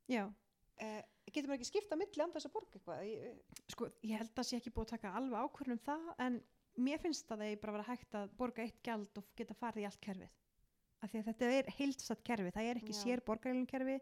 já, 0.08 0.32
eh, 0.76 1.02
getur 1.26 1.48
maður 1.48 1.58
ekki 1.58 1.70
skipta 1.72 1.96
milli 1.96 2.22
án 2.22 2.32
þess 2.32 2.46
að 2.46 2.52
borga 2.52 2.78
eitthvað? 2.78 3.02
Ég- 3.02 3.42
sko 3.68 3.90
ég 4.02 4.18
held 4.18 4.34
að 4.38 4.48
sé 4.48 4.56
ekki 4.56 4.70
búið 4.70 4.86
að 4.86 4.90
taka 4.90 5.14
alveg 5.14 5.38
ákvörðun 5.40 5.72
um 5.72 5.86
það 5.88 6.14
en 6.18 6.42
mér 6.76 6.98
finnst 6.98 7.30
að 7.30 7.38
það 7.38 7.52
er 7.52 7.56
bara 7.56 7.72
vera 7.72 7.90
hægt 7.90 8.14
að 8.14 8.36
borga 8.36 8.62
eitt 8.62 8.82
gjald 8.82 9.18
og 9.18 9.24
geta 9.36 9.54
farið 9.54 9.82
í 9.82 9.86
allt 9.86 10.00
kerfið 10.00 10.30
af 11.02 11.10
því 11.12 11.20
að 11.20 11.28
þetta 11.30 11.50
er 11.58 11.72
heilsatt 11.78 12.22
kerfi 12.26 12.54
það 12.54 12.70
er 12.70 12.80
ekki 12.82 12.94
Já. 12.94 13.00
sér 13.02 13.24
borgarlínu 13.26 13.70
kerfi 13.70 13.96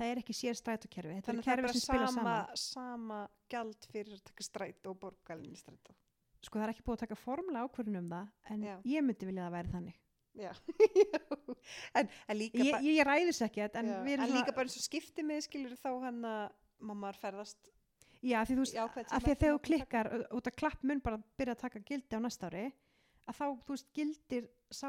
það 0.00 0.12
er 0.12 0.20
ekki 0.22 0.36
sér 0.36 0.58
strætókerfi 0.58 1.16
þetta 1.18 1.30
þannig 1.30 1.42
er 1.42 1.48
það 1.48 1.52
er 1.52 1.64
kerfi 1.64 1.80
sem 1.80 1.94
bara 1.94 2.06
spila 2.06 2.12
sama, 2.14 2.36
saman 2.36 2.62
sama 2.66 3.20
gjald 3.52 3.88
fyrir 3.92 4.16
að 4.16 4.22
taka 4.30 4.46
strætó 4.46 4.94
og 4.94 5.00
borgarlínu 5.04 5.58
strætó 5.60 5.96
sko 6.40 6.58
það 6.58 6.66
er 6.66 6.74
ekki 6.74 6.86
búið 6.86 6.96
að 6.96 7.02
taka 7.04 7.18
formlega 7.20 7.66
ákvörðun 7.66 8.00
um 8.00 8.14
það 8.14 8.54
en 8.54 8.62
Já. 8.64 8.76
ég 8.94 9.04
myndi 9.06 9.28
vilja 9.28 9.44
að 9.44 9.50
það 9.50 9.58
væri 9.58 9.74
þannig 9.74 9.98
Já. 10.40 10.52
en, 11.98 12.08
en 12.30 12.38
líka 12.38 12.62
ég, 12.62 12.70
bara, 12.72 12.84
ég 12.86 13.06
ræðis 13.08 13.42
ekki 13.44 13.64
en, 13.66 13.90
já, 13.90 13.98
en 14.14 14.30
líka 14.30 14.54
bara 14.54 14.68
eins 14.68 14.78
og 14.78 14.86
skipti 14.86 15.24
með 15.26 15.42
skilur 15.48 15.74
þá 15.76 15.90
hann 16.06 16.20
að 16.24 16.44
mamma 16.86 17.10
ferðast 17.18 17.58
já, 18.22 18.38
því 18.46 18.56
þú 18.60 18.66
í 18.70 18.78
ákveðin 18.78 19.10
að 19.10 19.26
því 19.26 19.34
að 19.34 19.40
þegar 19.42 19.56
þú 19.56 19.62
klikkar 19.66 20.10
út 20.38 20.50
að 20.50 20.56
klapp 20.62 20.86
mun 20.86 21.02
bara 21.04 21.18
byrja 21.40 21.56
að 21.56 21.64
taka 21.64 21.82
gildi 21.90 22.16
á 22.16 22.20
næsta 22.22 22.48
ári 22.48 22.68
að 23.26 23.36
þá, 23.36 23.46
þú 23.66 23.74
veist, 23.74 23.90
gildir 23.96 24.46
sá 24.70 24.88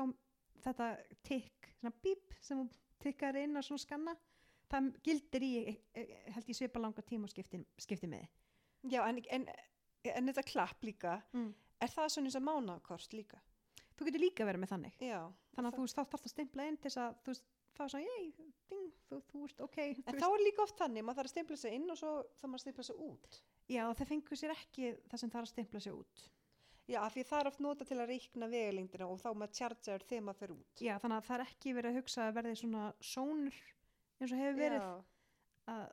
þetta 0.64 0.92
tikk, 1.28 1.72
svona 1.80 1.96
bíp 2.04 2.36
sem 2.42 2.62
þú 2.62 2.68
tikkar 3.02 3.40
inn 3.42 3.58
á 3.58 3.62
svona 3.66 3.82
skanna 3.82 4.16
það 4.72 4.92
gildir 5.04 5.44
í, 5.44 5.54
eh, 5.68 5.80
eh, 5.94 6.32
held 6.36 6.48
ég 6.48 6.58
svipa 6.58 6.80
langa 6.80 7.04
tíma 7.04 7.28
og 7.28 7.34
skipti, 7.34 7.60
skipti 7.82 8.08
með. 8.08 8.28
Já, 8.90 9.02
en, 9.08 9.20
en, 9.30 9.48
en 10.04 10.30
þetta 10.32 10.44
klapp 10.48 10.84
líka 10.84 11.20
mm. 11.34 11.50
er 11.84 11.92
það 11.92 12.14
svona 12.14 12.30
eins 12.32 12.38
og 12.40 12.46
mánakost 12.46 13.14
líka 13.14 13.42
þú 14.02 14.08
getur 14.08 14.24
líka 14.24 14.48
verið 14.48 14.64
með 14.64 14.72
þannig 14.74 15.04
Já, 15.06 15.20
þannig 15.54 15.68
að 15.68 15.72
það- 15.72 15.78
þú 15.78 15.86
veist, 15.86 15.98
þá 15.98 16.04
þarf 16.12 16.26
að 16.26 16.34
stimpla 16.34 16.68
inn 16.68 16.78
til 16.78 16.90
þess 16.90 17.02
að 17.04 17.20
þú 17.22 17.34
veist, 17.34 17.46
fá 17.78 17.84
svona, 17.86 18.04
ég, 18.08 18.40
ding, 18.72 18.88
þú, 19.08 19.20
þú 19.30 19.42
veist, 19.44 19.62
ok 19.62 19.78
En 19.86 20.18
þá 20.18 20.28
er 20.32 20.46
líka 20.48 20.64
oft 20.66 20.82
þannig, 20.82 21.06
maður 21.06 21.20
þarf 21.22 21.30
að 21.30 21.36
stimpla 21.36 21.58
sig 21.62 21.78
inn 21.78 21.94
og 21.94 22.00
svo 22.02 22.14
þarf 22.40 22.50
maður 22.50 22.62
að 22.62 22.66
stimpla 22.66 22.88
sig 22.88 23.04
út. 23.06 23.42
já, 23.70 23.84
það 23.94 24.12
fengur 24.12 24.42
sér 24.42 24.56
ekki 24.56 24.94
það 25.12 25.22
sem 25.22 25.34
þarf 25.36 25.46
að 25.46 25.54
stimpla 25.54 25.84
sér 25.86 26.00
út 26.00 26.26
Já, 26.92 27.00
af 27.06 27.14
því 27.16 27.24
það 27.30 27.40
er 27.44 27.50
oft 27.52 27.62
nota 27.64 27.86
til 27.88 27.98
að 28.02 28.10
reikna 28.12 28.48
vegalengdina 28.52 29.08
og 29.08 29.20
þá 29.22 29.28
maður 29.40 29.54
tjartjar 29.58 30.04
þegar 30.10 30.24
maður 30.28 30.40
fer 30.42 30.54
út. 30.58 30.82
já, 30.84 30.94
þannig 31.00 31.18
að 31.22 31.28
það 31.30 31.36
er 31.38 31.44
ekki 31.48 31.74
verið 31.78 31.92
að 31.92 32.00
hugsa 32.02 32.26
að 32.28 32.36
verði 32.40 32.54
svona 32.62 32.86
sónur 33.12 33.60
eins 34.22 34.32
og 34.36 34.42
hefur 34.42 34.58
verið. 34.60 34.88
Að 35.72 35.84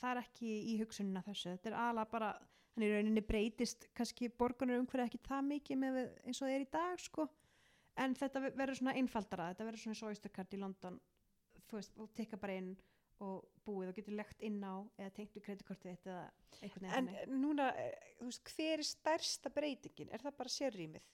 það 0.00 0.10
er 0.12 0.20
ekki 0.22 0.52
í 0.72 0.76
hugsunina 0.82 1.22
þessu. 1.26 1.52
Þetta 1.56 1.70
er 1.72 1.78
alveg 1.84 2.10
bara, 2.10 2.30
hann 2.74 2.86
í 2.86 2.90
rauninni 2.92 3.24
breytist 3.28 3.88
kannski 3.98 4.28
borgunar 4.38 4.80
umhverju 4.82 5.06
ekki 5.06 5.20
það 5.28 5.46
mikið 5.52 5.80
með 5.84 6.00
eins 6.24 6.42
og 6.42 6.46
það 6.48 6.54
er 6.56 6.66
í 6.66 6.70
dag 6.74 7.02
sko. 7.02 7.28
En 7.98 8.14
þetta 8.14 8.42
ve- 8.44 8.54
verður 8.54 8.78
svona 8.78 8.94
einfaldara 8.98 9.48
þetta 9.52 9.66
verður 9.66 9.84
svona 9.84 10.02
og 10.02 10.10
Oystercard 10.12 10.54
í 10.54 10.60
London. 10.62 11.00
Þú 11.68 11.76
veist, 11.80 11.94
þú 11.98 12.06
tekka 12.16 12.38
bara 12.40 12.54
inn 12.60 12.76
og 13.24 13.44
búið 13.66 13.90
og 13.90 13.96
getur 13.98 14.14
legt 14.18 14.42
inn 14.46 14.60
á 14.64 14.74
eða 14.98 15.10
tengt 15.16 15.34
við 15.36 15.44
kreditkortið 15.48 15.94
þitt 15.96 16.06
eða 16.10 16.24
einhvern 16.62 16.84
veginn 16.84 16.98
En 16.98 17.08
þannig. 17.08 17.32
núna, 17.42 17.66
eh, 17.76 18.10
þú 18.20 18.28
veist, 18.30 18.52
hver 18.54 18.78
er 18.78 18.86
stærsta 18.88 19.50
breytingin? 19.54 20.12
Er 20.14 20.22
það 20.22 20.36
bara 20.38 20.52
sérrýmið? 20.54 21.08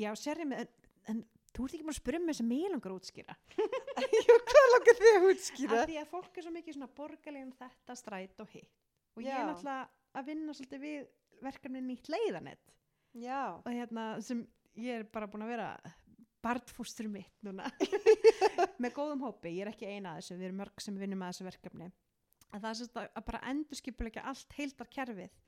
Já, 0.00 0.10
sérri 0.18 0.46
með, 0.50 0.64
en, 0.64 0.90
en 1.14 1.22
þú 1.54 1.64
ert 1.66 1.74
ekki 1.78 1.86
bara 1.86 1.94
að 1.96 2.00
spyrja 2.02 2.20
mig 2.26 2.36
sem 2.38 2.50
ég 2.54 2.70
langar 2.74 2.92
að 2.92 2.98
útskýra 3.00 3.36
Já, 4.26 4.34
hvað 4.50 4.68
langar 4.74 4.98
þið 5.00 5.16
að 5.20 5.28
útskýra? 5.30 5.78
af 5.80 5.88
því 5.90 5.96
að 6.02 6.10
fólk 6.12 6.36
er 6.38 6.46
svo 6.46 6.52
mikið 6.54 6.76
svona 6.76 6.90
borgarlegin 7.00 7.54
þetta 7.58 7.96
stræt 7.98 8.44
og 8.44 8.52
hitt 8.54 8.84
og 9.16 9.24
ég 9.24 9.30
Já. 9.32 9.38
er 9.40 9.48
náttúrulega 9.48 9.88
að 10.20 10.28
vinna 10.30 10.54
svolítið 10.54 10.84
við 10.84 11.08
verkefni 11.42 11.82
nýtt 11.86 12.10
leiðanett 12.12 12.74
Já, 13.18 13.40
og 13.58 13.70
hérna 13.74 14.04
sem 14.22 14.44
ég 14.78 15.00
er 15.00 15.08
bara 15.10 15.26
búin 15.30 15.42
að 15.46 15.54
vera 15.56 15.70
barnfústur 16.44 17.08
mitt 17.12 17.44
núna. 17.46 17.68
Með 18.82 18.94
góðum 18.96 19.26
hópi, 19.26 19.52
ég 19.56 19.66
er 19.66 19.72
ekki 19.74 19.88
eina 19.90 20.14
að 20.14 20.22
þessu 20.22 20.38
við 20.38 20.48
erum 20.48 20.60
mörg 20.62 20.84
sem 20.84 20.98
vinnum 21.00 21.24
að 21.24 21.34
þessu 21.34 21.48
verkefni. 21.50 21.90
Að 22.50 22.64
það 22.64 22.82
er 22.84 23.02
að, 23.04 23.24
bara 23.28 23.42
endurskipuleika 23.52 24.26
allt 24.26 24.56
heildar 24.58 24.90
kerfið 24.90 25.38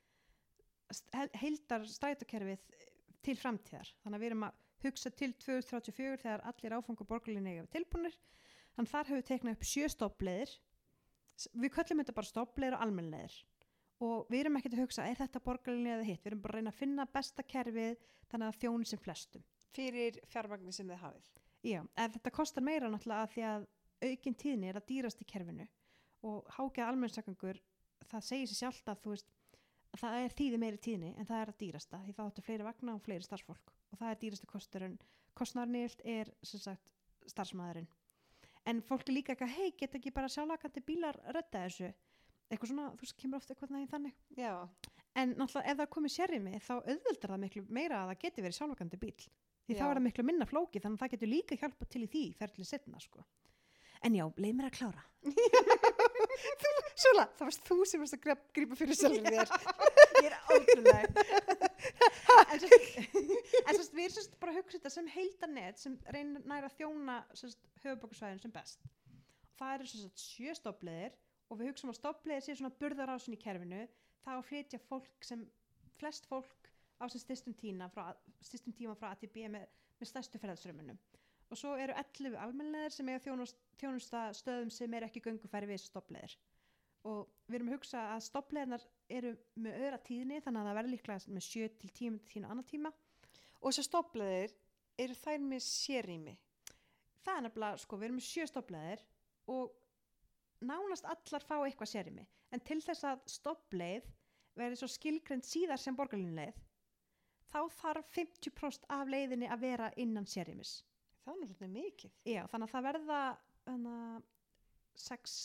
heildar 1.41 1.85
strætókerfið 1.87 2.75
til 3.23 3.35
framtíðar, 3.39 3.89
þannig 4.03 4.17
að 4.17 4.23
við 4.23 4.29
erum 4.31 4.45
að 4.47 4.59
hugsa 4.83 5.11
til 5.15 5.31
2034 5.39 6.19
þegar 6.25 6.43
allir 6.49 6.75
áfangur 6.75 7.07
borgarlinni 7.07 7.53
eiga 7.53 7.63
við 7.63 7.71
tilbúinir 7.77 8.17
þannig 8.75 8.89
að 8.89 8.93
þar 8.93 9.11
við 9.13 9.25
teiknað 9.29 9.55
upp 9.55 9.67
sjö 9.69 9.89
stoppleiðir 9.93 10.53
við 11.63 11.73
köllum 11.77 12.01
þetta 12.03 12.17
bara 12.17 12.29
stoppleiðir 12.29 12.77
og 12.77 12.85
almennleiðir 12.85 13.37
og 14.03 14.33
við 14.33 14.41
erum 14.41 14.59
ekkert 14.59 14.75
að 14.75 14.83
hugsa 14.83 15.07
er 15.07 15.19
þetta 15.21 15.43
borgarlinni 15.45 15.93
eða 15.95 16.07
hitt, 16.09 16.21
við 16.23 16.33
erum 16.33 16.43
bara 16.43 16.57
að 16.57 16.59
reyna 16.59 16.73
að 16.73 16.81
finna 16.81 17.07
besta 17.15 17.47
kerfið 17.47 18.03
þannig 18.33 18.49
að 18.49 18.59
þjóni 18.63 18.89
sem 18.91 19.03
flestum 19.05 19.45
fyrir 19.73 20.19
fjármagnir 20.31 20.75
sem 20.75 20.89
þið 20.89 21.01
hafið. 21.03 21.29
Já, 21.63 21.79
en 21.81 22.13
þetta 22.15 22.33
kostar 22.35 22.65
meira 22.65 22.91
náttúrulega 22.91 23.27
að 23.27 23.33
því 23.35 23.45
að 23.49 23.67
aukin 24.03 24.35
tíðni 24.43 24.69
er 24.69 24.79
að 24.79 24.87
dýrast 24.89 25.23
í 25.23 25.27
kerfinu 25.27 25.67
og 26.27 26.51
hákjað 26.57 26.91
almennsakangur 26.91 27.61
það 28.09 28.27
segir 28.27 28.51
sér 28.51 28.59
sjálft 28.59 28.91
að 28.91 29.01
þú 29.03 29.15
veist 29.15 29.33
það 29.99 30.19
er 30.19 30.35
þýði 30.37 30.59
meiri 30.59 30.81
tíðni 30.83 31.11
en 31.15 31.29
það 31.29 31.41
er 31.41 31.51
að 31.53 31.59
dýrasta 31.61 31.99
því 32.03 32.15
það 32.17 32.29
áttu 32.31 32.45
fleiri 32.45 32.67
vagna 32.67 32.95
og 32.97 33.03
fleiri 33.05 33.27
starfsfólk 33.27 33.73
og 33.73 33.99
það 33.99 34.09
er 34.11 34.21
dýrasti 34.23 34.49
kosturinn. 34.49 34.97
Kostnarnilt 35.33 36.01
er 36.05 36.29
sem 36.45 36.61
sagt 36.61 36.91
starfsmæðurinn 37.31 37.87
en 38.69 38.81
fólk 38.85 39.07
er 39.07 39.17
líka 39.17 39.33
eitthvað 39.33 39.55
hei 39.57 39.71
geta 39.79 39.99
ekki 39.99 40.13
bara 40.15 40.31
sjálfakandi 40.31 40.83
bílar 40.87 41.19
redda 41.35 41.65
þessu? 41.65 41.91
Eitthvað 42.51 42.69
svona, 42.69 42.89
þú 42.93 43.05
veist, 43.05 43.15
kemur 43.19 43.39
ofta 43.39 43.55
eitthvað 43.55 43.87
þannig. 43.91 44.17
Já, 44.37 44.53
en 45.19 45.33
náttúrulega 45.37 45.71
ef 45.71 45.79
það 45.79 45.89
komið 45.95 46.13
sérrimi 46.15 46.59
þá 46.61 46.73
auðveldar 46.75 47.33
það 47.33 47.41
miklu 47.43 47.63
meira 47.69 48.01
að 48.01 48.11
það 48.11 48.21
geti 48.23 48.45
verið 48.45 48.57
sjálfakandi 48.59 48.99
bíl 49.01 49.27
því 49.67 49.77
þá 49.77 49.83
Já. 49.83 49.87
er 49.87 49.97
það 49.97 50.05
miklu 50.07 50.27
minna 50.27 50.49
flóki 50.49 50.81
þannig 50.83 50.97
að 50.97 51.03
það 51.03 51.13
getur 51.15 51.31
líka 51.33 51.59
hjálpa 51.61 51.89
til 51.89 52.03
í 52.03 52.11
því 52.13 52.23
ferðli 52.39 52.65
setna 52.67 53.01
sko. 53.03 53.25
en 54.03 54.17
já, 54.17 54.25
leið 54.35 54.55
mér 54.57 54.69
að 54.69 54.77
klára 54.79 55.03
Sjóla, 57.03 57.25
það 57.37 57.47
varst 57.47 57.63
þú 57.67 57.77
sem 57.87 58.01
varst 58.01 58.15
að 58.17 58.41
grípa 58.55 58.75
fyrir 58.77 58.97
sjálfur 58.97 59.25
þér. 59.33 59.47
ég 60.23 60.27
er 60.29 60.35
ótrúlega 60.53 61.07
en 62.53 63.77
svo 63.77 63.85
við 63.95 64.05
erum 64.07 64.35
bara 64.41 64.51
að 64.53 64.57
hugsa 64.59 64.77
þetta 64.77 64.91
sem 64.93 65.07
heildarnet 65.15 65.81
sem 65.81 65.97
reynir 66.15 66.45
nær 66.49 66.67
að 66.67 66.77
þjóna 66.79 67.15
höfubókusvæðin 67.83 68.43
sem 68.43 68.53
best 68.53 68.85
það 69.59 69.75
eru 69.77 69.89
svo 69.89 70.11
sjö 70.19 70.55
stoppleðir 70.57 71.17
og 71.49 71.59
við 71.59 71.71
hugsaum 71.71 71.93
að 71.93 71.99
stoppleðir 71.99 72.45
sé 72.45 72.57
svona 72.57 72.75
burðarásin 72.81 73.35
í 73.37 73.41
kerfinu 73.41 73.83
þá 74.23 74.33
flytja 74.47 74.79
fólk 74.89 75.27
sem 75.27 75.43
flest 75.99 76.27
fólk 76.29 76.62
á 76.99 77.05
sem 77.09 77.21
styrstum, 77.21 77.55
tíma 77.57 77.89
frá, 77.93 78.13
frá 78.99 79.09
ATB 79.11 79.37
með, 79.53 79.67
með 79.99 80.09
stærstu 80.09 80.41
ferðarströmmunum 80.41 80.99
og 81.51 81.59
svo 81.59 81.75
eru 81.77 81.93
11 81.99 82.37
almennleðir 82.39 82.95
sem 82.95 83.09
eiga 83.11 83.21
þjónust, 83.27 83.59
þjónusta 83.77 84.25
stöðum 84.37 84.71
sem 84.73 84.93
er 84.97 85.07
ekki 85.07 85.21
göngufæri 85.25 85.69
við 85.69 85.83
stoppleðir 85.83 86.37
og 87.09 87.27
við 87.47 87.59
erum 87.59 87.71
að 87.73 87.77
hugsa 87.77 88.05
að 88.13 88.23
stoppleðinar 88.29 88.87
eru 89.11 89.33
með 89.59 89.79
öðra 89.81 89.99
tíðni 90.07 90.39
þannig 90.41 90.61
að 90.61 90.69
það 90.69 90.79
verður 90.79 90.93
líklega 90.95 91.35
með 91.35 91.45
7 91.49 91.73
til 91.81 91.89
10 91.99 92.19
tíma 92.29 92.51
annar 92.53 92.67
tíma. 92.69 92.91
Og 93.59 93.73
þessar 93.73 93.87
stoppleðir, 93.89 94.53
eru 95.03 95.17
þær 95.19 95.43
með 95.43 95.65
sérrými? 95.67 96.37
það 97.23 97.37
er 97.37 97.45
nefnilega, 97.47 97.79
sko, 97.83 97.99
við 97.99 98.09
erum 98.09 98.19
með 98.19 98.27
sjö 98.27 98.47
stoppleðir 98.49 99.03
og 99.53 99.73
nánast 100.63 101.07
allar 101.09 101.45
fá 101.47 101.55
eitthvað 101.61 101.91
sérimi 101.93 102.25
en 102.53 102.63
til 102.67 102.79
þess 102.83 103.07
að 103.07 103.23
stoppleið 103.31 104.07
verði 104.59 104.79
svo 104.79 104.89
skilgrend 104.91 105.47
síðar 105.47 105.81
sem 105.81 105.97
borgarlinleið 105.97 106.59
þá 107.53 107.61
þarf 107.77 108.09
50% 108.17 108.89
af 108.89 109.13
leiðinni 109.13 109.47
að 109.53 109.63
vera 109.67 109.93
innan 110.01 110.25
sérimis 110.27 110.81
Það 111.23 111.33
er 111.33 111.39
nú 111.39 111.47
svolítið 111.47 111.73
mikið. 111.73 112.15
Já, 112.27 112.41
þannig 112.51 112.67
að 112.67 112.73
það 112.73 112.85
verða 112.89 113.19
hana, 113.63 113.97
sex, 114.99 115.35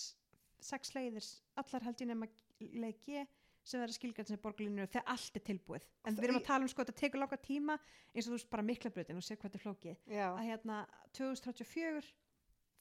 sex 0.69 0.95
leiðir 0.97 1.29
allar 1.63 1.87
held 1.87 2.03
ég 2.03 2.11
nema 2.11 2.29
leið 2.59 2.97
G 3.05 3.27
sem 3.69 3.83
verða 3.83 3.95
skilgrend 3.95 4.31
sem 4.31 4.41
borgarlinleið 4.43 4.91
þegar 4.95 5.13
allt 5.13 5.39
er 5.39 5.45
tilbúið. 5.45 5.87
En 6.09 6.17
við 6.17 6.27
erum 6.29 6.41
að 6.41 6.47
tala 6.49 6.67
um 6.67 6.71
sko, 6.73 6.83
þetta 6.83 7.03
tekur 7.03 7.23
langa 7.23 7.39
tíma 7.45 7.77
eins 7.79 8.25
og 8.25 8.33
þú 8.33 8.37
veist 8.39 8.51
bara 8.55 8.67
mikla 8.67 8.93
brötin 8.95 9.21
og 9.21 9.27
sér 9.27 9.39
hvað 9.39 9.51
þetta 9.51 9.61
er 9.61 9.65
flókið. 9.67 10.01
Já, 10.09 10.27
að 10.31 10.47
hérna 10.49 10.79
2034 11.19 12.13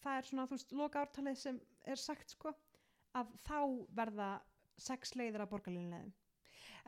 það 0.05 0.21
er 0.21 0.29
svona 0.29 0.47
þú 0.47 0.57
veist 0.57 0.75
loka 0.79 1.03
ártalið 1.03 1.41
sem 1.43 1.59
er 1.85 2.01
sagt 2.01 2.33
sko 2.33 2.55
að 3.17 3.35
þá 3.45 3.59
verða 3.99 4.31
sex 4.79 5.13
leiðir 5.19 5.43
að 5.43 5.51
borgarlinleðum 5.53 6.13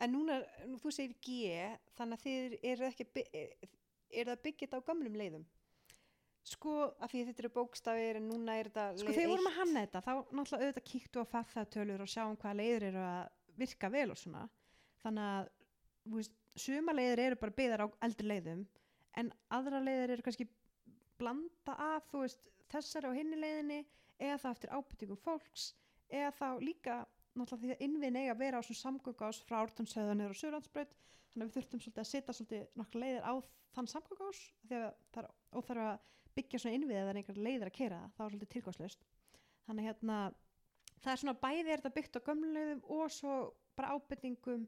en 0.00 0.14
núna, 0.14 0.40
nú, 0.66 0.78
þú 0.80 0.92
segir 0.94 1.16
G, 1.24 1.62
þannig 1.98 2.18
að 2.18 2.26
þið 2.26 2.58
eru 2.72 2.86
ekki, 2.88 3.06
er, 3.30 4.30
það 4.30 4.44
byggjit 4.46 4.76
á 4.76 4.78
gamlum 4.86 5.18
leiðum? 5.20 5.46
sko, 6.50 6.74
Af 7.00 7.12
því 7.12 7.24
þetta 7.28 7.42
eru 7.44 7.52
bókstafir 7.54 8.18
en 8.20 8.28
núna 8.30 8.56
er 8.58 8.70
þetta 8.70 8.86
sko 8.98 9.12
þegar 9.12 9.20
við 9.20 9.32
vorum 9.34 9.50
að 9.50 9.58
hanna 9.58 9.84
þetta 9.84 10.02
þá 10.06 10.12
náttúrulega 10.16 10.66
auðvitað 10.66 10.86
kíktu 10.90 11.22
á 11.22 11.32
farþæðtölur 11.32 12.04
og 12.04 12.10
sjáum 12.10 12.38
hvaða 12.40 12.58
leiðir 12.60 12.86
eru 12.90 13.02
að 13.04 13.56
virka 13.60 13.90
vel 13.92 14.06
og 14.14 14.20
svona 14.20 14.44
þannig 15.04 15.26
að 15.26 15.50
þú 16.06 16.16
veist, 16.16 16.36
suma 16.56 16.96
leiðir 16.96 17.24
eru 17.26 17.40
bara 17.42 17.56
byggðar 17.60 17.84
á 17.84 17.88
eldri 18.08 18.30
leiðum 18.30 18.64
en 19.20 19.32
aðra 19.52 19.82
leiðir 19.84 20.14
eru 20.16 20.26
kannski 20.26 20.48
blanda 21.20 21.76
af 21.76 22.08
þú 22.10 22.24
veist 22.24 22.50
þessari 22.72 23.10
og 23.10 23.18
hinni 23.18 23.40
leiðinni 23.40 23.80
eða 24.20 24.40
þá 24.40 24.48
eftir 24.54 24.74
ábyrtingum 24.74 25.20
fólks 25.20 25.70
eða 26.08 26.32
þá 26.38 26.48
líka 26.64 27.00
náttúrulega 27.40 27.66
því 27.66 27.74
að 27.76 27.84
innvinn 27.86 28.16
eiga 28.20 28.34
að 28.34 28.42
vera 28.44 28.60
á 28.60 28.62
svona 28.66 28.82
samgöngás 28.84 29.40
frá 29.48 29.56
ártumsöðu 29.64 30.14
niður 30.18 30.34
á 30.36 30.40
Suðlandsbraut 30.40 30.94
þannig 31.30 31.44
að 31.44 31.48
við 31.50 31.56
þurftum 31.56 31.82
svolítið 31.84 32.02
að 32.04 32.10
setja 32.10 32.34
svolítið 32.36 32.66
nokkra 32.80 33.00
leiðir 33.04 33.26
á 33.26 33.34
þann 33.76 33.90
samgöngás 33.94 34.40
því 34.66 34.78
að 34.80 34.88
það 35.14 35.22
er 35.24 35.30
óþarf 35.60 35.84
að 35.86 36.00
byggja 36.40 36.60
svona 36.62 36.76
innvið 36.78 37.00
eða 37.02 37.14
einhver 37.20 37.40
leiðir 37.46 37.70
að 37.70 37.76
keira 37.80 38.00
það, 38.00 38.18
var 38.24 38.30
svolítið 38.34 38.52
tilgangslöst 38.56 39.06
þannig 39.66 39.88
hérna 39.90 40.18
það 41.00 41.12
er 41.14 41.20
svona 41.24 41.38
bæði 41.42 41.64
er 41.74 41.80
þetta 41.80 41.94
byggt 41.98 42.18
á 42.18 42.26
gömlulegðum 42.28 42.82
og 42.96 43.14
svo 43.14 43.34
bara 43.78 43.94
ábyrtingum 43.96 44.66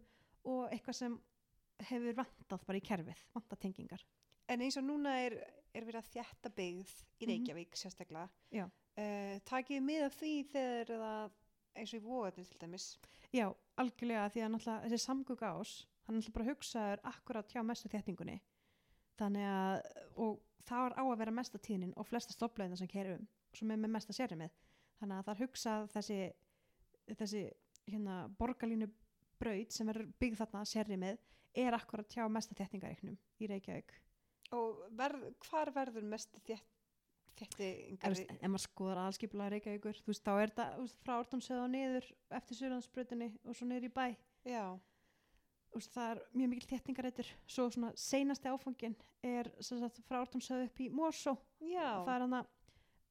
og 0.48 0.62
eitthvað 0.72 0.98
sem 0.98 1.18
hefur 1.82 2.14
vantað 2.18 2.64
bara 2.66 2.78
í 2.78 2.85
kerfið, 2.87 3.22
vantað 3.35 3.62
tengingar 3.66 4.02
En 4.50 4.61
eins 4.61 4.74
og 4.76 4.82
núna 4.85 5.12
er, 5.22 5.37
er 5.72 5.85
verið 5.87 6.00
að 6.02 6.08
þjætta 6.16 6.50
byggð 6.56 6.90
í 6.92 7.24
Mhm. 7.24 7.28
Reykjavík 7.30 7.76
sérstaklega. 7.78 8.28
Já. 8.52 8.64
Uh, 8.98 9.38
takið 9.48 9.76
þið 9.78 9.85
mið 9.87 10.02
af 10.04 10.16
því 10.18 10.32
þegar 10.50 10.90
það, 11.02 11.37
eins 11.76 11.92
og 11.92 12.00
í 12.00 12.04
vóðatil 12.04 12.46
til 12.48 12.61
dæmis. 12.61 12.87
Já, 13.32 13.46
algjörlega 13.80 14.28
því 14.32 14.44
að 14.44 14.52
náttúrulega 14.54 14.87
þessi 14.87 15.04
samgöng 15.06 15.44
ás 15.48 15.74
hann 16.06 16.16
er 16.16 16.18
náttúrulega 16.18 16.37
bara 16.38 16.48
hugsaður 16.50 17.04
akkurat 17.12 17.54
hjá 17.54 17.62
mestu 17.66 17.90
þéttingunni. 17.92 18.38
Þannig 19.20 19.48
að 19.48 19.76
og 20.24 20.40
það 20.66 20.87
er 20.87 20.96
á 20.98 21.04
að 21.04 21.18
vera 21.22 21.35
mesta 21.35 21.61
tíðnin 21.62 21.94
og 21.96 22.08
flesta 22.08 22.35
stopplegðina 22.35 22.78
sem 22.80 22.90
kerum 22.90 23.22
um 23.22 23.28
sem 23.52 23.70
er 23.70 23.80
með 23.80 23.92
mesta 23.96 24.14
sérrið 24.16 24.48
þannig 25.00 25.16
að 25.18 25.26
það 25.26 25.32
er 25.35 25.42
hugsað 25.42 25.88
þessi 25.92 26.18
þessi 27.18 27.42
hérna 27.90 28.16
borgarlínu 28.38 28.88
braut 29.42 29.74
sem 29.74 29.88
verður 29.90 30.12
byggð 30.22 30.40
þarna 30.40 30.62
sérrið 30.70 31.06
er 31.52 31.76
akkurat 31.76 32.14
hjá 32.14 32.24
mesta 32.32 32.56
þéttingareiknum 32.56 33.18
í 33.42 33.48
Reykjavík. 33.50 33.92
Og 34.56 34.85
verð, 34.96 35.26
hvar 35.44 35.70
verður 35.74 36.06
mest 36.08 36.38
þétt 36.46 36.81
Ef 37.40 38.46
maður 38.46 38.62
skoðar 38.62 39.00
aðskipla 39.06 39.48
Reykjavíkur 39.52 39.98
þú 40.04 40.12
veist 40.12 40.24
þá 40.26 40.32
er 40.34 40.52
þetta 40.52 40.86
frá 41.02 41.12
orðansöða 41.16 41.64
og 41.64 41.70
niður 41.72 42.08
eftir 42.38 42.58
Suðlandsbrutinni 42.58 43.28
og 43.42 43.56
svo 43.58 43.68
niður 43.68 43.88
í 43.88 43.92
bæ. 43.96 44.06
Já. 44.48 44.64
Veist, 45.72 45.94
það 45.94 46.10
er 46.10 46.22
mjög 46.36 46.52
mikil 46.52 46.68
þéttingarættur 46.74 47.32
svo 47.46 47.68
svona 47.72 47.92
seinasti 47.96 48.52
áfangin 48.52 48.96
er 49.24 49.48
sagt, 49.64 50.02
frá 50.08 50.20
orðansöðu 50.20 50.68
upp 50.68 50.84
í 50.84 50.90
Mórsó 50.92 51.36
það 52.04 52.14
er 52.14 52.26
hann 52.26 52.38
að 52.42 52.52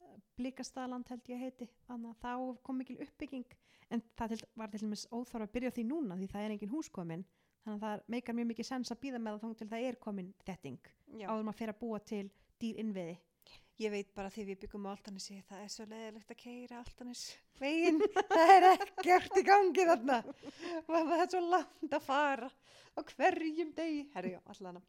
eh, 0.05 0.15
Blikastaland 0.37 1.09
held 1.09 1.33
ég 1.33 1.41
heiti. 1.41 1.69
Þannig 1.89 2.13
að 2.13 2.23
þá 2.23 2.63
kom 2.67 2.81
mikil 2.81 2.99
uppbygging. 3.01 3.57
En 3.91 4.03
það 4.15 4.35
til, 4.35 4.49
var 4.55 4.71
til 4.71 4.85
dæmis 4.85 5.07
óþára 5.11 5.49
að 5.49 5.55
byrja 5.57 5.73
því 5.75 5.87
núna 5.89 6.15
því 6.19 6.29
það 6.31 6.45
er 6.45 6.53
engin 6.55 6.71
húskomin 6.71 7.25
þannig 7.65 7.75
að 7.77 7.83
það 7.85 8.05
meikar 8.13 8.37
mjög 8.37 8.47
mikið 8.51 8.67
sens 8.67 8.93
að 8.93 9.01
býða 9.03 9.19
með 9.21 9.35
það 9.35 9.43
þá 9.43 9.59
til 9.59 9.67
það 9.71 9.87
er 9.87 9.97
komin 10.01 10.31
þetting 10.47 10.87
áður 11.21 11.43
maður 11.45 11.59
fyrir 11.59 11.73
að 11.73 11.81
búa 11.81 11.99
til 12.11 12.23
dýr 12.61 12.79
innviði 12.81 13.17
ég 13.79 13.91
veit 13.93 14.09
bara 14.15 14.29
því 14.33 14.45
við 14.51 14.59
byggum 14.65 14.87
á 14.89 14.93
Altanesi 14.93 15.37
það 15.47 15.63
er 15.63 15.71
svo 15.73 15.85
leðilegt 15.89 16.33
að 16.33 16.39
keira 16.41 16.79
Altanes 16.81 17.23
veginn, 17.61 18.01
það 18.31 18.53
er 18.55 18.67
ekkert 18.71 19.37
í 19.39 19.43
gangi 19.47 19.85
þarna. 19.89 20.17
Það 20.87 21.13
er 21.17 21.29
svo 21.31 21.43
langt 21.45 21.95
að 21.97 22.05
fara 22.05 22.49
á 22.91 22.99
hverjum 23.13 23.71
degi. 23.77 24.03
Herri, 24.15 24.33
allana 24.51 24.81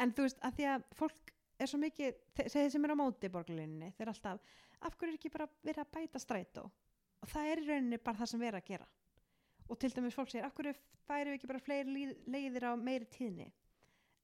en 0.00 0.14
þú 0.14 0.26
veist, 0.26 0.40
að 0.42 0.56
því 0.58 0.68
að 0.74 0.86
fólk 0.98 1.34
er 1.58 1.70
svo 1.70 1.80
mikið, 1.82 2.22
þeir 2.38 2.70
sem 2.72 2.86
er 2.86 2.94
á 2.94 3.00
móti 3.00 3.30
borgarlinni, 3.34 3.92
þeir 3.98 4.06
er 4.06 4.12
alltaf 4.14 4.56
af 4.78 4.94
hverju 4.94 5.12
er 5.12 5.18
ekki 5.18 5.32
bara 5.34 5.48
verið 5.66 5.82
að 5.82 5.92
bæta 5.96 6.22
strætó? 6.22 6.68
Og 7.18 7.30
það 7.32 7.50
er 7.50 7.62
í 7.62 7.66
rauninni 7.66 7.98
bara 7.98 8.20
það 8.20 8.32
sem 8.32 8.42
verið 8.42 8.60
að 8.60 8.68
gera. 8.68 8.88
Og 9.68 9.78
til 9.82 9.90
dæmis 9.92 10.16
fólk 10.16 10.30
segir, 10.30 10.46
af 10.46 10.54
hverju 10.54 10.74
færi 11.08 11.32
við 11.32 11.38
ekki 11.38 11.50
bara 11.50 11.62
fleiri 11.64 12.04
leiðir 12.30 12.68
á 12.70 12.72
meiri 12.78 13.08
tíðni? 13.10 13.48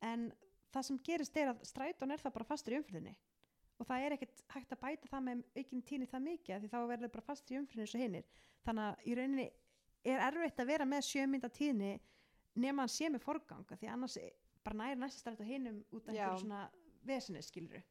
En 0.04 0.28
það 0.74 0.86
sem 0.88 1.00
gerist 1.06 1.36
er 1.40 1.50
að 1.52 1.64
strætón 1.66 2.14
er 2.14 2.22
það 2.22 2.36
bara 2.38 2.48
fastur 2.48 2.76
í 2.76 2.78
umfylgðinni 2.80 3.16
og 3.78 3.88
það 3.88 4.06
er 4.06 4.14
ekkert 4.16 4.42
hægt 4.54 4.72
að 4.74 4.82
bæta 4.84 5.10
það 5.10 5.24
með 5.28 5.42
aukinn 5.58 5.84
tíni 5.88 6.08
það 6.10 6.24
mikið 6.28 6.62
því 6.62 6.70
þá 6.72 6.78
verður 6.92 7.12
bara 7.16 7.26
fast 7.26 7.50
í 7.50 7.58
umfyrir 7.58 7.84
eins 7.84 7.94
og 7.96 8.04
hinnir 8.04 8.28
þannig 8.66 8.86
að 8.86 9.08
í 9.10 9.16
rauninni 9.18 9.46
er 10.14 10.22
erfitt 10.28 10.62
að 10.62 10.70
vera 10.70 10.86
með 10.88 11.06
sjömynda 11.08 11.50
tíni 11.54 11.90
nema 12.60 12.84
hann 12.84 12.94
sé 12.94 13.10
með 13.10 13.24
forgang 13.24 13.66
því 13.72 13.90
annars 13.90 14.18
bara 14.64 14.78
næri 14.80 15.00
næsta 15.00 15.24
strætt 15.24 15.42
á 15.42 15.46
hinnum 15.48 15.82
út 15.90 16.08
af 16.08 16.14
einhverju 16.14 16.44
svona 16.44 16.62
vesinni 17.04 17.42
skiluru 17.44 17.82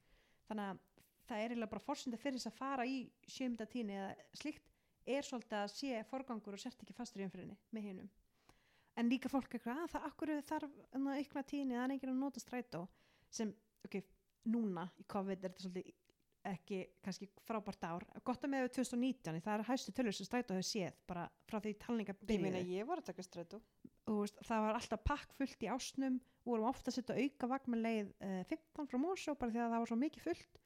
þannig 0.48 0.72
að 0.72 0.82
það 1.28 1.40
er 1.40 1.54
eiginlega 1.54 1.74
bara 1.74 1.86
fórsynda 1.88 2.20
fyrir 2.20 2.40
þess 2.40 2.52
að 2.52 2.60
fara 2.60 2.88
í 2.88 2.98
sjömynda 3.28 3.68
tíni 3.70 3.98
eða 4.00 4.14
slikt 4.40 4.72
er 5.04 5.28
svolítið 5.28 5.60
að 5.60 5.72
sé 5.76 6.04
forgangur 6.08 6.56
og 6.56 6.64
sért 6.64 6.84
ekki 6.84 6.96
fastur 6.96 7.24
í 7.24 7.28
umfyrinni 7.28 7.58
með 7.76 7.90
hinnum 7.90 8.12
en 9.00 9.10
líka 9.10 9.32
fólk 9.32 9.52
eitthvað 9.52 9.84
að 9.84 9.94
það 9.96 10.08
akkur 10.10 10.34
þarf 10.48 10.76
eitthvað 11.18 11.48
tíni 11.52 11.78
sem, 13.34 13.50
ok, 13.88 13.96
núna 14.46 14.88
í 15.00 15.06
COVID 15.10 15.38
er 15.40 15.52
þetta 15.52 15.66
svolítið 15.66 15.94
ekki 16.44 16.80
kannski 17.04 17.30
frábært 17.48 17.86
ár. 17.88 18.04
Gott 18.26 18.44
að 18.44 18.52
með 18.52 18.66
2019, 18.76 19.40
það 19.46 19.54
er 19.54 19.66
hægstu 19.70 19.94
tölur 19.96 20.16
sem 20.16 20.28
strætó 20.28 20.58
hefur 20.58 20.68
séð 20.68 20.98
bara 21.08 21.24
frá 21.48 21.62
því 21.64 21.74
talninga 21.80 22.16
meina 22.28 22.60
ég 22.60 22.88
var 22.90 23.00
að 23.00 23.12
taka 23.12 23.24
strætó. 23.24 23.62
Veist, 24.10 24.42
það 24.44 24.66
var 24.66 24.80
alltaf 24.80 25.06
pakk 25.08 25.38
fullt 25.38 25.64
í 25.64 25.72
ásnum 25.72 26.20
vorum 26.44 26.68
ofta 26.68 26.92
að 26.92 26.98
setja 26.98 27.16
auka 27.16 27.50
vagn 27.54 27.72
með 27.72 27.86
leið 27.86 28.12
uh, 28.12 28.36
eh, 28.42 28.44
15 28.52 28.92
frá 28.92 29.00
Mórsó 29.00 29.38
bara 29.40 29.54
því 29.54 29.64
að 29.64 29.74
það 29.74 29.84
var 29.84 29.92
svo 29.94 30.00
mikið 30.02 30.28
fullt. 30.28 30.62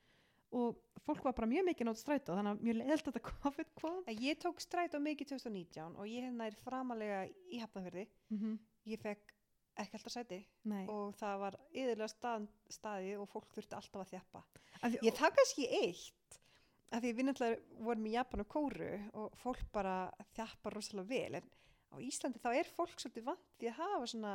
Og 0.57 1.03
fólk 1.03 1.25
var 1.27 1.35
bara 1.37 1.51
mjög 1.51 1.67
mikið 1.67 1.89
nátt 1.89 2.01
strætó 2.01 2.37
þannig 2.37 2.55
að 2.55 2.65
mjög 2.65 2.77
leiðilt 2.79 3.09
að 3.09 3.17
þetta 3.17 3.33
COVID 3.43 3.73
kom 3.81 3.97
ég 4.23 4.39
tók 4.41 4.61
strætó 4.63 5.01
mikið 5.03 5.33
2019 5.35 5.97
og 5.99 6.09
ég 6.09 6.25
hef 6.25 6.37
nær 6.39 6.57
framalega 6.63 7.25
í 7.27 7.59
hafnafjörði 7.61 8.05
mm 8.07 8.39
-hmm. 8.39 8.55
ég 8.93 9.03
fekk 9.03 9.36
ekki 9.81 9.97
alltaf 9.97 10.13
sæti 10.13 10.39
Nei. 10.69 10.85
og 10.91 11.15
það 11.19 11.39
var 11.43 11.57
yðurlega 11.71 12.11
stað, 12.11 12.47
staði 12.69 13.15
og 13.17 13.29
fólk 13.31 13.51
þurfti 13.55 13.77
alltaf 13.77 14.03
að 14.03 14.13
þjappa 14.15 14.43
því, 14.81 15.01
ég 15.07 15.17
það 15.17 15.35
kannski 15.39 15.67
eitt 15.81 16.39
af 16.87 17.03
því 17.03 17.13
við 17.17 17.27
náttúrulega 17.27 17.83
vorum 17.87 18.07
í 18.07 18.13
Japan 18.15 18.43
og 18.43 18.49
Kóru 18.51 18.91
og 19.21 19.39
fólk 19.41 19.65
bara 19.75 19.97
þjappa 20.37 20.71
rosalega 20.73 21.09
vel 21.11 21.39
en 21.41 21.49
á 21.91 21.95
Íslandi 22.03 22.41
þá 22.43 22.49
er 22.53 22.71
fólk 22.77 22.95
svolítið 23.01 23.27
vant 23.27 23.51
því 23.59 23.71
að 23.71 23.79
hafa 23.81 24.09
svona 24.13 24.33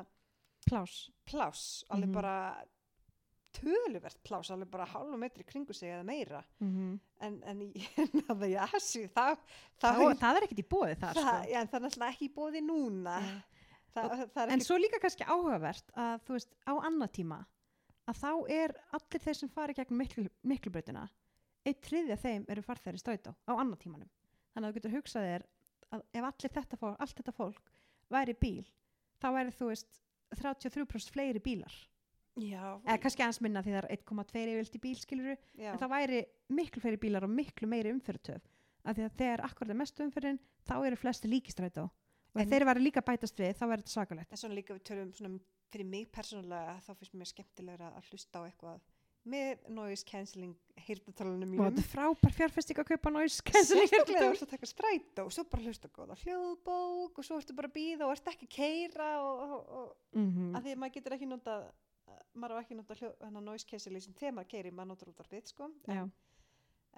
plás, 0.66 0.98
plás 1.28 1.64
alveg 1.88 2.08
mm 2.08 2.12
-hmm. 2.12 2.20
bara 2.20 2.64
töluvert 3.52 4.22
plás, 4.24 4.50
alveg 4.50 4.70
bara 4.70 4.88
hálf 4.88 5.16
metri 5.20 5.44
kringu 5.44 5.74
sig 5.76 5.90
eða 5.90 6.04
meira 6.04 6.42
mm 6.60 6.70
-hmm. 6.72 6.98
en, 7.20 7.42
en 7.42 7.62
Asi 8.74 9.08
það, 9.08 9.38
það, 9.78 9.96
það, 9.96 10.18
það 10.18 10.36
er 10.36 10.42
ekkert 10.42 10.64
í 10.64 10.68
bóði 10.68 10.94
þar 10.94 11.14
sko. 11.14 11.36
ja, 11.52 11.64
það 11.64 11.74
er 11.74 11.84
náttúrulega 11.86 12.12
ekki 12.12 12.24
í 12.24 12.34
bóði 12.34 12.60
núna 12.60 13.20
ja. 13.20 13.40
Þa, 13.92 14.46
en 14.48 14.62
svo 14.64 14.78
líka 14.80 15.00
kannski 15.02 15.26
áhugavert 15.28 15.90
að 15.92 16.22
þú 16.26 16.36
veist 16.38 16.54
á 16.64 16.72
annað 16.80 17.10
tíma 17.18 17.40
að 18.08 18.20
þá 18.22 18.30
er 18.56 18.74
allir 18.96 19.24
þeir 19.24 19.38
sem 19.38 19.50
fari 19.52 19.76
gegn 19.76 19.98
miklu, 19.98 20.24
miklubröðina 20.48 21.04
eitt 21.68 21.82
triðja 21.84 22.16
þeim 22.18 22.46
eru 22.50 22.64
farþæri 22.64 23.00
strætá 23.00 23.34
á 23.46 23.52
annað 23.52 23.82
tímanum. 23.84 24.10
Þannig 24.52 24.66
að 24.66 24.72
þú 24.72 24.78
getur 24.78 24.94
hugsað 24.96 25.28
þér 25.28 25.44
að 25.92 26.04
ef 26.08 26.26
allir 26.28 26.54
þetta 26.56 26.78
fólk, 26.80 26.96
allt 27.04 27.20
þetta 27.20 27.36
fólk 27.36 27.72
væri 28.12 28.34
bíl 28.40 28.64
þá 29.22 29.28
væri 29.36 29.54
þú 29.56 29.70
veist 29.70 30.00
33% 30.32 31.12
fleiri 31.12 31.42
bílar. 31.44 31.74
Já, 32.40 32.80
eða 32.88 32.96
kannski 33.02 33.22
aðeins 33.26 33.42
minna 33.44 33.60
því 33.60 33.74
það 33.74 33.82
er 33.82 33.98
1,2 33.98 34.56
vilt 34.56 34.76
í 34.76 34.80
bíl 34.80 34.94
skiluru 34.96 35.34
Já. 35.60 35.74
en 35.74 35.80
það 35.82 35.92
væri 35.92 36.20
miklu 36.56 36.80
fleiri 36.80 37.00
bílar 37.02 37.26
og 37.26 37.34
miklu 37.36 37.68
meiri 37.68 37.92
umfyrirtöf 37.92 38.46
af 38.82 38.96
því 38.96 39.04
að 39.04 39.18
þegar 39.18 39.42
akkurat 39.46 39.72
er 39.74 39.78
mest 39.78 40.00
umfyrin 40.00 40.40
þá 40.64 40.72
eru 40.80 40.98
flesti 40.98 41.28
líkistrætá 41.28 41.84
og 42.32 42.42
ef 42.42 42.48
þeir 42.52 42.68
varu 42.68 42.82
líka 42.82 43.04
bætast 43.04 43.38
við 43.38 43.54
þá 43.58 43.66
verður 43.66 43.84
þetta 43.84 43.96
svakalegt 43.96 44.32
en 44.32 44.42
svona 44.42 44.58
líka 44.58 44.76
við 44.76 44.86
tölum 44.88 45.12
svona 45.16 45.38
fyrir 45.72 45.88
mig 45.88 46.10
persónulega 46.12 46.80
þá 46.86 46.90
finnst 46.98 47.14
mér 47.16 47.30
skemmtilegra 47.32 47.92
að 47.96 48.10
hlusta 48.10 48.42
á 48.42 48.46
eitthvað 48.46 48.82
með 49.22 49.68
noise 49.70 50.02
cancelling 50.06 50.56
heyrtatalunum 50.82 51.52
og 51.60 51.68
þetta 51.68 51.84
frábær 51.86 52.34
fjárfesting 52.34 52.80
að 52.82 52.88
kaupa 52.90 53.12
noise 53.14 53.44
cancelling 53.46 53.86
sérstaklega 53.86 54.24
þú 54.24 54.32
ert 54.34 54.46
að 54.48 54.54
taka 54.56 54.70
spræt 54.70 55.22
og 55.22 55.30
svo 55.36 55.44
bara 55.52 55.68
hlusta 55.68 55.90
góða 55.94 56.16
hljóðbók 56.24 57.20
og 57.22 57.28
svo 57.28 57.38
ertu 57.38 57.54
bara 57.54 57.70
að 57.70 57.76
býða 57.76 58.08
og 58.08 58.16
ert 58.16 58.32
ekki 58.32 58.48
að 58.48 58.56
keira 58.56 59.12
og, 59.22 59.44
og, 59.44 59.70
og 59.78 60.18
mm 60.18 60.28
-hmm. 60.28 60.56
að 60.56 60.66
því 60.66 60.74
maður 60.82 60.94
getur 60.96 61.16
ekki 61.18 61.30
nota 61.30 61.56
maður 62.34 62.58
á 62.58 62.62
ekki 62.62 62.78
nota 62.78 62.96
hljóð, 62.98 63.38
noise 63.38 63.68
cancelling 63.68 64.04
sem 64.04 64.16
þegar 64.18 64.34
maður 64.38 64.50
keiri, 64.54 64.74
maður 64.74 64.90
notar 64.92 65.12
út 65.12 65.20
af 65.20 65.30
við 65.32 65.46
sko. 65.52 65.70
en, 65.86 66.12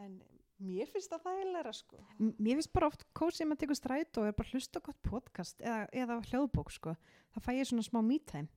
en 0.04 0.20
mér 0.62 0.90
finnst 0.92 1.10
það 1.10 1.24
þægilega 1.28 1.72
sko. 1.74 2.02
mér 2.18 2.58
finnst 2.58 2.72
bara 2.72 2.90
oft 2.90 3.06
kósið 3.16 3.48
maður 3.50 3.62
tekur 3.64 3.80
stræt 3.80 4.20
og 4.20 4.28
er 4.28 4.36
bara 4.38 4.52
hlusta 4.52 4.82
gott 4.84 5.00
podcast 5.02 5.60
eða, 5.60 5.88
eða 5.92 6.20
hljóðbók 6.30 6.70
sko. 6.72 6.94
það 7.34 7.46
fæ 7.46 7.50
ég 7.58 7.70
svona 7.70 7.86
smá 7.86 8.00
mítæm 8.04 8.48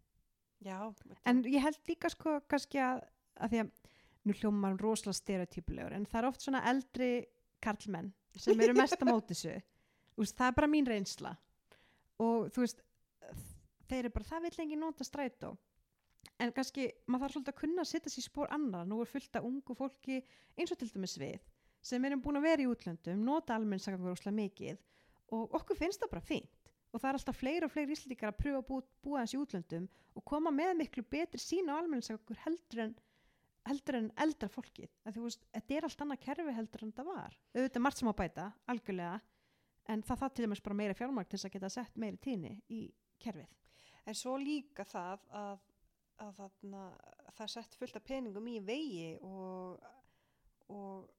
en 1.25 1.43
ég 1.45 1.61
held 1.61 1.79
líka 1.89 2.09
sko 2.13 2.39
kannski 2.49 2.81
að, 2.81 3.03
að 3.37 3.53
því 3.53 3.63
að 3.63 3.71
nú 4.27 4.35
hljóðum 4.35 4.61
maður 4.61 4.83
rosalega 4.83 5.21
stereotypulegur 5.21 5.95
en 5.95 6.05
það 6.05 6.21
er 6.21 6.29
oft 6.29 6.43
svona 6.43 6.63
eldri 6.69 7.11
karlmenn 7.63 8.11
sem 8.37 8.59
eru 8.61 8.75
mest 8.77 8.99
að 8.99 9.11
móti 9.13 9.35
þessu. 9.35 9.55
Það 10.17 10.49
er 10.49 10.57
bara 10.57 10.69
mín 10.71 10.89
reynsla. 10.89 11.33
Og 12.23 12.49
þú 12.53 12.63
veist 12.63 12.83
þeir 13.87 13.99
eru 14.03 14.13
bara, 14.15 14.27
það 14.27 14.47
vil 14.47 14.53
lengi 14.61 14.79
nota 14.79 15.07
strætó. 15.07 15.53
En 16.41 16.51
kannski, 16.53 16.89
maður 17.07 17.23
þarf 17.25 17.35
svolítið 17.35 17.53
að 17.53 17.61
kunna 17.61 17.83
að 17.83 17.89
setja 17.91 18.13
sér 18.13 18.25
spór 18.25 18.49
annar, 18.53 18.85
nú 18.85 18.99
er 19.01 19.09
fullt 19.09 19.37
af 19.39 19.45
ungu 19.47 19.75
fólki 19.77 20.19
eins 20.57 20.73
og 20.73 20.81
til 20.81 20.89
dæmis 20.91 21.15
við 21.21 21.39
sem 21.87 22.05
erum 22.07 22.21
búin 22.23 22.39
að 22.39 22.47
vera 22.49 22.63
í 22.63 22.69
útlöndum, 22.69 23.23
nota 23.23 23.55
almennssakangur 23.55 24.15
óslega 24.15 24.35
mikið 24.37 24.79
og 25.35 25.57
okkur 25.59 25.79
finnst 25.79 26.03
það 26.03 26.13
bara 26.13 26.27
fínt. 26.27 26.71
Og 26.95 27.01
það 27.01 27.09
er 27.09 27.17
alltaf 27.19 27.37
fleiri 27.37 27.67
og 27.67 27.71
fleiri 27.73 27.95
íslíkar 27.95 28.31
að 28.31 28.39
pröfa 28.41 28.61
að 28.61 28.67
bú, 28.69 28.77
búa 29.03 29.25
í 29.27 29.39
útlöndum 29.39 29.89
og 30.15 30.25
koma 30.27 30.53
með 30.55 30.77
miklu 30.81 31.03
betri 31.03 31.41
sína 31.41 31.75
á 31.75 31.79
almennssakangur 31.81 32.39
heldur 32.45 32.85
en 32.85 32.95
heldur 33.67 33.97
en 33.99 34.11
eldra 34.23 34.49
fólkið. 34.51 34.91
Að 35.03 35.17
þetta 35.51 35.75
er 35.75 35.87
allt 35.87 36.03
annað 36.03 36.21
kerfi 36.23 36.53
heldur 36.55 36.85
en 36.85 36.93
það 36.95 37.09
var. 37.09 37.33
Auðvitað 37.55 37.83
margt 37.83 38.01
sem 38.01 38.11
á 38.11 38.15
bæta, 38.21 38.45
algjörlega 38.71 39.17
en 39.91 40.03
það 40.07 40.21
það 40.21 40.33
til 40.35 40.45
dæmis 40.45 40.63
bara 40.63 40.77
meira 40.81 40.97
fjármækt 40.97 41.31
til 41.31 41.39
þess 41.39 41.49
að 41.49 41.55
geta 41.55 41.71
sett 41.73 41.99
meiri 41.99 42.19
tíni 42.23 42.53
í 42.73 42.81
kerfið. 43.23 43.51
En 44.07 44.15
svo 44.15 44.37
líka 44.39 44.85
það 44.87 45.27
að, 45.35 45.67
að 46.23 46.41
þarna, 46.41 46.83
það 47.37 47.53
sett 47.53 47.77
fullt 47.79 47.99
af 47.99 48.07
peningum 48.07 48.49
í 48.51 48.57
vegi 48.63 49.09
og, 49.27 49.83
og 50.71 51.16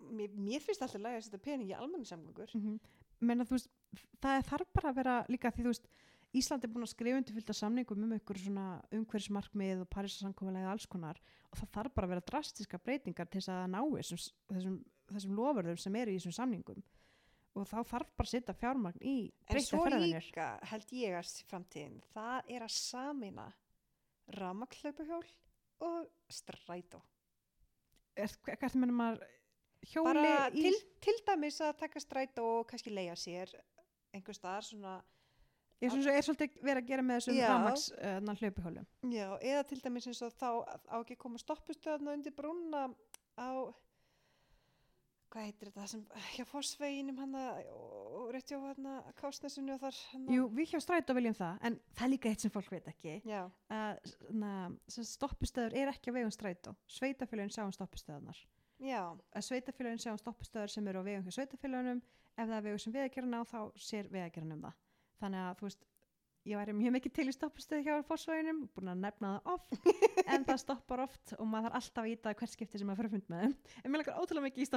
mér, 0.00 0.32
mér 0.36 0.64
finnst 0.64 0.82
alltaf 0.84 1.02
læg 1.02 1.18
að 1.18 1.26
setja 1.26 1.42
pening 1.42 1.70
í 1.70 1.76
almenningssamgöngur 1.76 2.54
mm 2.54 2.64
-hmm. 2.64 2.78
menna 3.20 3.44
þú 3.44 3.56
veist, 3.56 3.70
það 4.22 4.48
þarf 4.50 4.72
bara 4.72 4.90
að 4.90 4.98
vera 5.00 5.16
líka 5.28 5.50
því 5.50 5.62
þú 5.62 5.72
veist, 5.72 5.88
Ísland 6.34 6.64
er 6.64 6.70
búin 6.74 6.82
að 6.82 6.90
skrifa 6.90 7.16
undir 7.16 7.34
fylgta 7.34 7.54
samningum 7.54 8.02
um 8.02 8.12
einhver 8.12 8.38
svona 8.38 8.82
umhverfismarkmið 8.90 9.84
og 9.84 9.88
Parísasankomulega 9.88 10.70
alls 10.72 10.86
konar 10.86 11.20
og 11.50 11.58
það 11.58 11.68
þarf 11.76 11.94
bara 11.94 12.06
að 12.06 12.10
vera 12.10 12.26
drastiska 12.30 12.78
breytingar 12.78 13.28
til 13.30 13.40
þess 13.40 13.48
að 13.54 13.70
ná 13.70 13.80
þessum, 13.96 14.18
þessum, 14.50 14.84
þessum 15.12 15.36
lofurðum 15.38 15.78
sem 15.78 15.96
eru 15.96 16.10
í 16.10 16.18
þessum 16.18 16.32
samningum 16.32 16.82
og 17.54 17.68
þá 17.70 17.76
þarf 17.86 18.10
bara 18.16 18.26
að 18.26 18.32
setja 18.32 18.54
fjármagn 18.54 18.98
í. 19.00 19.32
En 19.46 19.62
svo 19.62 19.84
líka 19.86 20.58
held 20.62 20.92
ég 20.92 21.14
að 21.14 21.30
framtíðin, 21.46 22.02
það 22.10 22.50
er 22.50 22.62
að 22.62 22.74
samina 22.74 23.52
ramaklaupuhjól 24.26 25.26
og 25.78 26.10
strætó 26.28 27.02
er, 28.18 28.34
hvert 28.44 28.76
mennum 28.78 28.98
maður 28.98 29.24
hjóli 29.90 30.12
bara 30.12 30.48
í 30.50 30.66
til, 30.66 30.74
til 31.04 31.16
dæmis 31.26 31.60
að 31.64 31.74
taka 31.84 32.02
strætó 32.02 32.46
og 32.60 32.68
kannski 32.70 32.92
leia 32.94 33.16
sér 33.18 33.52
einhver 34.14 34.36
staðar 34.36 34.66
svona 34.66 34.94
er, 35.80 35.90
svona, 35.90 36.14
er 36.14 36.26
svolítið 36.26 36.58
verið 36.62 36.82
að 36.82 36.90
gera 36.90 37.06
með 37.06 37.20
þessum 37.20 37.38
Já. 37.38 37.46
rafmaks 37.52 37.86
uh, 37.98 38.34
hlaupihjólum 38.42 39.14
já, 39.14 39.28
eða 39.52 39.64
til 39.70 39.80
dæmis 39.84 40.10
eins 40.10 40.22
og 40.26 40.36
þá 40.36 40.50
á 40.64 40.96
ekki 41.00 41.18
að 41.18 41.24
koma 41.26 41.42
stoppistöðna 41.42 42.14
undir 42.18 42.36
brúna 42.36 42.86
á 43.34 43.50
hvað 45.34 45.48
heitir 45.48 45.70
þetta 45.72 45.86
sem 45.90 46.02
hjá 46.36 46.44
fórsveginum 46.46 47.18
hann 47.18 47.34
og 47.34 48.28
rétt 48.34 48.52
hjá 48.52 48.60
hann 48.62 48.88
kásnessunni 49.18 49.74
og 49.74 49.80
þar 49.82 49.96
hana, 50.12 50.36
Jú, 50.36 50.44
við 50.54 50.74
hjá 50.74 50.82
strætó 50.84 51.16
viljum 51.16 51.34
það, 51.34 51.56
en 51.66 51.78
það 51.90 52.06
er 52.06 52.12
líka 52.12 52.30
eitt 52.30 52.44
sem 52.44 52.52
fólk 52.54 52.70
veit 52.70 52.90
ekki. 52.92 53.16
já, 53.26 53.40
að 53.74 54.76
stoppistöður 55.10 55.74
er 55.80 55.90
ekki 55.90 56.14
á 56.14 56.16
vegum 56.16 56.34
strætó. 56.34 56.76
Sveitafélagin 56.86 57.54
sjá 57.54 57.64
um 57.66 57.74
stoppistöðunar. 57.74 58.38
Já, 58.86 59.00
Að 59.34 59.46
sveitafélagin 59.48 60.02
sjá 60.04 60.12
um 60.12 60.20
stoppistöður 60.20 60.72
sem 60.74 60.88
eru 60.92 61.02
á 61.02 61.06
vegum 61.06 61.26
hjá 61.26 61.36
sveitafélagunum, 61.38 62.02
ef 62.34 62.46
það 62.46 62.56
er 62.58 62.64
vegum 62.68 62.82
sem 62.84 62.94
vegagerðan 62.94 63.36
á, 63.38 63.42
þá 63.50 63.60
sér 63.88 64.08
vegagerðan 64.12 64.56
um 64.56 64.64
það. 64.68 64.78
Þannig 65.22 65.44
að, 65.44 65.58
þú 65.60 65.68
veist, 65.68 65.84
ég 66.44 66.58
væri 66.60 66.74
mjög 66.76 66.94
mikið 66.98 67.14
til 67.16 67.26
í 67.30 67.34
stoppistöðu 67.34 67.84
hjá 67.86 67.94
fórsvæginum, 68.08 68.58
búin 68.76 68.90
að 68.92 68.98
nefna 69.04 69.30
það 69.34 69.52
oft, 69.54 69.78
en 70.34 70.44
það 70.48 70.60
stoppar 70.60 71.04
oft 71.06 71.32
og 71.38 71.46
maður 71.48 71.70
þarf 71.70 71.78
alltaf 71.80 72.02
að 72.04 72.10
íta 72.12 72.34
hvert 72.40 72.52
skipti 72.56 72.80
sem 72.80 72.90
maður 72.90 73.00
fyrir 73.04 73.14
fund 73.14 73.30
með 73.32 73.44
þeim. 73.46 73.54
En 73.80 73.94
mér 73.94 74.02
langar 74.02 74.18
ótrúlega 74.20 74.48
mikið 74.48 74.64
í 74.64 74.68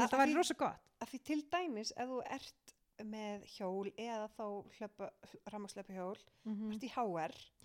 held 0.00 0.08
að 0.08 0.16
það 0.16 0.24
væri 0.24 0.36
rosa 0.40 0.58
gott. 0.64 0.90
að 1.04 1.12
því 1.12 1.22
til 1.30 1.38
dæmis 1.54 1.92
ef 1.94 2.10
þú 2.10 2.18
ert 2.38 2.74
með 3.06 3.42
hjól 3.52 3.90
eða 4.00 4.26
þá 4.32 4.44
hlöpa, 4.78 5.10
rammagslepa 5.52 5.92
hjól 5.92 6.16
Mm 6.46 6.54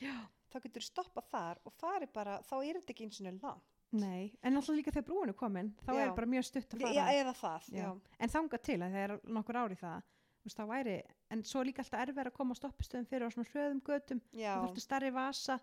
Já. 0.04 0.16
þá 0.52 0.58
getur 0.66 0.84
þú 0.84 0.88
stoppað 0.92 1.30
þar 1.32 1.62
og 1.66 1.74
farið 1.80 2.12
bara, 2.14 2.42
þá 2.44 2.56
er 2.66 2.80
þetta 2.82 2.92
ekki 2.92 3.06
eins 3.08 3.22
og 3.22 3.26
langt 3.30 3.71
Nei, 3.92 4.32
en 4.42 4.56
alltaf 4.56 4.78
líka 4.78 4.94
þegar 4.96 5.08
brúin 5.10 5.34
er 5.34 5.36
komin, 5.36 5.74
þá 5.84 5.92
Já. 5.92 6.02
er 6.06 6.14
bara 6.16 6.32
mjög 6.32 6.46
stutt 6.48 6.76
að 6.78 6.86
fara. 6.86 6.94
Já, 6.96 7.20
eða 7.20 7.34
það, 7.36 7.70
Já. 7.76 7.88
en 8.20 8.32
þangað 8.32 8.62
til 8.70 8.78
að 8.80 8.96
það 8.96 9.04
er 9.06 9.14
nokkur 9.38 9.60
ár 9.60 9.76
í 9.76 9.80
það 9.82 10.10
það 10.50 10.72
væri, 10.72 10.96
en 11.30 11.44
svo 11.46 11.62
líka 11.62 11.84
alltaf 11.84 12.02
erfið 12.02 12.26
að 12.26 12.34
koma 12.34 12.56
á 12.58 12.60
stoppistöðum 12.62 13.10
fyrir 13.12 13.30
á 13.30 13.34
svona 13.34 13.50
hröðum 13.52 13.82
götum 13.86 14.22
Já, 14.34 14.56
þú 14.56 14.64
þurftu 14.66 14.82
starri 14.82 15.12
vasa 15.14 15.60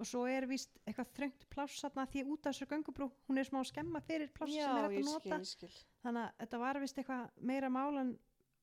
og 0.00 0.08
svo 0.08 0.22
er 0.30 0.46
víst 0.48 0.78
eitthvað 0.86 1.10
þröngt 1.18 1.44
pláss 1.52 1.82
þarna 1.84 2.06
því 2.08 2.22
út 2.32 2.46
af 2.46 2.54
þessu 2.54 2.68
göngubrú, 2.70 3.10
hún 3.28 3.38
er 3.42 3.48
smá 3.48 3.60
skemma 3.68 4.00
fyrir 4.06 4.32
pláss 4.32 4.54
sem 4.54 4.78
er 4.78 4.88
skil, 4.88 5.04
nota 5.04 5.36
ég 5.36 5.50
skil. 5.50 5.72
þannig 6.02 6.22
að 6.24 6.40
þetta 6.42 6.62
var 6.64 6.80
vist 6.80 7.02
eitthvað 7.02 7.28
meira 7.52 7.70
mál 7.72 8.00
en 8.00 8.14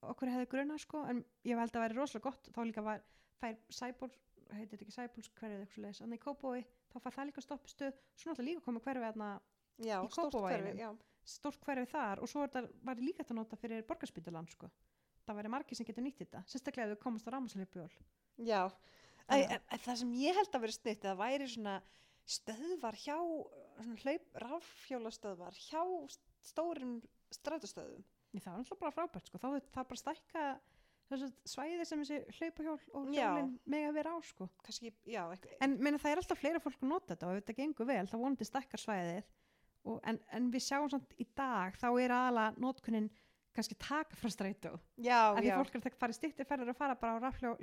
okkur 0.10 0.34
hefði 0.34 0.50
grunna 0.56 0.80
sko 0.82 1.04
en 1.12 1.22
ég 1.46 1.60
held 1.60 1.76
að 1.76 1.86
væri 1.86 2.00
rosalega 2.00 2.30
gott, 2.32 2.50
þá 2.56 2.62
líka 2.66 2.86
var 2.86 3.06
fær 3.40 3.56
Sæból, 3.70 4.10
heitir 4.56 4.74
þetta 4.74 4.86
ekki 4.88 4.96
Sæbóls 4.98 5.32
hverfið 5.38 5.64
eitthvað 5.64 5.86
leis, 5.86 6.02
þá 6.94 6.98
fær 7.06 7.16
það 7.18 7.30
líka 7.30 7.44
stoppistöð, 7.46 7.98
svo 8.16 8.32
náttúrulega 8.32 8.50
líka 8.52 8.66
komið 8.68 8.86
hverfið 8.88 9.08
Já, 9.80 10.02
Í 10.04 10.10
já. 10.80 10.90
stórt 11.24 11.62
hverfið 11.64 11.92
þar 11.94 12.20
og 12.24 12.28
svo 12.32 12.42
þetta 12.44 12.64
var 12.84 13.00
líka 13.00 13.24
að 13.24 13.38
nota 13.38 13.56
fyrir 13.60 13.86
borgarspítaland 13.88 14.50
sko. 14.52 14.68
það 15.26 15.38
væri 15.40 15.52
margir 15.54 15.78
sem 15.78 15.86
getur 15.88 16.04
nýtt 16.04 16.20
þetta 16.24 16.42
sérstaklega 16.50 16.90
ef 16.90 16.98
þú 16.98 17.04
komast 17.04 17.28
á 17.30 17.32
rámasleipjól 17.36 17.92
Já, 18.44 18.62
Æ, 19.30 19.36
en, 19.46 19.62
en 19.70 19.80
það 19.86 20.00
sem 20.02 20.14
ég 20.20 20.36
held 20.36 20.56
að 20.56 20.62
vera 20.66 20.76
snitt 20.76 21.04
það 21.06 21.20
væri 21.22 21.48
svona 21.48 21.76
stöðvar 22.30 22.98
hjá 23.00 23.18
ráffjólastöðvar 24.44 25.56
hjá 25.70 25.82
stórum 26.44 26.98
strætustöðum 27.34 28.04
það 28.36 28.52
var 28.52 28.60
alltaf 28.62 28.80
bara 28.82 28.96
frábært 28.96 29.30
sko. 29.30 29.38
þá 29.42 29.48
það 29.74 29.88
bara 29.94 30.02
stækka 30.04 30.44
svæði 31.10 31.86
sem 31.88 32.02
þessi 32.04 32.38
hlaupahjól 32.38 32.76
og 33.00 33.08
hjólinn 33.14 33.52
mega 33.70 33.92
vera 33.96 34.14
á 34.14 34.18
sko. 34.26 34.50
kannski, 34.66 34.92
já, 35.10 35.24
en 35.62 35.78
meina, 35.82 36.02
það 36.02 36.12
er 36.12 36.22
alltaf 36.22 36.42
fleira 36.42 36.62
fólk 36.64 36.84
að 36.84 36.92
nota 36.92 37.16
þetta 37.16 37.30
og 37.30 37.38
ef 37.38 37.44
þetta 37.44 37.58
gengur 37.62 37.90
vel 37.90 38.06
þá 38.10 38.16
vonandi 38.18 38.48
stækkar 38.48 38.84
svæðið. 38.84 39.32
Og, 39.90 40.00
en, 40.04 40.20
en 40.36 40.50
við 40.52 40.66
sjáum 40.66 40.90
samt 40.92 41.16
í 41.18 41.26
dag 41.40 41.78
þá 41.80 41.88
er 42.04 42.14
aðalega 42.14 42.62
notkunin 42.62 43.08
kannski 43.56 43.78
taka 43.80 44.18
frá 44.20 44.30
strætó 44.30 44.74
Já, 45.00 45.32
af 45.32 45.40
því 45.40 45.54
fólk 45.56 45.78
er 45.80 45.88
að 45.88 46.02
fara 46.02 46.14
í 46.14 46.18
stýttir 46.18 46.48
ferðar 46.48 46.74
og 46.74 46.78
fara 46.78 46.98
bara 47.00 47.16
á 47.18 47.54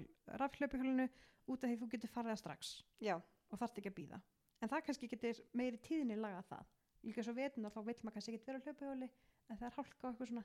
rafhlaupahjólinu 0.40 1.06
út 1.46 1.60
af 1.60 1.68
því 1.68 1.76
þú 1.82 1.90
getur 1.92 2.10
farið 2.14 2.32
það 2.32 2.40
strax. 2.40 2.72
Já, 3.04 3.14
og 3.20 3.60
þarft 3.60 3.78
ekki 3.82 3.92
að 3.92 3.98
býða 4.00 4.22
en 4.62 4.72
það 4.72 4.84
kannski 4.88 5.08
getur 5.10 5.40
meiri 5.56 5.80
tíðinni 5.84 6.18
lagað 6.20 6.48
það. 6.50 6.70
Líka 7.06 7.24
svo 7.24 7.34
vetin 7.36 7.68
og 7.68 7.74
þá 7.74 7.80
vil 7.86 7.96
maður 8.02 8.16
kannski 8.16 8.34
ekki 8.34 8.48
vera 8.48 8.60
á 8.60 8.64
hlaupahjóli 8.64 9.08
en 9.46 9.58
það 9.58 9.66
er 9.68 9.76
hálka 9.76 10.00
og 10.00 10.08
eitthvað 10.10 10.30
svona 10.32 10.44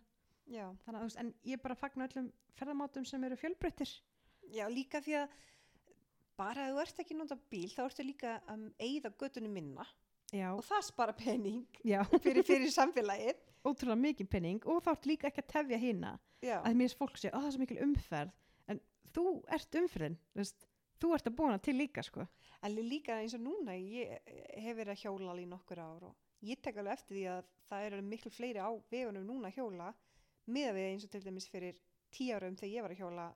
já. 0.50 0.66
Þannig 0.86 0.98
að 0.98 1.02
þú 1.02 1.08
veist, 1.10 1.22
en 1.22 1.34
ég 1.52 1.62
bara 1.64 1.78
fagna 1.78 2.08
öllum 2.10 2.32
ferðamátum 2.60 3.08
sem 3.08 3.24
eru 3.28 3.38
fjölbreyttir. 3.40 3.94
Já, 4.52 4.66
líka 4.72 5.02
því 5.04 5.18
að 5.22 5.36
bara 6.40 6.68
ef 6.68 6.74
þú 6.74 6.82
ert 6.86 7.04
ekki 7.04 7.18
nota 7.18 7.38
bíl 7.52 7.70
þá 7.72 7.84
ertu 7.86 8.06
líka 8.06 8.38
að 8.50 8.66
eigða 8.82 9.14
göttunum 9.22 9.54
minna. 9.54 9.86
Já, 10.32 10.48
og 10.56 10.64
það 10.64 10.84
spara 10.88 11.14
pening 11.16 11.80
já, 11.84 12.00
fyrir, 12.24 12.46
fyrir 12.48 12.72
samfélagið. 12.72 13.40
Ótrúlega 13.68 14.00
mikið 14.00 14.30
penning 14.32 14.64
og 14.66 14.80
þá 14.86 14.94
ert 14.96 15.08
líka 15.10 15.28
ekki 15.30 15.44
að 15.44 15.50
tefja 15.52 15.78
hína 15.78 16.16
Já, 16.42 16.56
að 16.64 16.78
mér 16.80 16.94
fólk 16.98 17.20
sé, 17.20 17.30
ó 17.30 17.38
það 17.38 17.48
er 17.50 17.54
svo 17.54 17.62
mikil 17.62 17.82
umferð. 17.86 18.32
En 18.72 18.80
þú 19.14 19.26
ert 19.54 19.78
umferðin 19.78 20.16
veist, 20.40 20.66
þú 21.02 21.12
ert 21.18 21.28
að 21.30 21.36
búna 21.38 21.60
til 21.62 21.76
líka 21.78 22.04
sko. 22.06 22.26
En 22.66 22.78
líka 22.78 23.20
eins 23.20 23.36
og 23.38 23.44
núna 23.44 23.76
ég 23.78 24.16
hef 24.56 24.78
verið 24.78 24.94
að 24.96 25.04
hjóla 25.04 25.34
alveg 25.34 25.50
nokkur 25.52 25.84
ár 25.84 26.08
og 26.10 26.48
ég 26.48 26.62
tek 26.64 26.80
alveg 26.80 26.98
eftir 26.98 27.18
því 27.18 27.26
að 27.36 27.52
það 27.70 27.86
eru 27.90 28.02
miklu 28.08 28.34
fleiri 28.34 28.64
á 28.64 28.70
vegunum 28.94 29.28
núna 29.28 29.52
að 29.52 29.60
hjóla 29.60 29.92
miða 30.52 30.76
við 30.78 30.90
eins 30.90 31.08
og 31.08 31.14
til 31.14 31.24
dæmis 31.26 31.50
fyrir 31.52 31.80
tíu 32.12 32.36
árum 32.36 32.58
þegar 32.60 32.76
ég 32.76 32.86
var 32.86 32.96
að 32.96 33.02
hjóla 33.02 33.28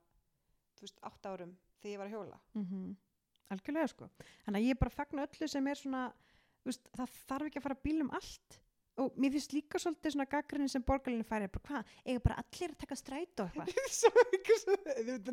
þú 0.76 0.88
veist, 0.88 1.02
átt 1.08 1.30
árum 1.32 1.56
þegar 1.82 1.94
ég 1.94 2.02
var 2.02 2.10
að 2.10 2.18
hjóla. 2.18 2.40
Mm 2.60 2.96
algjörlega 3.54 3.90
sko. 3.92 4.10
Þannig 4.46 4.62
að 4.62 4.70
ég 4.70 4.80
bara 4.82 4.94
fagna 4.94 5.26
öllu 5.28 5.50
sem 5.50 5.68
er 5.70 5.80
svona 5.80 6.04
veist, 6.66 6.88
það 6.98 7.18
þarf 7.30 7.50
ekki 7.50 7.62
að 7.62 7.68
fara 7.68 7.82
bílum 7.88 8.14
allt. 8.16 8.60
Og 9.04 9.16
mér 9.20 9.34
finnst 9.36 9.52
líka 9.52 9.80
svolítið 9.82 10.14
svona 10.14 10.26
gaggrinni 10.32 10.72
sem 10.72 10.84
borgarlinni 10.88 11.26
færi 11.28 11.50
bara 11.52 11.66
hvað, 11.68 11.96
eiga 12.08 12.22
bara 12.24 12.38
allir 12.40 12.72
að 12.72 12.78
taka 12.80 12.96
stræt 12.96 13.42
og 13.44 13.50
eitthvað 13.52 13.74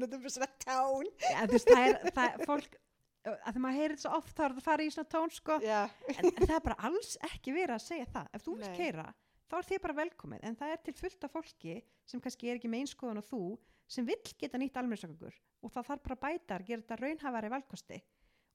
er 0.09 0.17
ja, 1.29 1.45
þú 1.45 1.55
veist, 1.55 1.71
það 1.71 1.87
er, 1.87 1.95
það 2.17 2.43
fólk 2.51 2.75
að 3.31 3.53
því 3.53 3.63
maður 3.63 3.79
heyrir 3.79 3.95
þetta 3.95 4.03
svo 4.03 4.19
oft 4.19 4.35
þá 4.35 4.43
er 4.43 4.57
það 4.57 4.59
að 4.59 4.67
fara 4.67 4.83
í 4.83 4.91
svona 4.97 5.13
tón 5.15 5.31
sko. 5.31 5.61
Já, 5.63 5.79
en, 6.11 6.27
en 6.27 6.43
það 6.43 6.57
er 6.57 6.67
bara 6.67 6.79
alls 6.91 7.15
ekki 7.31 7.55
verið 7.55 7.77
að 7.77 7.87
segja 7.87 8.11
það. 8.17 8.27
Ef 8.35 8.43
þú 8.49 8.57
vilt 8.59 8.75
keira, 8.81 9.07
þá 9.53 9.59
er 9.59 9.67
þið 9.69 9.81
bara 9.85 9.99
velkomið 9.99 10.45
en 10.49 10.55
það 10.57 10.71
er 10.73 10.79
til 10.81 10.95
fullt 10.97 11.25
af 11.27 11.33
fólki 11.35 11.73
sem 12.09 12.21
kannski 12.25 12.49
er 12.49 12.57
ekki 12.57 12.71
með 12.73 12.87
einskoðan 12.87 13.21
og 13.21 13.27
þú 13.29 13.41
sem 13.93 14.07
vill 14.09 14.33
geta 14.41 14.61
nýtt 14.61 14.79
almennsökungur 14.81 15.35
og 15.37 15.73
það 15.75 15.89
þarf 15.91 16.05
bara 16.07 16.17
að 16.17 16.23
bæta 16.23 16.57
að 16.57 16.69
gera 16.71 16.85
þetta 16.85 16.99
raunhafari 17.03 17.51
valkosti. 17.53 17.99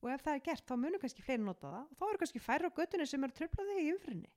Og 0.01 0.09
ef 0.13 0.23
það 0.25 0.37
er 0.37 0.41
gert 0.45 0.65
þá 0.65 0.73
munum 0.77 1.01
kannski 1.01 1.25
fleiri 1.25 1.43
nota 1.43 1.69
það 1.69 1.83
og 1.83 1.99
þá 1.99 2.05
eru 2.07 2.21
kannski 2.23 2.41
færri 2.41 2.69
á 2.69 2.77
göttunni 2.79 3.07
sem 3.09 3.27
eru 3.27 3.37
tröflaði 3.37 3.77
í 3.83 3.93
umfrinni 3.93 4.31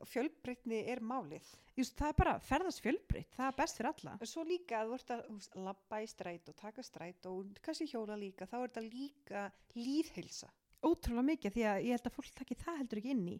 og 0.00 0.08
fjölbreytni 0.08 0.78
er 0.90 1.02
málið. 1.04 1.48
Just, 1.76 1.96
það 1.98 2.12
er 2.12 2.18
bara 2.20 2.34
ferðast 2.46 2.82
fjölbreytt, 2.82 3.34
það 3.36 3.50
er 3.50 3.56
best 3.58 3.78
fyrir 3.78 3.90
alla. 3.90 4.14
Svo 4.30 4.44
líka 4.46 4.80
að 4.80 4.92
þú 4.92 4.98
ert 4.98 5.12
að 5.16 5.66
labba 5.66 6.00
í 6.00 6.08
stræt 6.10 6.50
og 6.50 6.56
taka 6.58 6.84
stræt 6.86 7.28
og 7.30 7.58
kannski 7.62 7.90
hjóla 7.90 8.16
líka 8.18 8.48
þá 8.48 8.56
er 8.62 8.70
þetta 8.70 8.86
líka 8.86 9.44
líðheilsa 9.76 10.50
ótrúlega 10.80 11.26
mikið 11.26 11.56
því 11.56 11.64
að 11.68 11.82
ég 11.84 11.96
held 11.96 12.06
að 12.08 12.14
fólk 12.16 12.30
takki 12.38 12.56
það 12.56 12.78
heldur 12.80 13.00
ekki 13.02 13.12
inn 13.12 13.26
í 13.28 13.36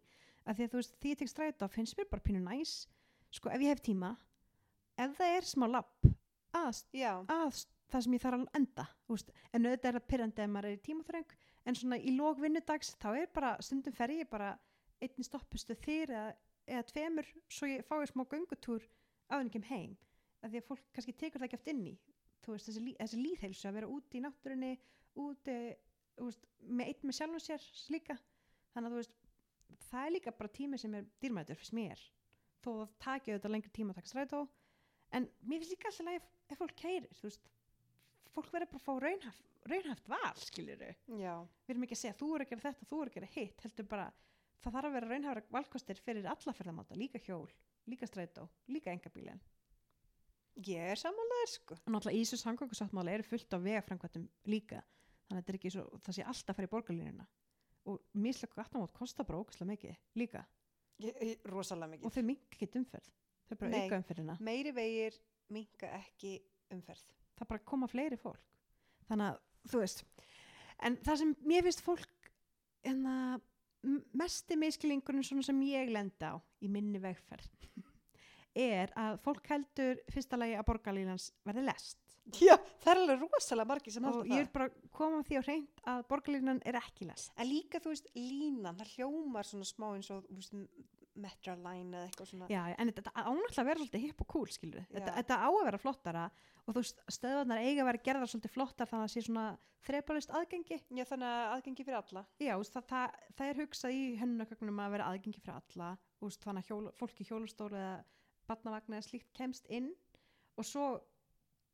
að 0.46 0.56
því 0.58 0.64
að 0.66 0.72
þú 0.74 0.80
veist, 0.80 0.94
því 1.00 1.12
ég 1.12 1.18
tek 1.20 1.30
strætó 1.32 1.68
finnst 1.70 1.96
mér 1.98 2.08
bara 2.10 2.24
pínu 2.24 2.40
næs. 2.44 2.74
Sko 3.30 3.50
ef 3.54 3.60
ég 3.62 3.70
hef 3.74 3.82
tíma 3.86 4.14
ef 5.00 5.12
það 5.18 5.36
er 5.36 5.46
smá 5.48 5.66
lapp 5.70 6.08
að 6.56 6.80
að 7.30 7.60
það 7.90 8.02
sem 8.06 8.14
ég 8.16 8.22
þarf 8.24 8.40
að 8.40 8.58
enda 8.58 8.86
veist, 9.10 9.30
en 9.52 9.66
auðvitað 9.66 9.88
er 9.90 9.98
það 9.98 10.08
pyrrandi 10.12 10.42
ef 10.44 10.50
maður 10.50 10.68
er 10.70 10.76
í 10.76 10.82
tímaþröng 10.88 11.34
en 11.70 11.78
svona 11.78 11.98
í 12.00 12.12
lók 12.16 12.40
vinnudags 12.42 12.92
þá 13.02 13.08
er 13.20 13.30
bara 13.34 13.52
stundum 13.62 13.94
fer 13.94 14.12
ég 14.14 14.28
bara 14.30 14.50
einni 15.00 15.24
stoppustu 15.26 15.74
þýr 15.78 16.12
eða, 16.14 16.34
eða 16.66 16.86
tveimur 16.90 17.28
svo 17.48 17.68
ég 17.70 17.84
fái 17.88 18.06
smá 18.10 18.24
göngutúr 18.30 18.84
kem 19.52 19.62
heim. 19.70 19.96
Að 20.42 20.50
því 20.54 20.60
að 20.60 20.66
fólk 20.66 20.84
kannski 20.96 21.12
tekur 21.14 21.40
það 21.40 21.46
ekki 21.50 21.58
oft 21.60 21.68
inn 21.70 21.86
í 21.86 21.94
þú 22.44 22.54
veist, 22.54 22.66
þessi, 22.68 22.82
lí- 22.82 22.96
þessi 22.98 23.18
líðheilsu 23.20 23.68
að 23.68 23.76
vera 23.78 23.90
úti 23.94 24.18
í 24.18 24.22
náttúrunni 24.24 24.70
úti 25.20 25.56
veist, 26.18 26.46
með 26.66 26.90
einn 26.90 27.06
með 27.10 27.16
sjálfum 27.18 27.42
sér 27.44 27.66
líka. 27.92 28.16
Þannig 28.74 28.88
að 28.88 28.94
þú 28.94 29.00
veist 29.02 29.16
það 29.90 30.06
er 30.06 30.14
líka 30.16 30.34
bara 30.36 30.52
tími 30.56 30.80
sem 30.80 30.94
er 30.98 31.06
dýrmætur 31.22 31.58
fyrst 31.60 31.76
mér. 31.76 32.02
Þó 32.64 32.70
að 32.74 32.96
taki 33.00 33.32
auðvitað 33.32 33.54
lengri 33.54 33.72
tíma 33.76 33.94
að 33.94 34.00
taka 34.00 34.12
strætó. 34.12 34.42
En 35.16 35.26
mér 35.42 35.62
finnst 35.62 35.74
líka 35.74 35.90
alltaf 35.90 36.12
ef, 36.14 36.28
ef 36.50 36.60
fólk 36.60 36.76
keirir 36.78 37.22
veist, 37.22 37.50
fólk 38.34 38.50
verður 38.54 38.70
bara 38.72 38.80
að 38.80 38.86
fá 38.86 39.04
raunhaft, 39.04 39.46
raunhaft 39.70 40.10
val 40.10 40.34
skilur 40.38 40.82
já, 40.82 41.34
við 41.66 41.74
erum 41.74 41.86
ekki 41.86 41.96
að 41.96 42.02
segja 42.02 42.18
þú 42.20 42.28
er 42.34 42.44
að 42.44 42.52
gera 42.52 42.64
þetta, 42.66 42.88
þú 42.90 43.00
er 43.00 43.10
að 43.10 43.16
gera 43.16 43.30
hitt 43.34 43.64
heldur 43.64 43.88
bara, 43.90 44.04
það 44.62 44.76
þarf 44.76 44.90
að 44.90 44.96
vera 44.96 45.10
raunhafra 45.10 45.42
valkostir 45.56 46.02
fyrir 46.04 46.28
alla 46.30 46.54
ferðamáta, 46.56 46.98
líka 46.98 47.22
hjól 47.24 47.48
líka 47.90 48.06
strætó, 48.06 48.46
líka 48.70 48.94
engabílin 48.94 49.40
ég 50.66 50.92
er 50.92 50.98
sammálaður 51.00 51.52
sko. 51.54 51.76
Og 51.86 51.94
náttúrulega 51.94 52.18
í 52.18 52.24
þessu 52.24 52.38
samgöngusáttmála 52.42 53.14
eru 53.16 53.26
fullt 53.26 53.54
af 53.56 53.62
vegaframkvæmtum 53.64 54.26
líka 54.50 54.82
þannig 54.82 55.36
að 55.36 55.40
þetta 55.40 55.52
er 55.52 55.58
ekki 55.60 55.72
svo, 55.74 55.84
það 56.04 56.16
sé 56.16 56.26
alltaf 56.26 56.52
að 56.52 56.58
fara 56.58 56.68
í 56.68 56.72
borgarlínuna 56.74 57.26
og 57.90 58.00
mislega 58.14 58.56
gattamót 58.62 58.92
kostar 58.96 59.26
bara 59.28 59.40
ógæslega 59.42 59.70
mikið 59.72 59.96
líka. 60.22 60.44
Rosalega 61.50 61.86
og 61.88 61.92
mikið 61.96 62.16
þau 62.16 62.24
minka 62.28 62.56
ekki 62.56 62.68
umferð. 62.80 63.10
Þau 63.50 63.56
bara 63.60 63.70
Nei. 63.72 63.82
auka 63.86 63.98
umferðina. 64.02 64.36
Meiri 64.46 64.72
vegir 64.76 65.16
minka 65.50 65.90
ekki 66.00 66.34
umferð. 66.74 67.06
Það 67.40 67.48
bara 67.54 67.64
koma 67.72 67.88
fleiri 67.90 68.18
fólk. 68.20 68.42
Þannig 69.08 69.30
að 69.32 69.70
þú 69.72 69.80
veist 69.84 70.04
en 70.86 70.96
það 71.04 71.18
sem 71.22 71.32
mér 71.50 71.64
finnst 71.66 71.82
fólk 71.84 72.30
en 72.88 73.00
að 73.10 73.40
m- 73.84 74.04
mesti 74.16 74.56
miskilingurinn 74.56 75.24
svona 75.26 75.44
sem 75.44 75.58
ég 75.66 75.90
lendi 75.92 76.24
á 76.30 76.36
í 76.64 76.68
minni 76.72 77.00
vegferð 77.02 77.48
er 78.56 78.92
að 78.96 79.18
fólk 79.24 79.50
heldur 79.52 80.00
fyrsta 80.12 80.38
lagi 80.40 80.56
að 80.56 80.64
borgarlínans 80.70 81.26
verði 81.44 81.66
lest 81.68 81.99
Já, 82.46 82.54
það 82.82 82.92
er 82.92 83.02
alveg 83.02 83.24
rosalega 83.24 83.70
margir 83.72 83.94
sem 83.94 84.06
og 84.06 84.12
halda 84.12 84.28
ég 84.28 84.30
það. 84.30 84.44
vil 84.44 84.52
bara 84.54 84.92
koma 85.00 85.22
því 85.26 85.40
á 85.40 85.42
hreint 85.48 85.84
að 85.92 86.06
borgarlínan 86.12 86.62
er 86.68 86.78
ekki 86.80 87.08
lest 87.08 87.32
En 87.36 87.48
líka, 87.50 87.80
þú 87.82 87.94
veist, 87.94 88.10
línan, 88.14 88.78
það 88.80 88.94
hljómar 88.96 89.48
svona 89.48 89.68
smá 89.68 89.88
eins 89.94 90.10
og, 90.14 90.28
veist, 90.30 90.54
metraline 91.20 91.96
eða 91.96 92.06
eitthvað 92.06 92.28
svona. 92.30 92.46
Já, 92.50 92.60
en 92.78 92.90
þetta 92.90 93.12
ánáttúrulega 93.16 93.62
að 93.62 93.68
vera 93.68 93.80
svolítið 93.82 94.04
hipp 94.04 94.22
og 94.22 94.28
cool, 94.30 94.52
skilur 94.54 94.86
þetta, 94.92 95.14
þetta 95.18 95.38
á 95.42 95.48
að 95.50 95.64
vera 95.66 95.80
flottara 95.82 96.22
og 96.64 96.70
þú 96.76 96.82
veist, 96.84 97.02
stöðvarnar 97.16 97.62
eiga 97.64 97.82
að 97.82 97.88
vera 97.90 98.02
gerðar 98.06 98.30
svolítið 98.30 98.54
flottar 98.54 98.90
þannig 98.90 99.02
að 99.02 99.10
það 99.10 99.14
sé 99.16 99.24
svona 99.26 99.46
þrepalist 99.88 100.32
aðgengi 100.38 100.78
Já, 100.78 101.04
þannig 101.08 101.26
að 101.26 101.52
aðgengi 101.56 101.86
fyrir 101.88 101.98
alla. 101.98 102.22
Já, 102.38 102.54
það, 102.70 102.86
það, 102.92 103.18
það 103.40 103.50
er 103.50 103.60
hugsað 103.64 103.96
í 103.96 104.02
hönnunarköknum 104.20 104.82
að 104.84 104.94
vera 104.94 105.10
aðgengi 105.10 105.42
fyrir 105.42 105.58
alla 105.58 105.90
veist, 106.20 106.44
þannig 106.46 106.62
að 106.62 106.70
hjól, 106.70 106.90
fólk 107.00 107.20
í 107.20 107.28
hjólustóru 107.30 107.80
eða 107.80 107.96
barnavagn 108.50 108.96
eða 108.96 109.08
slíkt 109.08 109.32
kemst 109.36 109.68
inn 109.72 109.90
og 110.60 110.66
svo 110.68 110.86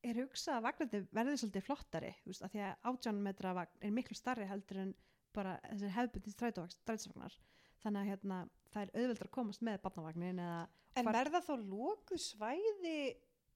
er 0.04 0.14
hugsað 0.20 0.56
að 0.58 0.62
vagnandi 0.68 1.00
verði 1.12 1.36
svolítið 1.40 1.64
flottari 1.66 2.14
veist, 2.26 2.42
að 2.42 2.50
því 2.54 2.60
að 2.66 2.74
18 2.92 3.22
metra 3.22 3.52
vagn 3.56 3.80
er 3.80 3.90
miklu 3.96 4.14
starri 4.18 4.46
heldur 4.46 4.78
en 4.84 4.94
bara 5.36 5.56
þessir 5.70 5.94
hefbundi 5.96 6.32
strætisvagnar 6.32 7.38
þannig 7.82 8.00
að 8.00 8.10
hérna, 8.10 8.40
það 8.72 8.82
er 8.82 8.92
auðveldur 9.00 9.28
að 9.28 9.34
komast 9.38 9.62
með 9.66 9.80
barnavagnin 9.84 10.38
eða 10.42 10.66
En 10.96 11.04
verða 11.12 11.42
þá 11.44 11.52
lokuð 11.60 12.20
svæði 12.24 12.92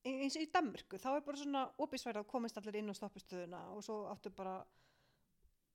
eins 0.04 0.36
og 0.36 0.42
í 0.44 0.50
Danmörku, 0.52 0.98
þá 1.00 1.08
er 1.16 1.22
bara 1.24 1.36
svona 1.40 1.62
opið 1.80 2.02
svæði 2.02 2.20
að 2.20 2.26
komast 2.28 2.58
allir 2.60 2.76
inn 2.80 2.92
á 2.92 2.94
stoppustöðuna 2.98 3.60
og 3.72 3.80
svo 3.84 3.96
áttu 4.12 4.32
bara 4.36 4.58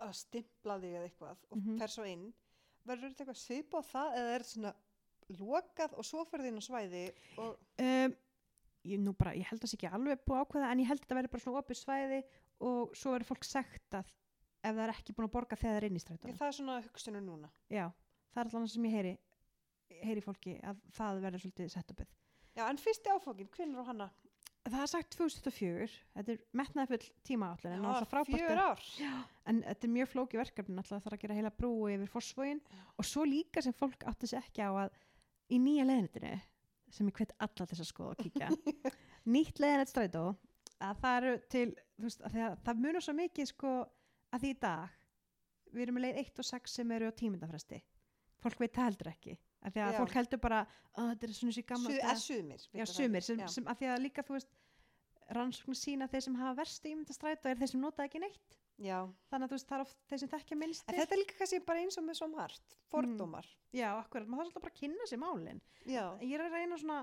að 0.05 0.13
stimpla 0.19 0.75
þig 0.81 0.93
eða 0.99 1.07
eitthvað 1.09 1.37
og 1.49 1.57
Mhm. 1.57 1.77
fer 1.79 1.87
svo 1.93 2.05
inn. 2.05 2.33
Verður 2.85 3.09
þetta 3.09 3.23
eitthvað 3.25 3.41
svipa 3.41 3.81
á 3.81 3.83
það 3.89 4.17
eða 4.19 4.33
er 4.35 4.43
þetta 4.45 4.53
svona 4.53 4.73
lokað 5.39 5.93
og 5.97 6.05
svo 6.05 6.25
ferði 6.29 6.47
inn 6.51 6.61
á 6.61 6.65
svæði 6.69 7.03
og 7.37 7.57
um, 7.79 8.15
ég, 8.85 9.05
bara, 9.19 9.33
ég 9.37 9.47
held 9.49 9.59
að 9.59 9.65
það 9.65 9.71
sé 9.73 9.77
ekki 9.79 9.91
alveg 9.97 10.23
búið 10.27 10.41
ákveða 10.45 10.71
en 10.71 10.81
ég 10.83 10.89
held 10.91 11.01
að 11.03 11.07
það 11.11 11.19
verði 11.19 11.31
bara 11.35 11.43
svona 11.45 11.61
opið 11.63 11.79
svæði 11.81 12.19
og 12.69 12.95
svo 12.95 13.13
verður 13.15 13.29
fólk 13.31 13.47
sektað 13.49 14.11
ef 14.65 14.73
það 14.75 14.83
er 14.85 14.93
ekki 14.95 15.15
búin 15.17 15.27
að 15.29 15.33
borga 15.37 15.55
þegar 15.59 15.75
það 15.75 15.79
er 15.81 15.87
inn 15.89 15.95
í 15.95 16.01
Já, 16.01 16.05
strætónum 16.05 16.37
það 16.39 16.47
er 16.51 16.57
svona 16.59 16.75
hugsunum 16.85 17.25
núna. 17.29 17.49
Já, 17.69 17.85
það 18.33 18.41
er 18.43 18.51
allan 18.51 18.69
sem 18.75 18.85
ég 18.89 18.95
heyri 18.97 19.15
heyri 20.05 20.21
fólki 20.25 20.55
að 20.65 20.79
það 20.97 21.19
verður 21.25 21.43
svolítið 21.45 21.69
sett 21.75 21.91
uppið. 21.93 22.07
Já, 22.55 22.63
en 22.71 22.79
fyrsti 22.81 23.11
áfókin, 23.13 23.49
hvinnur 23.53 23.83
og 23.83 23.89
hanna? 23.91 24.07
Það 24.65 24.81
er 24.81 24.89
sagt 24.89 25.13
2004, 25.13 25.87
þetta 26.15 26.31
er 26.33 26.39
metnaði 26.57 26.89
full 26.89 27.09
tíma 27.27 27.51
allir 27.53 27.75
en 27.75 27.83
alltaf 27.85 28.09
frábært 28.09 28.39
fjör 28.41 28.61
að- 28.63 29.27
en 29.51 29.59
þetta 29.61 29.85
er 29.85 29.91
mjög 29.93 30.09
flóki 30.09 30.39
verkefni 30.41 30.77
alltaf 30.81 31.03
þarf 31.05 31.13
að 31.13 31.21
gera 31.21 31.35
heila 31.37 31.51
brú 31.53 31.69
yfir 31.93 32.09
fórsvógin 32.09 32.61
og 32.97 33.05
svo 33.05 33.25
líka 33.29 33.61
sem 33.61 33.73
fólk 33.77 34.07
átti 34.09 34.25
sér 34.31 34.41
ekki 34.41 34.65
á 34.65 34.73
að 34.73 34.89
í 35.53 35.59
nýja 35.61 35.85
leðnitinu 35.85 36.31
sem 36.95 37.09
ég 37.11 37.17
hvet 37.19 37.33
alla 37.45 37.67
þess 37.69 37.83
að 37.85 37.89
skoða 37.91 38.13
og 38.15 38.21
kíkja 38.23 38.49
nýtt 39.35 39.59
leðnit 39.63 39.91
strætó 39.91 40.25
að 40.85 41.01
það 41.03 41.17
eru 41.21 41.33
til 41.55 41.65
þú 41.75 42.07
veist, 42.07 42.23
að 42.27 42.37
að 42.49 42.55
það 42.67 42.81
munur 42.85 43.05
svo 43.05 43.15
mikið 43.19 43.49
sko 43.51 43.73
að 44.35 44.43
því 44.45 44.53
í 44.55 44.59
dag 44.65 45.01
við 45.75 45.85
erum 45.85 45.97
með 45.99 46.05
leið 46.07 46.21
1 46.25 46.41
og 46.43 46.47
6 46.51 46.75
sem 46.79 46.91
eru 46.97 47.09
á 47.11 47.19
tímyndafresti 47.19 47.81
fólk 48.43 48.59
veit 48.61 48.75
það 48.75 48.89
heldur 48.89 49.11
ekki 49.13 49.35
að 49.65 49.73
því 49.75 49.81
að 49.85 49.93
Já. 49.95 49.97
fólk 50.01 50.13
heldur 50.19 50.41
bara 50.43 50.59
að 50.95 51.07
þetta 51.13 51.27
er 51.27 51.33
svona 51.39 51.55
sér 51.55 51.65
daga- 51.71 51.95
eða 52.05 52.19
sumir. 52.21 52.65
Já, 52.75 52.83
það. 52.85 52.91
sumir, 52.95 53.23
sem, 53.25 53.39
sem 53.55 53.65
að 53.71 53.79
því 53.81 53.87
að 53.95 54.03
líka 54.03 54.23
þú 54.27 54.35
veist 54.35 54.51
rannsóknir 55.35 55.79
sína 55.79 56.05
að 56.05 56.11
þeir 56.13 56.23
sem 56.27 56.35
hafa 56.37 56.57
verstu 56.59 56.91
ímyndastrætó 56.91 57.49
er 57.49 57.57
þeir 57.63 57.71
sem 57.71 57.81
nota 57.81 58.05
ekki 58.05 58.21
neitt 58.21 58.59
Já, 58.83 58.97
þannig 59.31 59.45
að 59.45 59.51
þú 59.51 59.55
veist 59.55 59.67
það 59.69 59.77
er 59.77 59.83
oft 59.85 59.99
þeir 60.09 60.19
sem 60.19 60.29
þekkja 60.33 60.55
minnst 60.59 60.89
en 60.91 60.97
þetta 60.99 61.15
er 61.15 61.19
líka 61.21 61.35
kannski 61.39 61.59
bara 61.67 61.83
eins 61.85 61.97
og 61.99 62.03
með 62.03 62.17
svo 62.19 62.27
margt, 62.27 62.73
fordómar. 62.91 63.45
Já, 63.71 63.89
akkurat, 64.01 64.27
maður 64.27 64.49
þarf 64.49 64.51
svolítið 64.51 64.65
bara 64.65 64.73
að 64.75 64.81
kynna 64.81 65.07
sér 65.11 65.21
málin. 65.21 65.61
Já, 65.87 66.03
ég 66.19 66.33
er 66.35 66.43
að 66.43 66.57
reyna 66.57 66.79
svona 66.81 66.97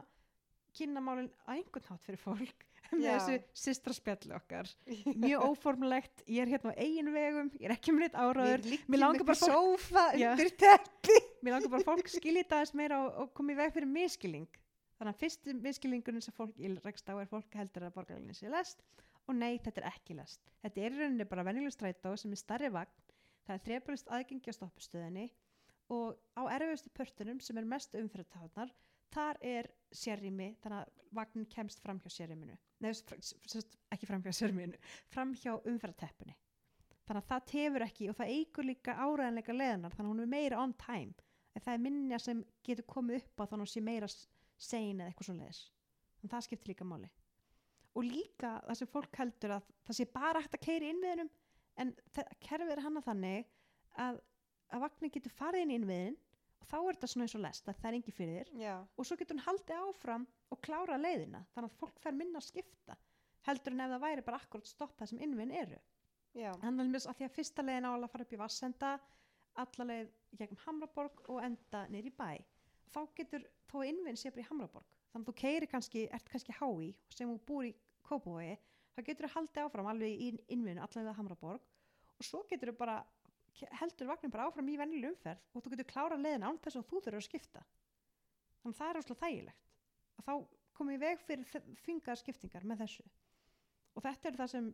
kynna 0.76 1.00
málin 1.04 1.30
á 1.48 1.50
einhvern 1.56 1.88
hátt 1.88 2.04
fyrir 2.04 2.20
fólk 2.20 2.66
með 2.92 3.06
þessu 3.08 3.38
systra 3.62 3.92
spjalli 3.96 4.34
okkar. 4.36 4.68
Mjög 5.16 5.46
óformlegt, 5.48 6.22
ég 6.28 6.44
er 6.44 6.52
hérna 6.52 6.72
á 6.72 6.80
eigin 6.80 7.08
vegum 7.14 7.50
ég 7.56 7.66
er 7.70 7.74
ekki 7.78 7.92
með 7.96 8.04
neitt 8.06 8.18
áraður 8.20 8.66
Mér 8.92 9.00
langar 9.06 9.24
bara 9.28 9.38
fólk- 9.40 9.86
mér 11.42 11.56
langar 11.56 11.72
bara 11.72 11.86
fólk 11.88 12.08
skilja 12.12 12.42
þetta 12.44 12.58
aðeins 12.60 12.74
meira 12.82 13.00
og, 13.06 13.16
og 13.24 13.32
koma 13.38 13.52
í 13.54 13.58
veg 13.62 13.72
fyrir 13.78 13.88
miskilling 13.96 14.48
þannig 15.00 15.14
að 15.16 15.22
fyrsti 15.24 15.54
miskillingurinn 15.64 16.22
sem 16.24 16.36
fólk 16.36 16.56
í 16.60 16.68
rekst 16.84 17.08
á 17.08 17.16
er 17.16 17.30
fólk 17.32 17.56
heldur 17.58 17.88
að 17.88 17.96
borgarleginn 17.96 18.36
sé 18.38 18.52
lest 18.52 18.84
og 19.28 19.36
nei, 19.38 19.58
þetta 19.62 19.80
er 19.82 19.88
ekki 19.92 20.16
lest. 20.18 20.50
Þetta 20.62 20.80
er 20.82 20.94
í 20.96 21.00
rauninni 21.02 21.26
bara 21.30 21.44
venjuleg 21.46 21.74
strætó 21.74 22.12
sem 22.18 22.32
er 22.34 22.40
starri 22.40 22.70
vagn 22.74 22.92
það 23.46 23.54
er 23.56 23.62
þrepalist 23.66 24.10
aðgengi 24.14 24.52
á 24.52 24.58
stoppustöðinni 24.58 25.26
og 25.94 26.16
á 26.38 26.42
erfiðustu 26.54 26.92
pörtunum 26.94 27.40
sem 27.42 27.58
er 27.58 27.66
mest 27.68 27.94
umfyrirtáðnar 27.98 28.70
þar 29.12 29.38
er 29.44 29.68
sérrými 29.92 30.52
þannig 30.62 30.78
að 30.86 31.02
vagnin 31.18 31.48
kemst 31.52 31.82
fram 31.84 31.98
hjá 32.00 32.08
sérrýminu. 32.14 32.54
S- 32.86 33.66
ekki 33.92 34.06
fram 34.08 34.22
hjá 34.24 34.32
sérrýminu 34.32 34.78
fram 35.12 35.34
hjá 35.36 35.52
umfyrirteppunni 35.58 36.36
þannig 37.02 37.18
að 37.24 37.28
það 37.32 37.44
tefur 37.50 37.84
ekki 37.88 38.08
og 38.12 38.16
það 38.20 38.30
eigur 38.36 38.64
líka 38.68 38.94
áræðanleika 38.94 39.52
leðanar 39.56 39.92
þannig 39.96 40.06
að 40.08 40.12
hún 40.14 40.22
er 40.24 40.30
meira 40.32 40.60
on 40.62 40.72
time. 40.78 41.12
En 41.52 41.60
það 41.66 41.74
er 41.74 41.82
minja 41.84 42.18
sem 42.22 42.44
getur 42.64 42.86
komið 42.88 43.18
upp 43.20 43.42
á 43.42 43.44
þannig 43.44 43.58
að 43.58 43.66
hún 43.66 43.72
sé 43.74 43.82
meira 43.84 44.08
sein 44.62 45.00
eða 45.02 45.10
eitthvað 45.10 45.26
svo 45.28 45.34
leiðis 45.36 45.60
en 46.22 46.30
það 46.32 46.44
skiptir 46.46 46.70
líka 46.72 46.86
máli 46.86 47.10
og 47.92 48.06
líka 48.06 48.56
það 48.66 48.78
sem 48.80 48.90
fólk 48.90 49.16
heldur 49.20 49.56
að 49.58 49.70
það 49.86 49.98
sé 49.98 50.08
bara 50.14 50.42
hægt 50.42 50.58
að 50.58 50.64
keiri 50.66 50.90
innviðinum 50.92 51.30
en 51.82 51.94
kerfið 52.44 52.74
er 52.74 52.82
hana 52.84 53.02
þannig 53.04 53.48
að, 54.00 54.20
að 54.72 54.84
vagnin 54.86 55.14
getur 55.14 55.34
farið 55.36 55.64
inn 55.66 55.74
innviðin 55.76 56.18
og 56.62 56.68
þá 56.70 56.76
er 56.78 56.96
þetta 56.96 57.10
svona 57.12 57.26
eins 57.26 57.36
og 57.38 57.44
lest 57.44 57.68
að 57.68 57.80
það 57.80 57.88
er 57.90 57.96
engi 57.98 58.14
fyrir 58.16 58.36
þér. 58.38 58.52
Já, 58.62 58.74
og 58.96 59.08
svo 59.08 59.18
getur 59.20 59.36
hún 59.36 59.46
haldið 59.46 59.86
áfram 59.86 60.26
og 60.52 60.60
klára 60.64 61.00
leiðina 61.00 61.42
þannig 61.54 61.72
að 61.72 61.80
fólk 61.80 62.02
fær 62.02 62.16
minna 62.16 62.42
að 62.42 62.48
skipta 62.48 62.98
heldur 63.48 63.74
en 63.74 63.84
ef 63.84 63.92
það 63.94 64.04
væri 64.06 64.26
bara 64.28 64.38
akkurat 64.38 64.70
stopp 64.70 64.94
það 64.98 65.12
sem 65.12 65.24
innviðin 65.26 65.56
eru. 65.64 65.80
Þannig 66.62 66.96
að 67.02 67.16
því 67.18 67.26
að 67.26 67.34
fyrsta 67.36 67.64
leiðin 67.66 67.88
á 67.88 67.92
að 67.92 68.10
fara 68.12 68.24
upp 68.24 68.32
í 68.32 68.40
Vassenda 68.40 68.92
alla 69.62 69.88
leið 69.88 70.12
gegnum 70.38 70.62
Hamraborg 70.64 71.22
og 71.28 71.42
enda 71.44 71.84
niður 71.92 72.08
í 72.08 72.14
bæ 72.16 72.30
þá 72.92 73.00
getur 73.18 73.44
þó 73.68 73.82
að 73.82 73.88
innvinn 73.90 74.18
sé 74.20 74.32
bara 74.32 74.44
í 74.44 74.48
Hamraborg 74.48 75.01
þannig 75.12 75.26
að 75.26 75.30
þú 75.30 75.34
keiri 75.42 75.68
kannski, 75.70 76.04
ert 76.10 76.28
kannski 76.32 76.56
hái 76.58 76.92
sem 77.12 77.30
þú 77.30 77.38
búr 77.48 77.70
í 77.70 77.74
Kópavogi 78.02 78.56
þá 78.92 79.02
getur 79.06 79.28
þú 79.28 79.34
haldið 79.36 79.66
áfram 79.66 79.90
alveg 79.92 80.22
í 80.26 80.30
innvinnu 80.52 80.82
alla 80.82 81.02
leið 81.02 81.12
að 81.12 81.18
Hamraborg 81.20 81.68
og 82.18 82.26
svo 82.26 82.42
getur 82.50 82.72
þú 82.72 82.78
bara 82.80 82.96
heldur 83.80 84.08
vagnin 84.08 84.32
bara 84.32 84.48
áfram 84.48 84.68
í 84.72 84.78
vennileg 84.80 85.12
umferð 85.12 85.42
og 85.52 85.64
þú 85.64 85.74
getur 85.74 85.88
klára 85.90 86.18
leiðin 86.18 86.46
án 86.46 86.60
þess 86.62 86.80
að 86.80 86.88
þú 86.88 87.00
þurfur 87.04 87.18
að 87.18 87.26
skipta. 87.26 87.64
Þannig 88.62 88.76
að 88.76 88.78
það 88.78 88.92
er 88.92 89.00
óslega 89.00 89.22
þægilegt 89.22 89.74
að 90.18 90.28
þá 90.28 90.34
komum 90.78 90.92
við 90.94 91.04
veg 91.04 91.26
fyrir 91.26 91.66
þvingar 91.82 92.20
skiptingar 92.20 92.66
með 92.68 92.84
þessu. 92.84 93.04
Og 93.92 94.06
þetta 94.06 94.30
er 94.30 94.38
það 94.40 94.52
sem 94.54 94.70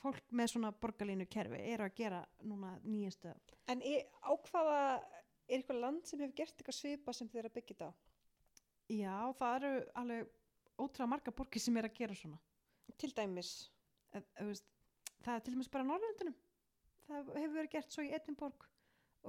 fólk 0.00 0.32
með 0.34 0.50
svona 0.54 0.72
borgarlínu 0.80 1.26
kerfi 1.30 1.60
er 1.72 1.84
að 1.84 1.98
gera 1.98 2.22
núna 2.42 2.72
nýjastu 2.82 3.30
En 3.70 3.82
á 3.84 4.32
hvaða, 4.48 4.80
er 5.48 5.58
eitthvað 5.58 5.82
land 5.82 6.08
sem 6.08 6.22
hefur 6.22 6.36
gert 6.40 6.56
eitthvað 6.56 6.78
svipa 6.78 7.14
sem 7.14 7.28
þið 7.30 7.42
er 7.42 7.50
að 7.50 7.56
byggja 7.58 7.76
þetta 7.76 7.90
á? 7.90 7.92
Já, 8.90 9.16
það 9.38 9.56
eru 9.58 9.72
alveg 10.02 10.32
ótrúlega 10.74 11.10
marga 11.10 11.34
borgir 11.34 11.62
sem 11.62 11.76
er 11.80 11.88
að 11.88 11.98
gera 12.00 12.16
svona. 12.18 12.40
Til 12.98 13.12
dæmis. 13.16 13.70
e, 14.14 14.18
e, 14.18 14.44
veist, 14.44 14.66
það 15.24 15.34
er 15.34 15.44
til 15.44 15.54
dæmis 15.54 15.70
bara 15.72 15.86
Norrlöndunum 15.88 16.36
það 17.08 17.30
hefur 17.38 17.56
verið 17.58 17.72
gert 17.74 17.94
svo 17.94 18.04
í 18.04 18.12
Edinborg 18.16 18.66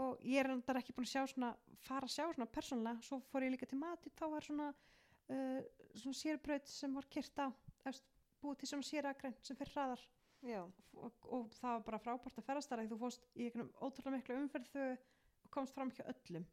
og 0.06 0.26
ég 0.28 0.42
er 0.42 0.52
endar 0.52 0.80
ekki 0.80 0.96
búin 0.96 1.08
að 1.08 1.14
sjá 1.14 1.24
svona 1.32 1.52
fara 1.86 2.08
að 2.08 2.16
sjá 2.16 2.26
svona 2.26 2.52
persónlega 2.52 3.08
svo 3.08 3.22
fór 3.32 3.46
ég 3.46 3.54
líka 3.54 3.70
til 3.70 3.80
mati, 3.80 4.12
þá 4.16 4.26
var 4.34 4.46
svona 4.46 4.68
uh, 4.72 5.62
svona 5.96 6.20
sérbraut 6.20 6.68
sem 6.72 6.96
var 6.96 7.08
kyrt 7.12 7.40
á 7.40 7.48
efst, 7.88 8.08
búið 8.44 8.62
til 8.62 8.72
svona 8.72 8.88
sérakræn 8.90 9.38
sem 9.42 9.58
fyrir 9.60 9.76
hraðar. 9.76 10.04
Og, 10.46 11.28
og 11.34 11.48
það 11.56 11.78
var 11.78 11.86
bara 11.88 12.02
frábært 12.04 12.36
að 12.38 12.46
ferðast 12.46 12.70
þar 12.70 12.84
því 12.84 12.90
þú 12.92 12.98
fórst 13.02 13.24
í 13.34 13.48
einhvern 13.48 13.72
ótrúlega 13.80 14.18
miklu 14.18 14.36
umferð 14.44 14.68
þau 14.76 15.48
komst 15.56 15.74
fram 15.74 15.94
hjá 15.96 16.04
öllum 16.12 16.46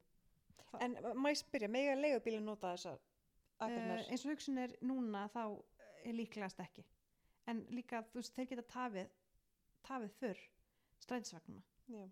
En 0.81 0.97
má 1.21 1.29
ég 1.33 1.37
spyrja, 1.43 1.69
mega 1.69 1.95
leigubílinn 1.99 2.45
nota 2.49 2.73
þessar 2.77 2.97
uh, 2.97 3.67
aðgarnar? 3.67 4.07
eins 4.11 4.25
og 4.25 4.33
hugsun 4.33 4.59
er 4.59 4.73
núna 4.83 5.27
þá 5.35 5.43
er 6.05 6.15
líklegast 6.17 6.61
ekki 6.65 6.85
en 7.51 7.65
líka 7.75 8.01
þú 8.13 8.21
veist 8.21 8.35
þeir 8.39 8.49
geta 8.53 8.63
tafið 8.73 9.11
tafið 9.87 10.13
fyrr 10.21 10.41
strætisvagnuna 11.03 11.63
Já. 11.93 12.05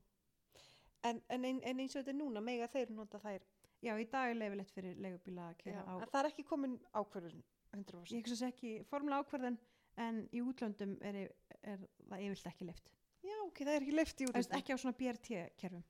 En, 1.09 1.23
en, 1.33 1.45
en 1.47 1.81
eins 1.81 1.95
og 1.97 2.03
þetta 2.03 2.13
er 2.13 2.19
núna, 2.19 2.41
mega 2.45 2.67
þeir 2.69 2.91
nota 2.93 3.19
þær. 3.23 3.41
já 3.81 3.95
í 3.97 4.05
dag 4.13 4.31
er 4.31 4.37
leifilegt 4.37 4.71
fyrir 4.75 4.99
leigubíla 5.01 5.47
að 5.49 5.57
kera 5.63 5.85
á 5.89 5.95
En 5.97 6.11
það 6.13 6.19
er 6.21 6.29
ekki 6.33 6.45
komin 6.45 6.75
ákvörðun 6.93 7.45
100%. 7.73 8.13
ég 8.13 8.27
hugsa 8.29 8.51
ekki 8.51 8.73
formulega 8.91 9.23
ákverðin 9.25 9.57
en 9.97 10.19
í 10.37 10.43
útlöndum 10.45 10.97
er, 11.01 11.23
er 11.63 11.87
það 12.11 12.27
yfirlt 12.27 12.51
ekki 12.53 12.69
leift 12.69 12.91
Já, 13.25 13.37
ok, 13.47 13.59
það 13.65 13.75
er 13.75 13.83
ekki 13.87 13.97
leift 13.97 14.21
í 14.21 14.29
út. 14.29 14.37
ekki 14.59 14.75
á 14.75 14.79
svona 14.81 14.97
BRT 15.01 15.31
kerfum 15.61 15.83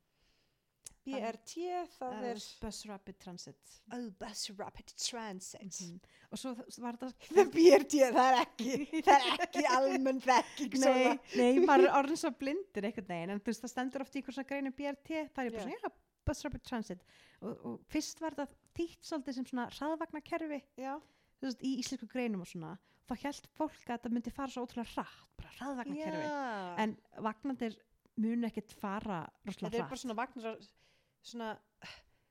BRT, 1.07 1.55
það 1.96 2.14
Það 2.14 2.26
er 2.30 2.42
Bus 2.62 2.80
Rapid 2.90 3.18
Transit 3.24 3.72
oh, 3.94 4.07
Bus 4.20 4.42
Rapid 4.59 4.92
Transit. 5.01 5.80
Mhm. 5.80 5.96
og 6.30 6.42
svo 6.42 6.53
var 6.84 6.98
þetta 7.01 7.30
Það 7.30 7.51
BRT, 7.57 7.96
það 8.18 8.20
er 8.26 8.38
ekki, 8.42 8.76
það 8.98 9.14
er 9.30 9.46
ekki 9.46 9.64
almenn 9.78 10.20
þekking 10.26 10.76
Nei, 10.84 11.16
nei, 11.40 11.64
maður 11.64 11.88
er 11.88 11.98
orðin 12.03 12.20
svo 12.20 12.32
blindir 12.36 12.90
einhvern 12.90 13.11
veginn 13.11 13.34
en 13.36 13.42
þú 13.42 13.53
veist 13.53 13.64
það 13.64 13.74
stendur 13.74 14.07
oft 14.07 14.20
í 14.20 14.24
svona 14.28 14.46
greinu 14.53 14.74
BRT 14.76 15.11
það 15.34 15.51
er 15.51 15.57
bara 15.57 15.64
Já. 15.64 15.80
svona, 15.80 15.92
bus 16.28 16.44
rapid 16.46 16.66
transit 16.68 17.05
og, 17.40 17.53
og 17.64 17.80
fyrst 17.90 18.20
var 18.22 18.36
þetta 18.36 18.61
þýtt 18.76 19.11
svolítið 19.11 19.38
sem 19.38 19.48
svona 19.51 19.66
hraðvagnakerfi 19.72 20.61
já, 20.80 20.94
þú 21.40 21.48
veist, 21.48 21.64
í 21.64 21.74
íslensku 21.82 22.09
greinum 22.11 22.44
og 22.44 22.51
svona 22.51 22.76
þá 23.11 23.14
held 23.24 23.48
fólk 23.59 23.78
að 23.86 23.94
þetta 23.94 24.12
myndi 24.14 24.32
fara 24.34 24.53
svo 24.53 24.66
ótrúlega 24.66 24.92
hratt 24.94 25.38
bara 25.40 25.55
hraðvagnakerfi 25.59 26.26
já. 26.26 26.74
en 26.84 26.94
vagnandir 27.26 27.78
mun 28.20 28.46
ekkert 28.51 28.74
fara 28.76 29.22
þetta 29.24 29.51
rosalega 29.51 29.80
er 29.80 29.90
bara 29.90 30.03
svona 30.03 30.18
vagnar 30.18 30.61
svona 31.23 31.57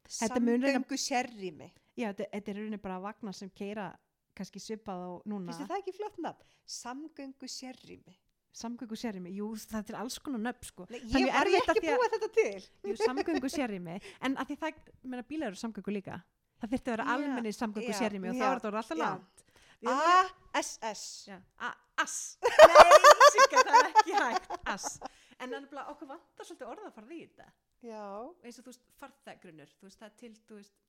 Þetta 0.09 0.39
samgöngu 0.41 0.97
sérrými. 0.97 1.67
Já, 1.99 2.07
þetta, 2.09 2.25
þetta 2.33 2.51
er 2.51 2.55
rauninni 2.57 2.79
bara 2.81 2.95
vagnar 3.03 3.35
sem 3.37 3.49
keira 3.53 3.91
kannski 4.33 4.61
svipað 4.63 5.03
á 5.05 5.09
núna. 5.29 5.53
Finnst 5.53 5.69
það 5.69 5.81
ekki 5.83 5.93
flott 5.99 6.17
nafn? 6.23 6.47
samgöngu 6.69 7.49
sérrými. 7.49 8.15
Samgöngu 8.59 8.97
sérrými, 8.97 9.29
jú 9.37 9.51
það 9.61 9.91
er 9.93 9.97
alls 9.99 10.17
konar 10.19 10.41
nöfn 10.41 10.65
sko. 10.65 10.87
Ég 10.89 11.29
var 11.29 11.45
ekki 11.45 11.75
því 11.77 11.91
að- 11.91 11.99
búið 12.01 12.15
þetta 12.15 12.29
til. 12.33 12.63
Jú, 12.89 12.95
samgöngu 13.03 13.49
sérrými. 13.53 13.99
En 14.21 14.35
að 14.35 14.49
því 14.49 14.57
það, 14.63 14.81
meina 15.03 15.23
bílar 15.29 15.47
eru 15.53 15.55
samgöngu 15.61 15.93
líka. 15.93 16.17
Það 16.59 16.73
þurfti 16.73 16.89
að 16.89 16.95
vera 16.97 17.05
almenni 17.13 17.53
samgöngu 17.53 17.93
sérrými 17.93 18.29
og 18.29 18.35
þá 18.35 18.45
er 18.49 18.59
þetta 18.59 18.77
alltaf 18.81 18.97
langt. 18.97 19.45
ASS 19.85 21.27
Já, 21.29 21.37
a- 21.59 21.77
ass 21.97 22.37
Nei, 22.43 23.45
það 23.53 23.77
er 23.79 23.89
ekki 23.93 24.13
hægt. 24.17 25.09
En 25.39 25.53
okkur 25.55 26.07
vantar 26.09 26.43
svolítið 26.45 26.67
orða 26.67 26.89
að 26.89 26.93
fara 26.97 27.13
í 27.15 27.21
þetta 27.29 27.45
já, 27.85 28.05
eins 28.43 28.59
og 28.59 28.65
þú 28.65 28.71
veist, 28.71 28.87
farþeggrunur 28.99 29.73
þú 29.79 29.87
veist, 29.87 29.99
það 30.01 30.15
til, 30.21 30.31
þú 30.47 30.59
veist 30.59 30.79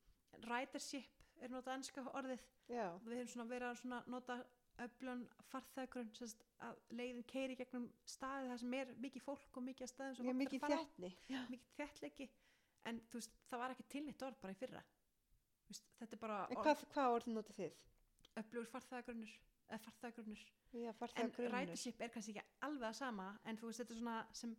ridership 0.47 1.26
er 1.41 1.53
notað 1.53 1.78
ennska 1.78 2.05
orðið. 2.12 2.47
Já, 2.70 2.86
við 3.05 3.20
höfum 3.20 3.32
svona 3.34 3.51
verið 3.51 3.68
að 3.70 3.80
svona 3.82 4.01
nota 4.14 4.38
öflun 4.80 5.24
farþeggrun 5.51 6.12
sérst, 6.16 6.45
að 6.64 6.78
leiðin 6.97 7.26
keiri 7.28 7.57
gegnum 7.59 7.91
staði 8.09 8.49
það 8.53 8.62
sem 8.62 8.76
er 8.78 8.95
mikið 9.03 9.26
fólk 9.26 9.59
og 9.61 9.66
mikið 9.66 9.86
að 9.86 9.93
staðum 9.93 10.41
mikið 10.41 10.64
að 10.64 10.74
þjættni 10.74 11.11
mikið 11.51 11.74
þjættleiki 11.76 12.28
en 12.88 13.03
þú 13.11 13.20
veist, 13.20 13.36
það 13.51 13.62
var 13.64 13.74
ekki 13.74 13.86
til 13.93 14.05
neitt 14.07 14.24
orð 14.24 14.41
bara 14.41 14.57
í 14.57 14.61
fyrra. 14.61 14.82
Veist, 15.68 15.91
þetta 16.01 16.16
er 16.16 16.22
bara 16.22 16.38
en 16.49 16.62
hvað, 16.62 16.84
hvað 16.95 17.16
orð 17.18 17.32
notið 17.34 17.61
þið? 17.61 17.78
öflugur 18.41 18.70
farþeggrunur 18.70 19.32
eða 19.70 19.80
farþeggrunur 19.84 20.43
já, 20.72 20.93
en 21.22 21.32
ridership 21.55 22.01
er 22.01 22.12
kannski 22.14 22.34
ekki 22.34 22.45
alveg 22.66 22.86
það 22.86 22.99
sama 23.01 23.28
en 23.45 23.59
þú 23.59 23.70
veist 23.70 23.82
þetta 23.82 23.95
er 23.97 24.01
svona 24.01 24.16
sem 24.41 24.55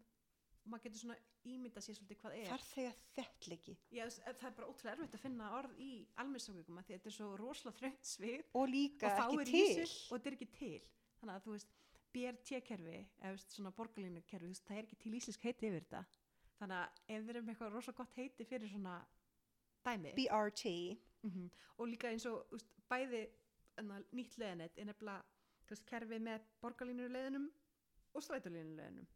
maður 0.69 0.83
getur 0.85 0.99
svona 1.01 1.17
ímynda 1.49 1.81
sér 1.81 1.95
svolítið 1.97 2.19
hvað 2.21 2.35
er. 2.37 2.49
Farþega 2.51 2.91
þjættleiki 3.15 3.75
Já, 3.91 4.03
þess- 4.05 4.23
það 4.39 4.47
er 4.49 4.55
bara 4.59 4.67
ótrúlega 4.69 4.93
erfitt 4.97 5.15
að 5.17 5.23
finna 5.25 5.47
orð 5.57 5.79
í 5.81 5.91
almennsangöngum 6.21 6.81
því 6.83 6.93
þetta 6.97 7.09
er 7.11 7.15
svo 7.17 7.29
rosalega 7.41 7.77
þröngt 7.79 8.09
svið. 8.11 8.43
Og 8.53 8.67
líka 8.69 9.13
og 9.27 9.39
ekki 9.41 9.51
til. 9.51 9.85
sig 9.87 10.11
og 10.11 10.19
þetta 10.19 10.27
er 10.31 10.37
ekki 10.37 10.49
til. 10.59 10.81
Þannig 11.21 11.35
að 11.35 11.43
þú 11.47 11.55
veist 11.55 11.73
BRT-kerfi 12.13 12.97
eða 13.21 13.31
veist, 13.31 13.51
svona 13.55 13.71
borgarlínukerfi 13.71 14.47
veist, 14.51 14.65
það 14.67 14.77
er 14.77 14.83
ekki 14.87 14.99
til 15.01 15.13
íslensk 15.17 15.41
heiti 15.47 15.67
yfir 15.69 15.81
þetta. 15.85 16.03
Þannig 16.59 16.77
að 16.77 17.01
ef 17.15 17.23
við 17.25 17.29
erum 17.35 17.49
eitthvað 17.53 17.73
rosalega 17.73 17.97
gott 18.03 18.15
heiti 18.19 18.45
fyrir 18.45 18.69
svona 18.69 18.95
dæmi. 19.85 20.13
BRT 20.17 20.65
mm 21.23 21.49
og 21.81 21.87
líka 21.87 22.09
eins 22.11 22.25
og 22.29 22.45
úst, 22.53 22.67
bæði 22.89 23.23
enna, 23.77 23.99
nýtt 24.13 24.35
leðanett 24.37 24.77
er 24.77 24.85
nefnilega 24.85 25.23
veist, 25.69 25.85
kerfi 25.89 26.19
með 26.19 26.41
borgarlínuleðinum 26.61 27.47
og 28.13 28.21
strætólinuleðinum 28.21 29.07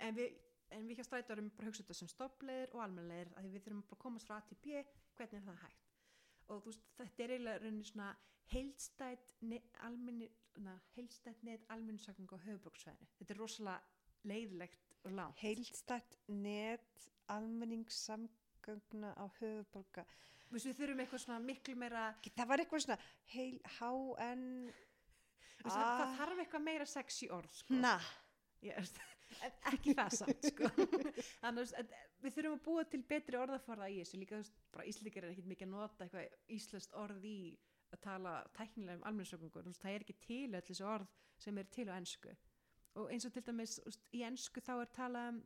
en 0.00 0.14
við, 0.18 0.34
en 0.76 0.88
við, 0.88 1.00
hjá 1.00 1.06
strætó 1.08 1.34
erum 1.34 1.50
bara 1.54 1.68
að 1.68 1.72
hugsa 1.72 1.84
þetta 1.84 1.98
sem 2.00 2.10
stoppleðir 2.12 2.74
og 2.74 2.82
almennleðir 2.84 3.32
að 3.38 3.48
við 3.54 3.64
þurfum 3.66 3.84
bara 3.86 3.98
að 3.98 4.02
komast 4.04 4.28
frá 4.30 4.36
A 4.36 4.42
til 4.48 4.58
B 4.64 4.82
hvernig 5.18 5.38
er 5.40 5.46
það 5.46 5.62
hægt? 5.64 5.94
Og 6.50 6.62
þú 6.64 6.72
veist, 6.72 6.84
þetta 6.98 7.24
er 7.24 7.34
eiginlega 7.34 7.62
rauninni 7.64 7.88
svona 7.90 8.10
na, 10.60 10.74
heildstætt 10.96 11.42
net 11.46 11.66
almennisakning 11.70 12.30
á 12.34 12.38
höfuborgsvæðinu 12.42 13.10
þetta 13.20 13.34
er 13.34 13.38
rosalega 13.38 13.80
leiðilegt 14.30 14.96
og 15.04 15.12
langt. 15.16 15.38
Heildstætt 15.40 16.18
net 16.28 17.08
almenningssamgöngna 17.30 19.14
á 19.16 19.24
veist, 20.50 20.66
við 20.66 20.78
þurfum 20.80 21.02
eitthvað 21.04 21.22
svona 21.24 21.42
miklu 21.44 21.76
meira 21.78 22.06
það 22.26 22.50
var 22.50 22.62
eitthvað 22.64 22.84
svona 22.86 22.98
heil, 23.30 23.60
HN 23.78 24.44
það, 25.62 26.16
þarf 26.18 26.42
eitthvað 26.44 26.66
meira 26.66 26.88
sexy 26.88 27.30
orð 27.32 27.54
sko. 27.62 27.78
na, 27.78 27.94
Ég 28.64 28.76
veist, 28.76 28.98
ekki 29.72 29.94
það 29.98 30.16
samt 30.18 30.50
sko. 30.50 30.70
en 31.46 31.60
við 31.60 32.36
þurfum 32.36 32.56
að 32.56 32.62
búa 32.66 32.84
til 32.90 33.02
betri 33.08 33.40
orðaforða 33.40 33.90
í 33.90 34.00
þessu. 34.00 34.20
Líka 34.20 34.36
þú 34.36 34.42
veist, 34.44 34.60
bara 34.74 34.86
íslíkar 34.90 35.26
er 35.26 35.34
ekkit 35.34 35.50
mikið 35.52 35.68
að 35.68 35.74
nota 35.76 36.06
eitthvað 36.06 36.54
íslenskt 36.58 36.96
orð 37.00 37.26
í 37.30 37.38
að 37.90 38.02
tala 38.04 38.34
tæknilega 38.54 39.00
um 39.00 39.06
almennsökungur 39.10 39.66
það 39.74 39.94
er 39.94 40.04
ekki 40.04 40.18
til 40.22 40.54
öll 40.54 40.66
þessu 40.68 40.86
orð 40.86 41.08
sem 41.40 41.58
er 41.58 41.70
til 41.74 41.88
á 41.90 41.98
ennsku 41.98 42.34
og 43.00 43.10
eins 43.10 43.26
og 43.26 43.32
til 43.34 43.42
dæmis 43.46 43.80
veist, 43.84 44.04
í 44.14 44.22
ennsku 44.26 44.62
þá 44.62 44.72
er 44.76 44.92
talað 44.94 45.32
um 45.32 45.40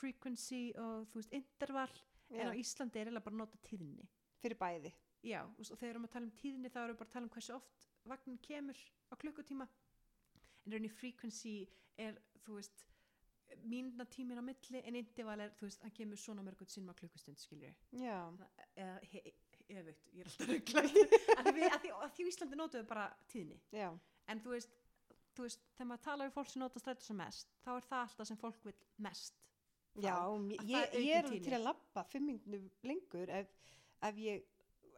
frequency 0.00 0.62
og 0.80 1.08
þú 1.10 1.20
veist 1.20 1.36
interval 1.36 1.90
en 2.30 2.48
á 2.48 2.52
já, 2.54 2.60
Íslandi 2.62 3.00
er 3.00 3.08
eiginlega 3.08 3.26
bara 3.26 3.34
að 3.34 3.42
nota 3.42 3.60
tíðni. 3.66 4.06
Fyrir 4.40 4.58
bæði. 4.60 4.92
Já, 5.26 5.40
og 5.44 5.66
þegar 5.66 5.80
við 5.82 5.90
erum 5.90 6.06
að 6.06 6.12
tala 6.14 6.28
um 6.28 6.36
tíðni 6.38 6.70
þá 6.70 6.78
erum 6.82 6.94
við 6.94 7.00
bara 7.00 7.08
að 7.08 7.14
tala 7.14 7.26
um 7.26 7.32
hversu 7.34 7.54
oft 7.56 7.88
vagnin 8.08 8.38
kemur 8.44 8.82
á 9.10 9.14
klukkutíma. 9.20 9.66
En 10.64 10.72
rauninni 10.72 10.92
frequency 10.94 11.54
er 11.98 12.20
þú 12.44 12.60
veist 12.60 12.86
mínuna 13.62 14.06
tímin 14.10 14.40
á 14.40 14.44
milli 14.44 14.82
en 14.86 14.98
interval 15.00 15.44
er 15.44 15.54
þú 15.58 15.68
veist, 15.68 15.82
hann 15.84 15.94
kemur 15.96 16.20
svona 16.20 16.44
mörgum 16.46 16.68
sinnum 16.70 16.94
á 16.94 17.00
klukkustund 17.00 17.40
skiljur 17.40 17.74
já, 17.92 18.18
eða 18.76 18.98
öfugt, 19.80 20.06
ég 20.14 20.22
er 20.22 20.30
alltaf 20.30 20.50
ruggla 20.50 20.82
að 20.82 21.50
því, 21.56 21.66
að 21.70 21.88
að 22.04 22.22
Íslandi 22.26 22.60
við 22.74 22.86
bara 22.90 23.08
tíðni. 23.30 23.58
Já, 23.74 23.88
en 24.32 24.42
þú 24.44 24.54
veist, 24.54 24.78
þú 25.36 25.46
veist 25.46 25.66
þegar 25.76 25.90
maður 25.90 26.06
tala 26.06 26.28
við 26.28 26.36
fólk 26.38 26.52
sem 26.52 26.64
nota 26.64 26.82
strætó 26.82 27.06
sem 27.06 27.20
mest 27.20 27.52
þá 27.64 27.70
er 27.76 27.86
það 27.90 28.06
alltaf 28.06 28.30
sem 28.30 28.40
fólk 28.40 28.64
vil 28.66 28.76
mest 29.06 29.36
já 30.00 30.14
að 30.14 30.52
ég, 30.70 30.96
ég, 31.02 31.12
er 31.18 31.28
til 31.42 31.54
að 31.56 31.66
labba 31.66 32.04
fimm 32.06 32.30
minnum 32.30 32.66
lengur 32.86 33.32
ef, 33.40 33.54
ef 34.06 34.20
ég 34.22 34.44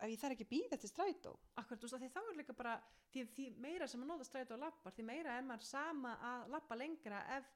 ef 0.03 0.11
ég 0.11 0.19
þarf 0.19 0.35
ekki 0.35 0.47
að 0.47 0.53
býða 0.53 0.79
til 0.83 0.91
strætó. 0.91 1.33
Akkurat, 1.61 1.83
þú 1.83 1.91
veist, 1.93 2.15
þá 2.15 2.23
er 2.23 2.39
líka 2.41 2.55
bara 2.59 2.73
því, 3.13 3.25
því 3.37 3.45
meira 3.63 3.87
sem 3.87 4.01
maður 4.03 4.17
nota 4.17 4.27
strætó 4.27 4.57
og 4.57 4.63
lappar 4.65 4.95
því 4.97 5.05
meira 5.07 5.37
er 5.39 5.47
maður 5.47 5.69
sama 5.69 6.15
að 6.29 6.49
lappa 6.57 6.79
lengra 6.79 7.21
ef, 7.37 7.51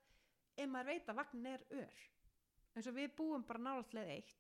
ef 0.57 0.69
maður 0.71 0.93
veit 0.93 1.09
að 1.11 1.19
vagnin 1.21 1.49
er 1.53 1.65
ör. 1.83 2.03
Eins 2.77 2.89
og 2.91 2.97
við 2.97 3.15
búum 3.17 3.45
bara 3.47 3.63
náttúrulega 3.63 4.17
eitt 4.17 4.35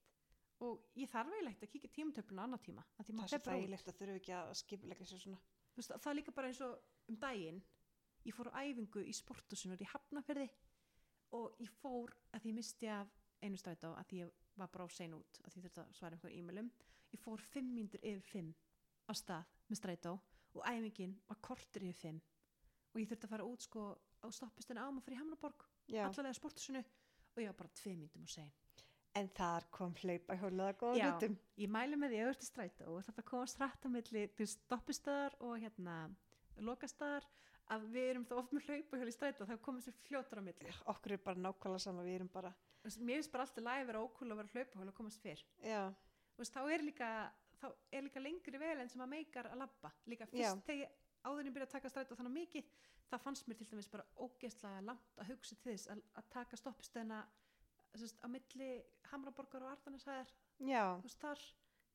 og 0.65 0.85
ég 0.97 1.11
þarf 1.13 1.33
eiginlega 1.33 1.53
ekkert 1.53 1.67
að 1.67 1.73
kíkja 1.75 1.93
tímatöfluna 1.93 2.45
annar 2.47 2.61
tíma 2.65 2.85
það 2.97 3.11
er 3.11 3.29
svo 3.29 3.41
þægilegt 3.45 3.91
að 3.91 3.99
þurfu 3.99 4.21
ekki 4.21 4.35
að 4.37 4.53
skipulegja 4.61 5.09
sér 5.11 5.21
svona. 5.21 5.41
Veist, 5.77 5.93
það 5.93 6.11
er 6.11 6.17
líka 6.17 6.35
bara 6.37 6.49
eins 6.51 6.61
og 6.65 7.11
um 7.13 7.19
daginn 7.21 7.61
ég 8.25 8.37
fór 8.37 8.51
á 8.57 8.65
æfingu 8.65 9.05
í 9.05 9.13
sportusunar 9.17 9.83
í 9.85 9.89
Hafnafyrði 9.91 10.47
og 11.37 11.61
ég 11.61 11.73
fór 11.83 12.15
að 12.33 12.47
því 12.47 12.55
misti 12.57 12.89
af 12.89 13.13
einu 13.45 13.61
strætó 13.61 13.93
að 13.99 14.09
því 14.09 14.23
ég 14.23 14.33
var 14.57 14.73
bara 14.73 14.89
á 14.89 14.91
sein 14.97 15.17
út 15.19 15.41
að 15.45 15.53
því 15.53 15.65
þurfti 15.67 15.83
að 15.83 15.93
svara 15.99 16.17
einhverjum 16.17 16.41
e-mailum. 16.41 16.71
Ég 17.13 17.21
fór 17.21 17.45
fimm 17.53 17.69
mínútur 17.77 18.01
yfir 18.01 18.25
fimm 18.31 18.55
á 19.07 19.13
stað 19.13 19.53
með 19.69 19.81
strætó 19.83 20.17
og 20.57 20.65
æfingin 20.65 21.19
var 21.29 21.41
kortur 21.45 21.85
yfir 21.85 22.01
fimm 22.01 22.21
og 22.95 23.01
ég 23.03 23.11
þurfti 23.11 23.29
að 23.29 23.35
fara 23.35 23.47
út 23.47 23.67
sko 23.67 23.91
á 24.25 24.27
stoppistinu 24.33 24.81
á 24.81 24.89
maður 24.89 25.11
fyrir 25.11 25.21
Hamnaborg 25.21 25.67
já. 25.89 26.05
allalega 26.07 26.39
sportusinu 26.39 26.83
og 26.83 27.43
ég 27.43 27.51
var 27.51 27.59
bara 27.63 27.75
tvei 27.81 27.97
mínútum 27.97 28.27
á 28.27 28.31
sein 28.31 28.53
en 29.17 29.29
þar 29.37 29.67
kom 29.73 29.95
hlaupa 30.03 30.37
hjólaða 30.37 30.77
góða 30.81 30.99
Já. 31.01 31.09
hlutum 31.09 31.37
ég 31.57 31.73
mæli 31.73 31.97
með 31.97 32.13
því 32.13 32.21
að 32.21 32.29
auðvitað 32.29 32.51
strætó 32.51 32.89
og 32.93 33.05
þetta 33.07 33.27
komast 33.31 33.61
hrætt 33.61 33.87
á 33.87 33.89
milli 33.89 34.25
til 34.37 34.49
stoppistöðar 34.53 35.37
og 35.41 35.57
hérna 35.63 35.97
lokastöðar 36.69 37.29
að 37.75 37.87
við 37.95 38.11
erum 38.11 38.27
þá 38.29 38.35
oft 38.41 38.53
með 38.55 38.69
hlaupa 38.69 39.01
hjá 39.01 39.07
í 39.09 39.15
strætó 39.15 39.49
þá 39.49 39.57
komum 39.65 39.85
sér 39.85 39.97
fljótar 40.05 40.43
á 40.43 40.47
milli 40.49 40.75
okkur 40.93 41.17
er 41.17 41.25
bara 41.25 41.43
nákvæmlega 41.47 41.83
sama 41.87 42.05
við 42.07 42.21
erum 42.21 42.31
bara 42.33 42.53
mér 42.85 43.19
finnst 43.19 43.33
bara 43.33 43.47
alltaf 43.47 43.65
lægi 43.67 43.89
vera 43.89 44.05
ókúl 44.05 44.31
að 44.31 44.43
vera 44.43 44.53
hlaupa 44.55 44.85
og 44.85 44.95
komast 45.01 45.25
fyrr 45.25 45.43
já, 45.65 45.83
Þú 46.37 46.43
veist, 46.43 46.53
þá 46.53 46.63
er 46.69 46.83
líka 46.85 47.11
þá 47.57 47.67
er 47.97 48.05
líka 48.05 48.21
lengri 48.21 48.61
vel 48.61 48.77
en 48.83 48.91
sem 48.93 49.03
að 49.03 49.13
meikar 49.15 49.49
að 49.49 49.63
labba 49.63 49.93
líka 50.11 50.29
Já. 50.29 50.53
fyrst 50.53 50.67
þegar 50.69 50.91
ég 51.27 51.33
áður 51.33 51.43
en 51.43 51.51
ég 51.51 51.57
byrja 51.57 51.67
að 51.67 51.75
taka 51.75 51.91
strætó 51.91 52.17
þannig 52.19 52.37
mikið 52.37 52.71
það 53.11 53.23
fannst 53.25 53.49
mér 53.49 53.59
til 53.59 53.69
dæmis 53.71 53.91
bara 53.91 54.07
ógeðslega 54.23 54.83
langt 54.87 55.21
að 55.21 55.31
hugsa 55.33 55.59
til 55.59 55.73
þess 55.73 55.91
að, 55.93 56.03
að 56.21 56.31
taka 56.35 56.59
stoppistöðina 56.61 57.21
á 57.97 58.27
milli 58.29 58.71
Hamraborgar 59.11 59.65
og 59.65 59.73
Arðaneshæðar 59.75 60.33
þú 60.61 61.07
veist 61.07 61.23
þar 61.23 61.45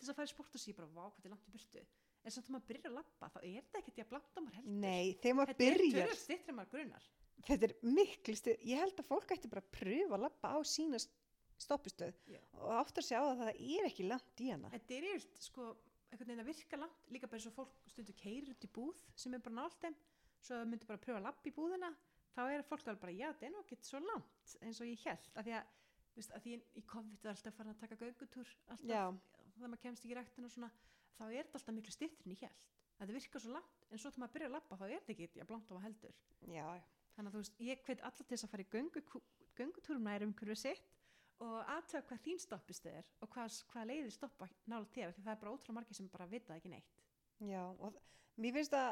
til 0.01 0.07
þess 0.07 0.13
að 0.17 0.23
í 0.25 0.32
sport 0.34 0.55
og 0.57 0.63
sé 0.63 0.75
bara 0.77 0.89
vá 0.89 1.03
hvað 1.07 1.27
er 1.27 1.34
langt 1.36 1.49
í 1.49 1.53
burtu. 1.55 1.84
En 2.21 2.34
samt 2.34 2.47
að 2.49 2.53
maður 2.55 2.67
byrjar 2.69 2.89
að 2.91 2.97
labba 2.99 3.29
þá 3.34 3.39
er 3.41 3.53
þetta 3.57 3.79
ekkert 3.82 3.99
ég 3.99 4.05
að 4.05 4.11
blanda 4.11 4.43
maður 4.45 4.57
heldur. 4.59 4.77
Nei, 4.82 5.05
þetta 5.21 5.29
er 5.45 5.57
byrjar. 5.61 5.93
tölvöld 5.95 6.21
stittra 6.21 6.55
maður 6.57 6.71
grunar. 6.75 7.07
Þetta 7.47 7.67
er 7.67 7.73
miklu 7.97 8.36
styr 8.38 8.65
ég 8.69 8.82
held 8.82 9.01
að 9.01 9.09
fólk 9.09 9.34
ætti 9.34 9.49
bara 9.49 9.63
að 9.63 9.71
pröfa 9.77 10.17
að 10.17 10.25
labba 10.27 10.51
á 10.53 10.59
sína 10.69 10.99
stoppistöð 11.61 12.17
Já. 12.29 12.41
og 12.57 12.73
áttar 12.77 13.05
sig 13.05 13.17
á 13.17 13.21
það 13.21 13.32
að 13.32 13.41
það 13.41 13.63
er 13.77 13.88
ekki 13.89 14.05
langt 14.09 14.41
í 14.41 14.49
hana. 14.51 14.69
Þetta 14.73 14.97
er 14.97 15.07
yfirlt 15.11 15.41
sko 15.45 15.67
einhvern 16.12 16.28
veginn 16.28 16.43
að 16.43 16.49
virka 16.51 16.80
langt 16.80 17.12
líka 17.14 17.28
bara 17.28 17.39
eins 17.39 17.49
og 17.49 17.55
fólk 17.55 17.91
stundu 17.91 18.16
keirir 18.20 18.53
út 18.53 18.66
í 18.68 18.72
búð 18.76 19.03
sem 19.16 19.36
er 19.36 19.43
bara 19.43 19.57
nált 19.62 19.78
þeim 19.84 19.95
svo 20.41 20.57
að 20.57 20.72
myndi 20.72 20.88
bara 20.89 20.99
að 20.99 21.05
pröfa 21.05 21.22
að 21.22 21.28
labba 21.28 21.47
í 21.49 21.53
búðina 21.55 21.91
þá 22.36 22.41
er 22.47 22.66
fólk 22.68 22.88
alveg 22.88 23.01
bara 23.03 23.16
já 23.16 23.28
þetta 23.30 23.47
er 23.47 23.53
nú 23.53 23.62
ekki 23.64 23.78
svo 23.86 24.01
langt 24.03 24.55
eins 24.62 24.82
og 24.82 24.89
ég 24.89 25.05
held 25.05 25.30
að 25.36 25.47
því 25.47 25.55
að, 25.57 25.72
veist, 26.18 26.36
að 26.36 26.45
því 26.45 26.55
í 26.80 26.84
COVID 26.93 27.26
var 27.28 27.34
alltaf 27.36 27.57
farin 27.57 27.74
að 27.74 27.84
taka 27.84 27.99
göngutúr 28.01 28.53
alltaf 28.68 28.88
Já. 28.91 29.03
þegar 29.55 29.74
maður 29.74 29.84
kemst 29.86 30.05
ekki 30.05 30.16
í 30.16 30.20
ræktin 30.20 30.47
og 30.47 30.53
svona 30.55 30.72
þá 31.18 31.24
er 31.28 31.45
þetta 31.45 31.59
alltaf 31.59 31.78
miklu 31.78 32.09
en 32.09 32.34
ég 32.36 32.45
held 32.45 32.66
þetta 33.01 33.18
virkar 33.18 33.43
svo 33.43 33.53
langt 33.55 33.86
en 33.89 34.01
svo 34.01 34.12
þegar 34.12 34.24
maður 34.24 34.36
byrjar 34.36 34.51
að 34.51 34.57
labba 34.57 34.80
þá 34.80 34.86
er 34.88 34.95
þetta 34.95 35.16
ekki 35.16 35.41
jafn 35.41 35.55
langt 35.55 35.72
og 35.72 35.78
maður 35.78 35.88
heldur 35.89 36.18
já, 36.55 36.66
já. 36.80 36.86
þannig 37.16 37.30
að 37.30 37.36
þú 37.36 37.43
veist, 37.43 37.62
ég 37.68 37.86
hveit 37.86 38.01
allar 38.01 38.18
til 38.18 38.30
þess 38.32 38.47
að 38.47 38.53
fara 38.53 38.66
í 38.66 38.72
göngu, 38.76 39.03
göngutúrum 39.59 40.07
nær 40.07 40.26
umhverfið 40.28 40.62
sitt 40.62 40.91
og 41.42 41.56
aðtöða 41.76 42.04
hvað 42.10 42.22
þín 42.26 42.42
stoppistöð 42.44 42.98
er 43.02 43.08
og 43.26 43.30
hvað, 43.34 43.56
hvað 43.72 43.88
leiðir 43.92 44.12
stoppa 44.16 44.50
nála 44.70 44.86
þér 44.94 45.14
því 45.16 45.24
það 45.26 45.32
er 45.36 45.39
bara 45.44 45.54
ótrúlega 45.56 45.78
margir 45.80 45.98
sem 45.98 46.10
bara 46.14 46.28
vita 46.30 46.58
ekki 46.60 46.70
neitt 46.76 47.00
Já, 47.42 47.64
og 47.82 47.96
mér 48.38 48.54
finnst 48.60 48.76
að 48.78 48.92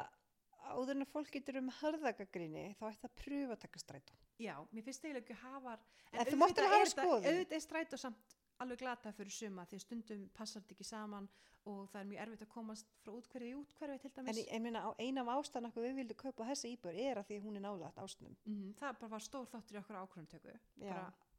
áður 0.70 0.90
en 0.96 1.04
að 1.06 1.12
fólk 1.14 1.30
getur 1.36 1.56
um 1.60 1.68
harðagagrinni 1.80 2.64
þá 2.78 2.82
ætti 2.90 3.06
að 3.08 3.14
pröfa 3.22 3.54
að 3.54 3.60
taka 3.62 3.80
strætó. 3.80 4.16
Já, 4.42 4.54
mér 4.74 4.84
finnst 4.84 5.04
eiginlega 5.06 5.24
ekki 5.24 5.36
hafar 5.40 5.78
En 6.12 6.26
þú 6.26 6.36
mátt 6.40 6.58
alveg 6.58 6.74
hafa 6.74 6.88
skoðun. 6.90 7.28
Auðvitað 7.30 7.56
er 7.56 7.62
strætó 7.64 8.00
samt 8.02 8.34
alveg 8.60 8.82
glata 8.82 9.12
fyrir 9.16 9.32
suma 9.32 9.64
því 9.70 9.78
að 9.78 9.84
stundum 9.86 10.26
passar 10.36 10.60
þetta 10.64 10.74
ekki 10.76 10.88
saman 10.90 11.28
og 11.70 11.86
það 11.92 12.00
er 12.02 12.08
mjög 12.10 12.20
erfitt 12.26 12.42
að 12.44 12.50
komast 12.52 12.92
frá 13.04 13.12
útkverfi 13.14 13.48
í 13.50 13.56
útkverfi 13.56 13.98
til 14.02 14.10
En 14.10 14.18
dæmis 14.26 14.38
ég, 14.42 14.50
ég 14.52 14.62
meina, 14.66 14.82
á- 14.84 14.98
ein 15.00 15.18
af 15.22 15.30
ástæðan 15.38 15.68
okkur 15.70 15.86
við 15.86 15.96
vildum 16.02 16.20
kaupa 16.20 16.46
þessa 16.50 16.68
íbúr 16.74 16.98
er 17.06 17.20
að 17.22 17.26
því 17.30 17.38
að 17.40 17.46
hún 17.48 17.56
er 17.60 17.64
nálægt 17.64 17.98
ástunum. 18.04 18.36
mm 18.44 18.70
Það 18.80 18.98
bara 19.00 19.12
var 19.14 19.24
stór 19.24 19.48
þáttur 19.54 19.76
í 19.76 19.80
okkur 19.80 20.00
ákvörðuntöku 20.02 20.54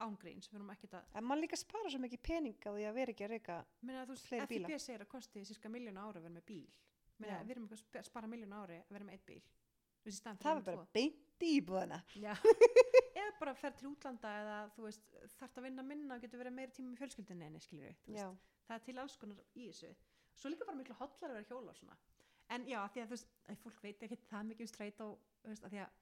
Bara 0.02 0.10
ángríns, 0.10 0.50
við 0.50 0.58
erum 0.58 0.70
ekkert 0.74 0.94
að 0.98 1.18
En 1.20 1.26
mann 1.30 1.42
líka 1.42 1.58
spara 1.60 1.90
svo 1.94 2.00
mikið 2.02 2.22
pening 2.26 2.56
á 2.66 2.70
því 2.74 2.86
að 2.90 2.96
vera 2.98 3.14
ekki 3.14 3.26
að 3.28 3.34
reyka. 3.36 3.58
Fleiri 4.26 4.48
bíla. 4.50 4.68
FIP 4.72 4.82
segir 4.82 5.02
að 5.06 5.10
kosti 5.12 5.44
cirka 5.46 5.70
miljónu 5.70 6.02
ári 6.02 6.18
að 6.18 6.26
vera 6.26 6.36
með 6.38 6.46
bíl 6.50 6.70
Meina, 7.22 7.36
við 7.46 7.52
erum 7.56 7.66
ekki 7.68 7.78
að 7.78 7.84
sp- 7.86 8.06
spara 8.10 8.28
miljónu 8.32 8.58
ári 8.64 8.80
að 8.82 8.96
vera 8.96 9.06
með 9.06 9.14
eitt 9.20 9.26
bíl 9.30 9.42
Það 10.42 10.56
vera 10.58 10.64
bara 10.66 10.88
beint 10.98 11.44
í. 11.46 11.52
Já. 12.18 12.34
eða 13.22 13.34
bara 13.40 13.54
fer 13.58 13.76
til 13.78 13.88
útlanda 13.92 14.32
eða 14.42 14.58
þú 14.76 14.88
veist, 14.88 15.06
þarft 15.38 15.58
að 15.62 15.66
vinna 15.68 15.84
minna 15.86 16.16
og 16.18 16.22
getur 16.26 16.42
verið 16.42 16.56
meiri 16.58 16.74
tíma 16.74 16.92
með 16.96 17.02
fjölskyldinni 17.04 17.46
enni 17.46 17.62
það 18.68 18.76
er 18.80 18.84
til 18.88 18.98
alls 19.02 19.18
konar 19.22 19.44
í 19.54 19.68
þessu 19.70 19.92
svo 20.42 20.50
líka 20.50 20.66
bara 20.66 20.78
miklu 20.80 20.98
hotlar 20.98 21.30
að 21.34 21.38
vera 21.40 21.50
hjóla 21.52 21.74
og 21.74 21.78
svona 21.78 21.98
en 22.52 22.66
já, 22.68 22.80
því 22.94 23.02
að 23.04 23.10
þú 23.12 23.16
veist, 23.16 23.34
að 23.54 23.60
fólk 23.64 23.82
veit 23.86 24.04
ekki 24.08 24.18
það 24.30 24.46
mikið 24.52 24.66
um 24.66 24.72
streit 24.74 25.02
og 25.06 25.18
þú 25.44 25.52
veist, 25.54 25.66
að 25.66 25.74
því 25.76 25.82
að 25.86 25.98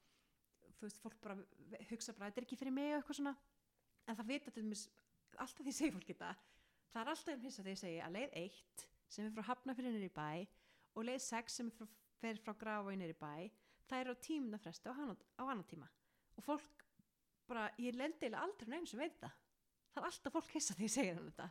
þú 0.80 0.88
veist, 0.88 1.02
fólk 1.04 1.20
bara 1.24 1.36
hugsa 1.92 2.14
bara 2.16 2.30
þetta 2.30 2.42
er 2.42 2.48
ekki 2.48 2.60
fyrir 2.60 2.76
mig 2.76 2.94
eitthvað 2.96 3.20
svona 3.20 3.36
en 4.10 4.18
það 4.18 4.32
vita 4.34 4.52
til 4.52 4.66
dæmis, 4.66 4.88
alltaf 5.38 5.62
því 5.62 5.72
ég 5.72 5.80
segi 5.80 5.96
fólk 5.96 6.10
þetta 6.10 6.34
það 6.90 7.02
er 7.02 7.12
alltaf 7.14 7.36
um 7.36 7.46
hins 7.46 7.60
að 7.62 7.70
því 7.70 7.76
segi 7.84 8.00
að 8.04 8.16
leið 8.18 8.38
1 8.44 8.86
sem 9.10 9.26
er 9.26 9.34
frá 9.36 9.48
Hafnafyrir 9.50 10.06
í 10.06 10.12
bæ 10.14 10.32
og 10.98 11.06
leið 11.06 11.22
6 11.26 11.58
sem 11.60 11.70
er 11.70 11.78
frá, 11.78 11.90
fer 12.20 12.42
frá 12.44 12.56
Grafa 12.58 12.96
niður 12.98 13.14
í 13.14 13.20
bæ 13.20 13.34
það 13.90 14.04
er 14.04 14.12
á 14.14 14.16
tímuna 14.22 14.60
fresti 14.62 14.92
á, 14.92 14.94
annan 15.42 15.66
tíma. 15.68 15.88
Og 16.38 16.46
fólk 16.46 16.86
bara, 17.50 17.70
ég 17.82 17.98
lendi 17.98 18.28
eiginlega 18.28 18.44
aldrei 18.46 18.70
neins 18.70 18.94
sem 18.94 19.02
veit 19.02 19.18
það. 19.22 19.34
Það 19.94 20.04
er 20.04 20.10
alltaf 20.12 20.36
fólk 20.36 20.54
hissa 20.54 20.78
því 20.78 20.86
ég 20.86 20.94
segir 20.94 21.18
hann 21.18 21.30
þetta. 21.32 21.50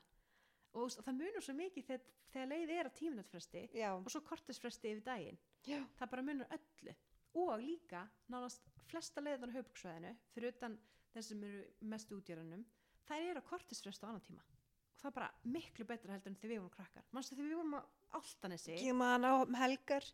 Og 0.79 0.93
það 0.95 1.19
munur 1.19 1.45
svo 1.45 1.55
mikið 1.59 1.89
þegar, 1.89 2.05
þegar 2.33 2.51
leið 2.53 2.75
er 2.77 2.91
á 2.91 2.99
tíminutfresti 2.99 3.63
já, 3.75 3.89
og 3.97 4.11
svo 4.13 4.23
kortisfresti 4.27 4.93
yfir 4.93 5.07
daginn. 5.09 5.41
Já, 5.67 5.81
það 5.99 6.13
bara 6.15 6.27
munur 6.29 6.55
öllu. 6.59 6.95
Og 7.39 7.53
líka 7.63 8.05
nánast 8.31 8.69
flesta 8.89 9.23
leiðan 9.25 9.53
á 9.53 9.57
höfubuksvæðinu 9.59 10.15
fyrir 10.35 10.55
utan 10.55 10.79
þeir 11.15 11.27
sem 11.27 11.43
eru 11.49 11.65
mest 11.93 12.13
útjörunum 12.15 12.65
þær 13.09 13.27
eru 13.33 13.43
á 13.43 13.49
kortisfresti 13.51 14.07
á 14.07 14.09
annan 14.11 14.25
tíma 14.25 14.45
og 14.45 15.03
það 15.03 15.11
er 15.11 15.17
bara 15.19 15.31
miklu 15.57 15.87
betra 15.89 16.15
heldur 16.15 16.33
en 16.33 16.39
þegar 16.39 16.55
við 16.55 16.63
vorum 16.63 16.77
krakkar 16.77 17.11
mannstu 17.17 17.37
þegar 17.37 17.51
við 17.51 17.61
vorum 17.61 17.77
á 17.79 17.83
Altanesi 18.19 18.73
ekki 18.77 18.95
man 18.97 19.29
á 19.29 19.33
um 19.41 19.59
helgar 19.59 20.07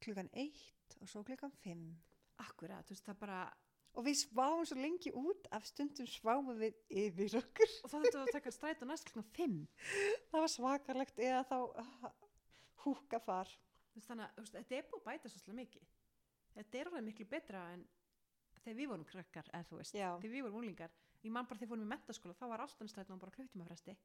klukkan 0.00 0.30
eitt 0.32 0.96
og 1.00 1.10
svo 1.10 1.24
klukkan 1.26 1.52
fimm. 1.62 1.90
akkurat, 2.40 2.86
þú 2.86 2.96
veist, 2.96 3.08
það 3.08 3.20
bara 3.26 3.42
Og 3.98 4.04
við 4.06 4.20
sváum 4.20 4.60
svo 4.62 4.76
lengi 4.78 5.10
út 5.18 5.48
af 5.50 5.64
stundum 5.66 6.06
sváum 6.06 6.52
við 6.60 6.76
yfir 6.94 7.32
okkur. 7.40 7.72
og 7.82 7.90
þá 7.90 7.96
þetta 8.04 8.20
að 8.20 8.28
taka 8.36 8.52
stræt 8.54 8.82
á 8.82 8.86
næst 8.86 9.08
klukkan 9.08 9.26
5 9.34 9.56
Það 10.30 10.44
var 10.44 10.52
svakarlegt 10.52 11.18
eða 11.18 11.40
þá 11.48 11.56
uh, 11.82 12.12
húka 12.84 13.18
far. 13.18 13.50
Þannig 14.06 14.30
að 14.30 14.52
þetta 14.52 14.76
er 14.78 14.86
búið 14.92 15.00
að 15.00 15.08
bæta 15.08 15.32
svo 15.32 15.56
mikið 15.58 15.90
þetta 16.56 16.80
er 16.80 16.90
alveg 16.90 17.06
miklu 17.06 17.26
betra 17.30 17.62
en 17.74 17.84
þegar 18.64 18.78
við 18.80 18.90
vorum 18.92 19.06
krakkar 19.08 19.48
eða 19.52 19.68
þú 19.70 19.80
veist, 19.80 19.94
Já. 19.96 20.10
þegar 20.20 20.34
við 20.34 20.44
vorum 20.46 20.60
unglingar 20.60 20.94
ég 21.24 21.32
man 21.34 21.46
bara 21.46 21.60
þegar 21.60 21.66
við 21.68 21.72
fórum 21.74 21.86
í 21.86 21.90
mentaskóla, 21.90 22.36
þá 22.36 22.44
var 22.52 22.64
alltaf 22.64 22.90
strætnum 22.90 23.20
bara 23.20 23.34
klukkutímafresti. 23.36 23.96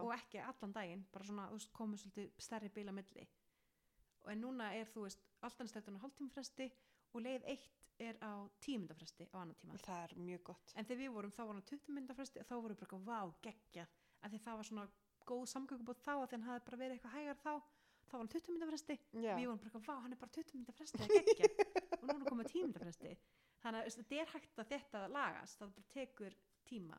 Og 0.00 0.12
ekki 0.14 0.40
allan 0.40 0.72
daginn, 0.72 1.02
bara 1.12 1.26
svona 1.28 1.48
þú 1.50 1.58
veist, 1.58 1.72
komið 1.76 2.02
svolítið 2.02 2.30
stærri 2.46 2.70
bíla 2.72 2.94
milli. 2.96 3.26
Og 4.24 4.30
en 4.32 4.40
núna 4.42 4.70
er 4.74 4.88
þú 4.92 5.04
veist 5.04 5.24
alltaf 5.44 5.68
strætnum 5.70 5.98
á 6.00 6.04
hálftímafresti 6.06 6.70
og 7.12 7.24
leið 7.26 7.44
eitt 7.52 7.90
er 8.02 8.18
á 8.24 8.48
tímyndafresti 8.64 9.28
á 9.32 9.36
annan 9.40 9.56
tíma. 9.60 9.76
Það 9.84 10.02
er 10.04 10.14
mjög 10.20 10.42
gott. 10.50 10.72
en 10.74 10.84
þegar 10.84 11.02
við 11.02 11.12
vorum 11.16 11.32
þá 11.36 11.42
hann 11.46 11.62
20 11.70 11.96
myndafresti 11.96 12.40
og 12.40 12.48
þá 12.48 12.54
vorum 12.56 12.76
við 12.76 12.82
bara 12.84 12.98
vá, 13.04 13.20
geggjað. 13.44 13.94
Af 14.22 14.32
því 14.32 14.40
það 14.44 14.56
var 14.56 14.68
svona 14.70 14.86
góð 15.26 15.46
samgöngubót 15.52 16.04
þá 16.04 16.12
af 16.16 16.28
því 16.28 16.36
hann 16.36 16.48
hafði 16.48 16.66
bara 16.66 16.80
verið 16.82 16.96
eitthvað 16.96 17.16
hægar 17.16 17.40
þá. 17.44 17.54
Þá 18.06 18.12
var 18.12 18.20
hann 18.22 18.32
20 18.34 18.52
myndafresti 18.56 18.96
við 19.40 19.46
vorum 19.46 19.62
bara 19.64 19.84
vá, 19.86 19.94
hann 20.02 20.12
er 20.12 20.20
bara 20.20 20.34
20 20.36 20.58
mynda 20.60 20.74
fresti 20.76 21.00
að 21.02 21.14
gegja 21.16 21.48
og 21.98 22.04
nú 22.04 22.12
er 22.12 22.18
hann 22.20 22.28
komið 22.28 22.52
10 22.52 22.66
mynda 22.66 22.82
fresti 22.84 23.14
þannig 23.66 23.82
að 23.82 24.00
þetta 24.00 24.18
er 24.22 24.32
hægt 24.32 24.62
að 24.62 24.72
þetta 24.72 25.04
lagast 25.12 25.60
það 25.60 25.76
bara 25.76 25.92
tekur 25.92 26.36
tíma. 26.66 26.98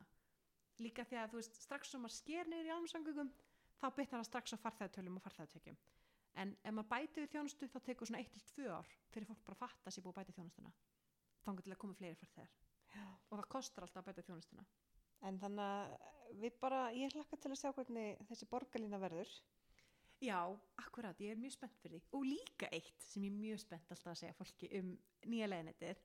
Líka 0.78 1.04
því 1.08 1.18
að 1.18 1.30
þú 1.32 1.40
veist, 1.40 1.62
strax 1.64 1.94
sem 1.94 2.04
maður 2.04 2.20
sker 2.20 2.50
niður 2.52 2.68
í 2.68 2.74
almsangugum 2.76 3.30
þá 3.80 3.86
bytnar 3.88 4.20
það 4.20 4.28
strax 4.28 4.54
á 4.54 4.58
farþæðatölum 4.62 5.16
og 5.18 5.24
farþæðatökjum 5.24 5.80
en 6.42 6.54
ef 6.62 6.74
maður 6.74 6.90
bæti 6.92 7.22
við 7.22 7.32
þjónustu 7.34 7.68
þá 7.72 7.78
tekur 7.86 8.08
svona 8.08 8.22
1-2 8.22 8.68
ár 8.70 8.90
fyrir 9.12 9.28
fólk 9.28 9.44
bara 9.46 9.56
að 9.56 9.62
fatta 9.64 9.92
sér 9.92 10.04
búið 10.04 10.12
að 10.12 10.20
bæta 10.20 10.36
þjónustuna. 10.36 10.72
Þangar 11.46 11.66
til 11.66 11.74
að 11.74 11.80
koma 11.82 11.96
fleiri 11.98 12.18
farþæðar 12.20 12.52
og 13.28 13.34
það 13.34 13.48
kostar 13.54 13.86
alltaf 13.86 14.02
að 14.02 14.08
bæta 14.10 14.26
þjónustuna. 14.28 14.66
En 15.28 15.40
þannig 15.42 15.64
að 15.64 16.38
við 16.42 16.58
bara, 16.62 16.82
ég 16.94 17.14
hlakka 17.16 17.38
til 17.42 17.52
að 17.52 17.60
sjá 17.62 17.72
hvernig 17.74 18.20
þessi 18.28 18.48
borgarlína 18.52 19.00
verður. 19.02 19.32
Já, 20.22 20.38
akkurat, 20.82 21.18
ég 21.22 21.34
er 21.34 21.40
mjög 21.40 21.54
spennt 21.54 21.78
fyrir 21.82 22.02
því. 22.02 22.12
Og 22.18 22.26
líka 22.26 22.70
eitt 22.74 23.04
sem 23.06 23.24
ég 23.26 23.32
er 23.32 23.38
mjög 23.38 23.62
spennt 23.62 23.92
alltaf 23.94 24.12
að 24.12 24.20
segja 24.22 24.38
fólki 24.38 24.70
um 24.78 24.94
nýja 25.30 25.50
leiðnettir 25.50 26.00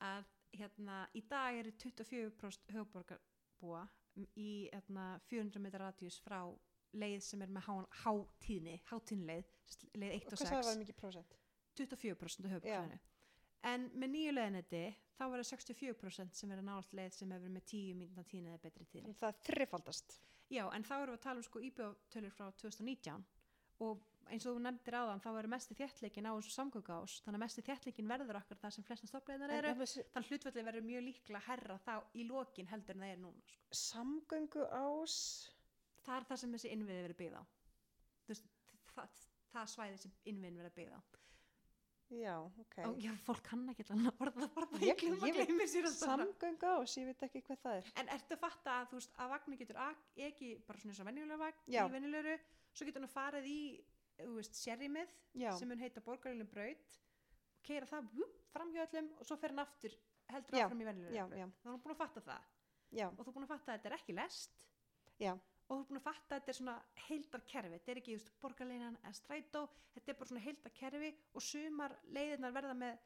að 0.00 0.28
hérna 0.52 1.02
í 1.16 1.22
dag 1.28 1.58
eru 1.58 1.72
24% 1.80 2.72
höfuborgarbúa 2.76 3.86
í 4.36 4.68
hérna, 4.72 5.06
400 5.28 5.62
metra 5.64 5.86
radíus 5.86 6.18
frá 6.20 6.42
leið 6.92 7.22
sem 7.24 7.42
er 7.44 7.52
með 7.52 7.68
há, 7.68 7.74
hátíðni, 8.02 8.76
hátíðnileið, 8.90 9.48
leið 9.96 10.16
1 10.18 10.26
og 10.26 10.34
Hvað 10.34 10.42
sagði 10.42 10.58
6, 10.58 10.68
var 10.68 10.80
mikið 10.82 10.98
prósent? 10.98 11.38
24% 11.78 12.48
af 12.48 12.54
höfuborgarsvæðinu. 12.56 13.00
En 13.72 13.86
með 13.94 14.12
nýju 14.12 14.34
leiðnetti 14.34 14.82
þá 15.16 15.24
verður 15.30 15.48
64% 15.52 16.38
sem 16.38 16.52
verður 16.52 16.66
nált 16.66 16.94
leið 16.98 17.16
sem 17.16 17.32
hefur 17.32 17.54
með 17.54 17.66
10 17.70 17.98
mínúna 18.00 18.24
tíðni 18.28 18.50
eða 18.50 18.62
betri 18.64 18.86
tíðni. 18.90 19.14
Það 19.20 19.38
þrifaldast. 19.46 20.16
Já, 20.52 20.64
en 20.74 20.84
þá 20.84 20.94
erum 20.98 21.14
við 21.14 21.20
að 21.20 21.26
tala 21.26 21.40
um 21.40 21.46
sko 21.46 21.62
íbjóðtölur 21.68 22.34
frá 22.34 22.48
2019 22.60 23.22
og 23.86 24.02
eins 24.30 24.46
og 24.46 24.56
þú 24.56 24.62
nefndir 24.64 24.96
áðan 24.98 25.20
þá 25.22 25.28
verður 25.36 25.52
mesti 25.54 25.76
þéttleikin 25.78 26.28
á 26.28 26.32
þessu 26.36 26.52
samgöngás 26.54 27.14
þannig 27.24 27.38
að 27.38 27.42
mesti 27.44 27.64
þéttleikin 27.66 28.10
verður 28.12 28.38
okkur 28.40 28.60
þar 28.62 28.74
sem 28.76 28.84
flestan 28.86 29.10
stoppleiðnar 29.10 29.54
eru. 29.56 29.72
þannig 29.72 30.20
að 30.20 30.28
hlutvalli 30.30 30.64
verður 30.68 30.86
mjög 30.88 31.04
líklega 31.08 31.42
herra 31.48 31.78
þá 31.86 31.94
í 32.14 32.26
lokin 32.28 32.70
heldur 32.70 32.96
en 32.98 33.04
það 33.06 33.14
er 33.16 33.22
núna 33.24 33.42
sko. 33.48 33.64
Samgöngu 33.82 34.66
ás, 34.70 35.16
það 36.06 36.16
er 36.20 36.28
það 36.30 36.42
sem 36.44 36.54
þessi 36.56 36.72
innviði 36.76 37.02
verður 37.06 37.20
byggð 37.22 37.40
á. 37.40 37.42
Veist, 38.28 38.46
það, 38.94 39.18
það 39.52 39.72
svæði 39.74 39.98
sem 40.04 40.14
innviðin 40.32 40.62
verður 40.62 40.78
byggð 40.80 40.96
á. 40.96 41.00
Já, 42.12 42.34
ok. 42.60 42.74
og 42.84 42.98
já, 43.00 43.12
fólk 43.24 43.40
kann 43.46 43.62
ekki 43.72 43.86
allan 43.88 44.10
að 44.10 44.18
orða 44.26 44.48
það 44.52 44.72
Ég- 44.84 45.04
ég, 45.06 45.14
ég 45.24 45.36
veit- 45.38 45.38
að 45.88 45.94
Samgöngu 45.96 46.72
ás, 46.76 46.96
ég 47.00 47.06
veit 47.08 47.22
ekki 47.24 47.40
hvað 47.46 47.62
það 47.62 47.76
er. 47.78 47.86
En 48.02 48.10
ertu 48.12 48.36
að 48.36 48.42
fatta 48.42 48.74
að, 48.82 48.90
veist, 48.98 49.14
að 49.16 49.30
vagnu 49.32 49.56
getur 49.56 49.78
ekki 50.28 50.50
bara 50.66 50.78
svona 50.82 50.92
eins 50.92 51.00
og 51.00 51.08
venjulega 51.08 51.38
vagn 51.40 51.62
í 51.64 51.72
svo 52.72 52.86
getur 52.88 53.00
hann 53.04 53.12
farið 53.12 53.48
í 53.48 53.58
þú 53.80 53.86
veist, 53.88 54.01
sérrimið 54.56 55.12
sem 55.58 55.68
mun 55.68 55.82
heita 55.82 56.02
borgarlinu 56.04 56.46
braut 56.50 56.98
og 57.56 57.62
keira 57.66 57.86
það 57.86 58.10
vúp, 58.16 58.40
fram 58.52 58.72
hjá 58.74 58.82
öllum 58.86 59.12
og 59.18 59.28
svo 59.28 59.38
fer 59.40 59.54
hann 59.54 59.62
aftur 59.64 59.94
heldur 60.32 60.58
Já, 60.58 60.66
áfram 60.66 60.82
í 60.82 60.88
venjulegu 60.88 61.16
já, 61.16 61.24
braut. 61.28 61.56
þá 61.62 61.66
er 61.66 61.72
hann 61.72 61.82
búin 61.84 61.94
að 61.94 62.02
fatta 62.02 62.24
það. 62.26 62.50
Já, 62.92 63.06
og 63.08 63.22
þú 63.22 63.30
er 63.30 63.36
búin 63.36 63.46
að 63.46 63.52
fatta 63.54 63.72
að 63.72 63.78
þetta 63.78 63.90
er 63.90 63.96
ekki 63.98 64.16
lest. 64.18 64.66
Já. 65.22 65.32
og 65.68 65.78
þú 65.78 65.80
er 65.82 65.88
búin 65.88 66.00
að 66.00 66.04
fatta 66.04 66.34
að 66.34 66.40
þetta 66.40 66.52
er 66.52 66.58
svona 66.58 66.74
heildarkerfi. 67.06 67.78
Þetta 67.78 67.92
er 67.92 68.00
ekki 68.02 68.16
borgarleinan 68.42 68.98
eða 69.00 69.12
strætó. 69.16 69.62
Þetta 69.94 70.12
er 70.12 70.18
bara 70.18 70.30
svona 70.32 70.44
heildarkerfi 70.44 71.10
og 71.32 71.44
sumar 71.46 71.94
leiðirnar 72.12 72.56
verða 72.56 72.74
með 72.76 72.98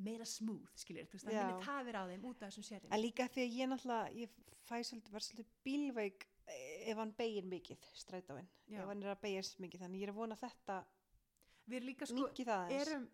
meira 0.00 0.26
smooth, 0.28 0.70
skiljur, 0.80 1.08
þú 1.10 1.16
veist, 1.18 1.26
það 1.26 1.34
Já. 1.36 1.42
minni 1.44 1.66
tafir 1.66 1.98
á 2.00 2.02
þeim 2.08 2.22
út 2.30 2.40
af 2.40 2.48
þessum 2.48 2.64
sérrim 2.64 2.94
en 2.94 3.02
líka 3.02 3.26
því 3.28 3.42
að 3.42 3.56
ég 3.58 3.68
náttúrulega, 3.68 4.12
ég 4.16 4.28
fæ 4.64 4.76
svolítið, 4.88 5.12
var 5.12 5.24
svolítið 5.26 5.50
eh, 5.50 6.39
ef 6.90 6.96
hann 7.00 7.14
beigir 7.18 7.46
mikið, 7.48 7.86
strætóin. 8.02 8.48
Já. 8.66 8.80
Ef 8.82 8.90
hann 8.90 9.02
er 9.04 9.14
að 9.14 9.22
beigja 9.24 9.42
mikið, 9.62 9.84
þannig 9.84 10.02
ég 10.02 10.08
er 10.08 10.12
að 10.14 10.20
vona 10.20 10.38
þetta 10.40 10.78
við 11.70 11.86
líka 11.86 12.08
sko, 12.10 12.26
aðeins. 12.26 12.76
erum 12.80 13.08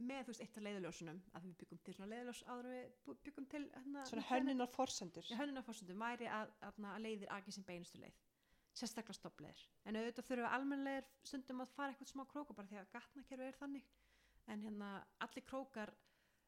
með 0.00 0.22
þú 0.24 0.32
veist 0.32 0.42
eitt 0.46 0.56
af 0.56 0.64
leiðaljósunum 0.64 1.18
að 1.36 1.46
við 1.46 1.56
byggum 1.60 1.80
til 1.84 1.94
leiðaljós 2.00 2.42
áður 2.48 2.68
við 2.72 3.16
byggum 3.26 3.46
til 3.52 3.62
hérna, 3.74 4.04
Svona 4.08 4.26
hönnunar 4.30 4.70
forsendur. 4.72 5.26
hönnunarforsendum 5.36 6.00
væri 6.00 6.28
að, 6.32 6.52
að, 6.64 6.78
að 6.94 7.02
leiðir 7.04 7.32
aki 7.36 7.52
sem 7.52 7.66
beinustu 7.68 8.00
leið 8.00 8.16
sérstaklega 8.80 9.18
stoppleiðir 9.18 9.62
en 9.90 9.98
auðvitað 9.98 10.28
þurfum 10.28 10.46
við 10.46 10.54
almennleir 10.56 11.08
stundum 11.26 11.62
að 11.64 11.72
fara 11.74 11.92
eitthvað 11.92 12.12
smá 12.14 12.22
króka 12.30 12.56
bara 12.56 12.70
því 12.70 12.78
að 12.80 12.90
gatnakerfi 12.94 13.48
er 13.50 13.58
þannig 13.58 13.88
en 14.54 14.64
hérna 14.64 14.90
allir 15.26 15.46
krókar 15.50 15.92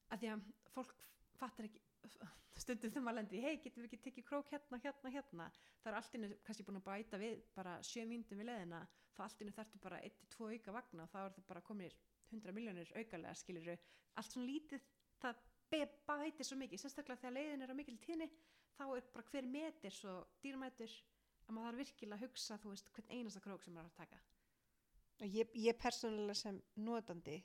að 0.08 0.22
því 0.22 0.30
að 0.32 0.46
fólk 0.72 0.94
fattar 1.40 1.68
ekki 1.68 1.82
stundum 2.62 2.92
þegar 2.92 3.04
maður 3.06 3.18
lendir 3.18 3.38
í 3.38 3.42
hei 3.46 3.60
getum 3.64 3.82
við 3.82 3.88
ekki 3.88 4.00
tekið 4.06 4.26
krók 4.28 4.50
hérna, 4.52 4.78
hérna, 4.84 5.12
hérna? 5.14 5.46
Það 5.82 5.90
er 5.92 5.98
allt 5.98 6.16
innu 6.18 6.30
kannski 6.46 6.66
búin 6.66 6.80
að 6.80 6.86
bæta 6.88 7.20
við 7.22 7.40
bara 7.56 7.76
sjö 7.86 8.04
mínútum 8.08 8.42
við 8.42 8.50
leiðina 8.50 8.82
þá 9.16 9.22
allt 9.26 9.42
innu 9.44 9.54
þarftu 9.56 9.80
bara 9.82 10.00
1-2 10.08 10.50
auka 10.52 10.74
vagna 10.76 11.06
þá 11.12 11.18
er 11.24 11.34
það 11.36 11.48
bara 11.48 11.64
kominir 11.68 11.96
100 12.32 12.54
miljónir 12.56 12.92
aukalega 12.96 13.34
skiluru 13.40 13.76
allt 14.20 14.34
svona 14.34 14.48
lítið 14.50 14.84
það 15.22 15.40
be- 15.72 15.88
bætir 16.08 16.48
svo 16.48 16.58
mikið 16.60 16.82
sérstaklega 16.84 17.22
þegar 17.24 17.36
leiðin 17.38 17.64
er 17.66 17.72
á 17.72 17.80
mikil 17.80 17.98
tíðni 18.04 18.28
þá 18.76 18.84
er 18.96 19.08
bara 19.14 19.26
hver 19.32 19.48
metir 19.56 19.96
svo 19.96 20.18
dýrmætur 20.44 20.92
að 21.48 21.56
maður 21.56 21.68
þarf 21.70 21.80
virkilega 21.82 22.18
að 22.18 22.24
hugsa 22.26 22.58
þú 22.62 22.72
veist 22.72 22.92
hvern 22.94 23.10
einasta 23.16 23.42
krók 23.44 23.64
sem 23.64 23.74
maður 23.74 23.88
er 23.88 23.92
að 23.92 24.00
taka. 24.02 24.20
Og 25.22 25.36
ég, 25.36 25.50
ég 25.58 25.78
persónulega 25.78 26.38
sem 26.38 26.60
notandi 26.76 27.36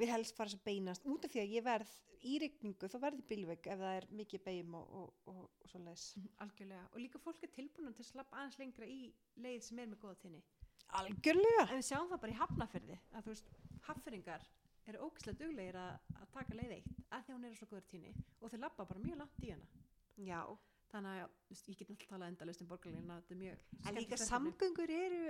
vil 0.00 0.10
helst 0.10 0.36
fara 0.36 0.52
sem 0.52 0.62
beinast. 0.64 1.04
Út 1.08 1.26
af 1.26 1.32
því 1.32 1.42
að 1.42 1.54
ég 1.56 1.66
verð 1.66 1.92
í 2.20 2.36
rigningu 2.42 2.88
þá 2.92 2.96
verði 3.00 3.26
bílvegg 3.28 3.68
ef 3.72 3.80
það 3.80 3.98
er 3.98 4.06
mikið 4.12 4.42
beim 4.44 4.74
og, 4.76 4.96
og, 5.00 5.12
og, 5.32 5.44
og 5.48 5.70
svo 5.70 5.80
leiðis 5.80 6.06
algjörlega. 6.44 6.86
Og 6.92 7.04
líka 7.04 7.20
fólk 7.22 7.44
er 7.46 7.52
tilbúin 7.54 7.96
til 7.96 8.04
að 8.04 8.10
slappa 8.10 8.40
aðeins 8.40 8.58
lengra 8.60 8.88
í 8.88 9.00
leið 9.40 9.62
sem 9.68 9.80
er 9.80 9.92
með 9.92 10.02
góða 10.04 10.18
tinni 10.24 10.42
algjörlega. 10.98 11.66
En 11.68 11.78
við 11.78 11.86
sjáum 11.88 12.10
það 12.10 12.22
bara 12.24 12.34
í 12.34 12.40
hafnafyrði 12.40 12.98
að 13.12 13.26
þú 13.26 13.34
veist, 13.34 13.52
hafnfyrringar 13.86 14.48
eru 14.90 15.06
ógislega 15.06 15.38
duglegir 15.44 15.78
að, 15.78 16.10
að 16.16 16.32
taka 16.34 16.58
leið 16.58 16.74
eitt 16.78 16.90
að 17.10 17.24
því 17.24 17.32
að 17.32 17.36
hún 17.36 17.46
er 17.46 17.54
á 17.54 17.58
svo 17.60 17.70
góður 17.70 17.86
tíni 17.92 18.14
og 18.40 18.52
þeir 18.52 18.62
labba 18.64 18.88
bara 18.90 19.04
mjög 19.04 19.20
langt 19.22 19.44
í 19.46 19.52
hana. 19.54 19.68
Já, 20.20 20.40
þannig 20.90 21.22
að 21.22 21.70
ég 21.70 21.78
get 21.78 21.90
náttúrulega 21.90 22.10
talað 22.10 22.32
endalaust 22.32 22.64
um 22.64 22.70
borgarlínu 22.70 23.16
þetta 23.20 23.34
er 23.34 23.40
mjög 23.40 23.64
en 23.86 23.98
líka 23.98 24.18
samgöngur 24.20 24.92
eru 24.94 25.20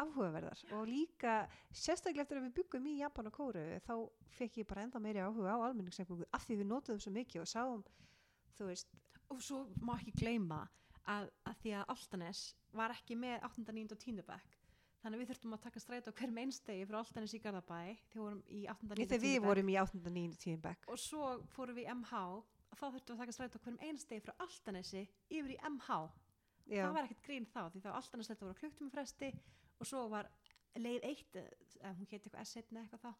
áhugaverðar 0.00 0.62
og 0.76 0.88
líka 0.88 1.34
sérstaklega 1.70 2.24
eftir 2.24 2.40
að 2.40 2.46
við 2.48 2.56
byggum 2.60 2.88
í 2.90 2.98
Japan 3.00 3.30
og 3.30 3.36
Kóru 3.36 3.64
þá 3.86 3.94
fekk 4.38 4.60
ég 4.62 4.68
bara 4.70 4.84
enda 4.86 5.02
meiri 5.02 5.22
áhuga 5.24 5.56
á 5.56 5.64
almenningssamgöngur 5.68 6.30
af 6.36 6.46
því 6.46 6.60
við 6.62 6.70
notuðum 6.70 7.02
svo 7.04 7.12
mikið 7.14 7.44
og 7.44 7.50
sáum 7.50 7.84
þú 8.58 8.70
veist, 8.70 8.94
og 9.30 9.42
svo 9.44 9.64
má 9.84 9.94
ekki 9.98 10.14
gleyma 10.20 10.64
að, 11.08 11.30
að 11.48 11.60
því 11.62 11.74
að 11.80 11.92
Altanes 11.94 12.42
var 12.76 12.94
ekki 12.94 13.16
með 13.18 13.44
8. 13.48 13.66
9. 13.72 13.86
og 13.94 14.02
10. 14.04 14.24
bekk 14.30 14.56
þannig 15.00 15.16
að 15.16 15.22
við 15.22 15.30
þurftum 15.30 15.56
að 15.56 15.62
taka 15.64 15.82
stræt 15.82 16.08
á 16.08 16.12
hverjum 16.12 16.40
einstegi 16.42 16.86
frá 16.88 16.98
Altanes 17.00 17.34
í 17.36 17.40
Garðabæ 17.40 17.78
þegar 18.12 18.16
við 18.16 18.24
vorum 18.24 18.42
í 18.46 18.62
8. 18.68 18.88
9. 18.90 18.96
þegar 19.00 19.12
10. 19.14 19.22
við 19.24 19.36
bekk 19.36 19.46
vorum 19.48 19.70
í 19.70 19.76
8. 19.82 20.02
9. 20.16 20.40
10. 20.44 20.64
bekk 20.66 20.90
og 20.92 21.00
svo 21.00 21.30
fórum 21.54 21.78
við 21.78 21.86
í 21.86 21.94
MH 21.94 22.24
og 22.70 22.78
þá 22.78 22.84
þurftum 22.86 23.14
við 23.14 23.16
að 23.16 23.22
taka 23.24 23.36
stræt 23.36 23.56
á 23.56 23.60
hverjum 23.64 23.80
einstegi 23.88 24.24
frá 24.26 24.34
Altanesi 24.44 25.06
yfir 25.30 25.54
í 25.56 25.60
MH 25.70 26.02
já, 26.70 26.84
það 26.84 26.94
var 26.98 27.08
ekkert 27.08 27.24
grín 27.26 27.48
þá 27.48 27.62
því 27.72 27.82
þá 27.86 27.90
Altanes 27.94 28.30
þetta 28.30 28.46
voru 28.46 28.60
kluktum 28.60 28.92
fresti 28.92 29.32
og 29.80 29.88
svo 29.88 30.06
var 30.12 30.28
leið 30.78 31.06
eitt 31.08 31.36
hún 31.80 32.06
héti 32.06 32.20
eitthvað 32.20 32.44
S1 32.44 32.70
eða 32.70 32.84
eitthvað 32.84 33.04
þá 33.06 33.12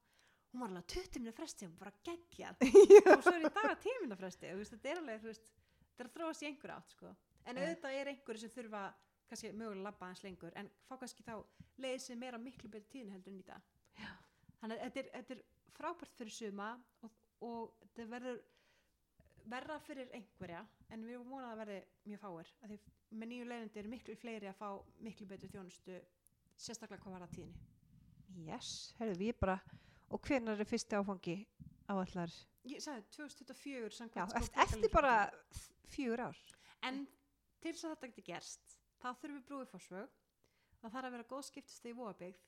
hún 0.50 0.64
var 0.64 0.72
alveg 0.72 0.86
20 0.92 1.22
minna 1.22 1.34
fresti 1.34 1.66
og 1.66 1.76
bara 1.78 1.92
geggjað 2.06 2.64
og 3.14 3.22
svo 3.24 3.34
er 3.36 3.46
í 3.46 3.52
dag 3.54 3.70
10 3.84 4.02
minna 4.02 4.18
fresti 4.18 4.50
og 4.52 4.62
þetta 4.72 4.90
er 4.90 5.02
alveg 5.02 5.26
veist, 5.28 5.50
þetta 5.86 6.04
er 6.04 6.10
að 6.10 6.16
þróast 6.16 6.44
í 6.44 6.48
einhver 6.50 6.74
átt 6.74 6.96
sko. 6.96 7.12
en 7.44 7.60
auðvitað 7.60 7.98
er 8.00 8.12
einhverju 8.12 8.42
sem 8.44 8.54
þurfa 8.56 8.82
kannski 9.30 9.52
mögulega 9.54 9.78
að 9.78 9.86
labba 9.86 10.10
hans 10.10 10.22
lengur 10.26 10.56
en 10.58 10.70
fá 10.88 10.96
kannski 10.98 11.26
þá 11.26 11.34
leið 11.82 11.98
sem 12.06 12.22
er 12.26 12.36
á 12.36 12.40
miklu 12.42 12.70
betur 12.70 12.90
tíðin 12.90 13.14
heldur 13.14 13.34
en 13.34 13.42
í 13.42 13.46
dag 13.46 13.68
Já. 14.00 14.10
þannig 14.62 14.76
að 14.76 14.86
þetta 14.86 15.02
er, 15.02 15.10
þetta 15.16 15.36
er 15.36 15.44
frábært 15.76 16.16
fyrir 16.18 16.34
suma 16.34 16.70
og, 17.06 17.20
og 17.46 17.76
þetta 17.84 18.08
verður 18.16 18.40
verra 19.50 19.76
fyrir 19.84 20.10
einhverja 20.16 20.64
en 20.90 21.04
við 21.06 21.16
erum 21.16 21.30
vonað 21.30 21.52
að 21.54 21.60
verði 21.62 21.78
mjög 22.10 22.24
fáir 22.24 22.50
með 23.10 23.30
nýju 23.30 23.46
leiðindi 23.50 23.80
eru 23.80 23.92
miklu 23.92 24.16
fleiri 24.18 24.50
að 24.50 24.58
fá 24.58 24.68
miklu 25.06 25.28
betur 25.30 25.52
þjónustu 25.54 26.00
sérstaklega 26.60 27.02
hvað 27.04 27.16
var 27.16 27.24
það 27.26 27.34
tíðinni 27.36 28.48
yes, 28.50 28.70
herðu 29.00 29.18
við 29.20 29.38
bara 29.40 29.56
og 30.10 30.22
hvenær 30.26 30.60
er 30.60 30.68
fyrsti 30.68 30.98
áfangi 30.98 31.36
áallar 31.90 32.34
ég 32.68 32.82
sagði 32.84 33.06
2024 33.16 34.10
já, 34.14 34.24
eftir, 34.26 34.60
eftir 34.66 34.92
bara 34.92 35.14
fjögur 35.90 36.26
ár? 36.28 36.44
En 36.86 37.04
til 37.60 37.72
þess 37.74 37.86
að 37.86 37.94
þetta 37.94 38.10
geti 38.12 38.26
gerst 38.30 38.76
þá 39.00 39.08
þurfum 39.10 39.38
við 39.38 39.48
brúið 39.48 39.72
fórsvög 39.72 40.20
það 40.80 40.94
þarf 40.94 41.08
að 41.08 41.14
vera 41.16 41.28
góð 41.32 41.46
skiptist 41.48 41.88
í 41.88 41.96
Vóabyggð 41.96 42.46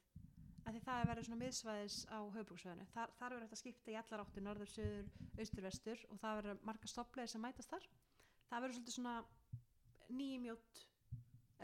af 0.63 0.71
því 0.71 0.83
það 0.85 1.01
er 1.01 1.09
verið 1.11 1.27
svona 1.27 1.41
miðsvæðis 1.43 1.97
á 2.07 2.19
höfbruksvæðinu 2.37 2.87
þar, 2.93 3.13
þar 3.19 3.35
verður 3.35 3.47
þetta 3.49 3.61
skipta 3.61 3.93
í 3.93 3.97
allar 3.99 4.23
áttir 4.23 4.45
norður, 4.47 4.71
söður, 4.71 5.09
austur, 5.43 5.65
vestur 5.67 6.05
og 6.09 6.21
það 6.23 6.39
verður 6.39 6.61
marga 6.69 6.91
stopplegir 6.93 7.33
sem 7.33 7.43
mætast 7.43 7.73
þar. 7.73 7.89
Það 8.51 8.65
verður 8.65 8.77
svolítið 8.79 8.97
svona 8.97 9.15
nýjumjót 10.13 10.83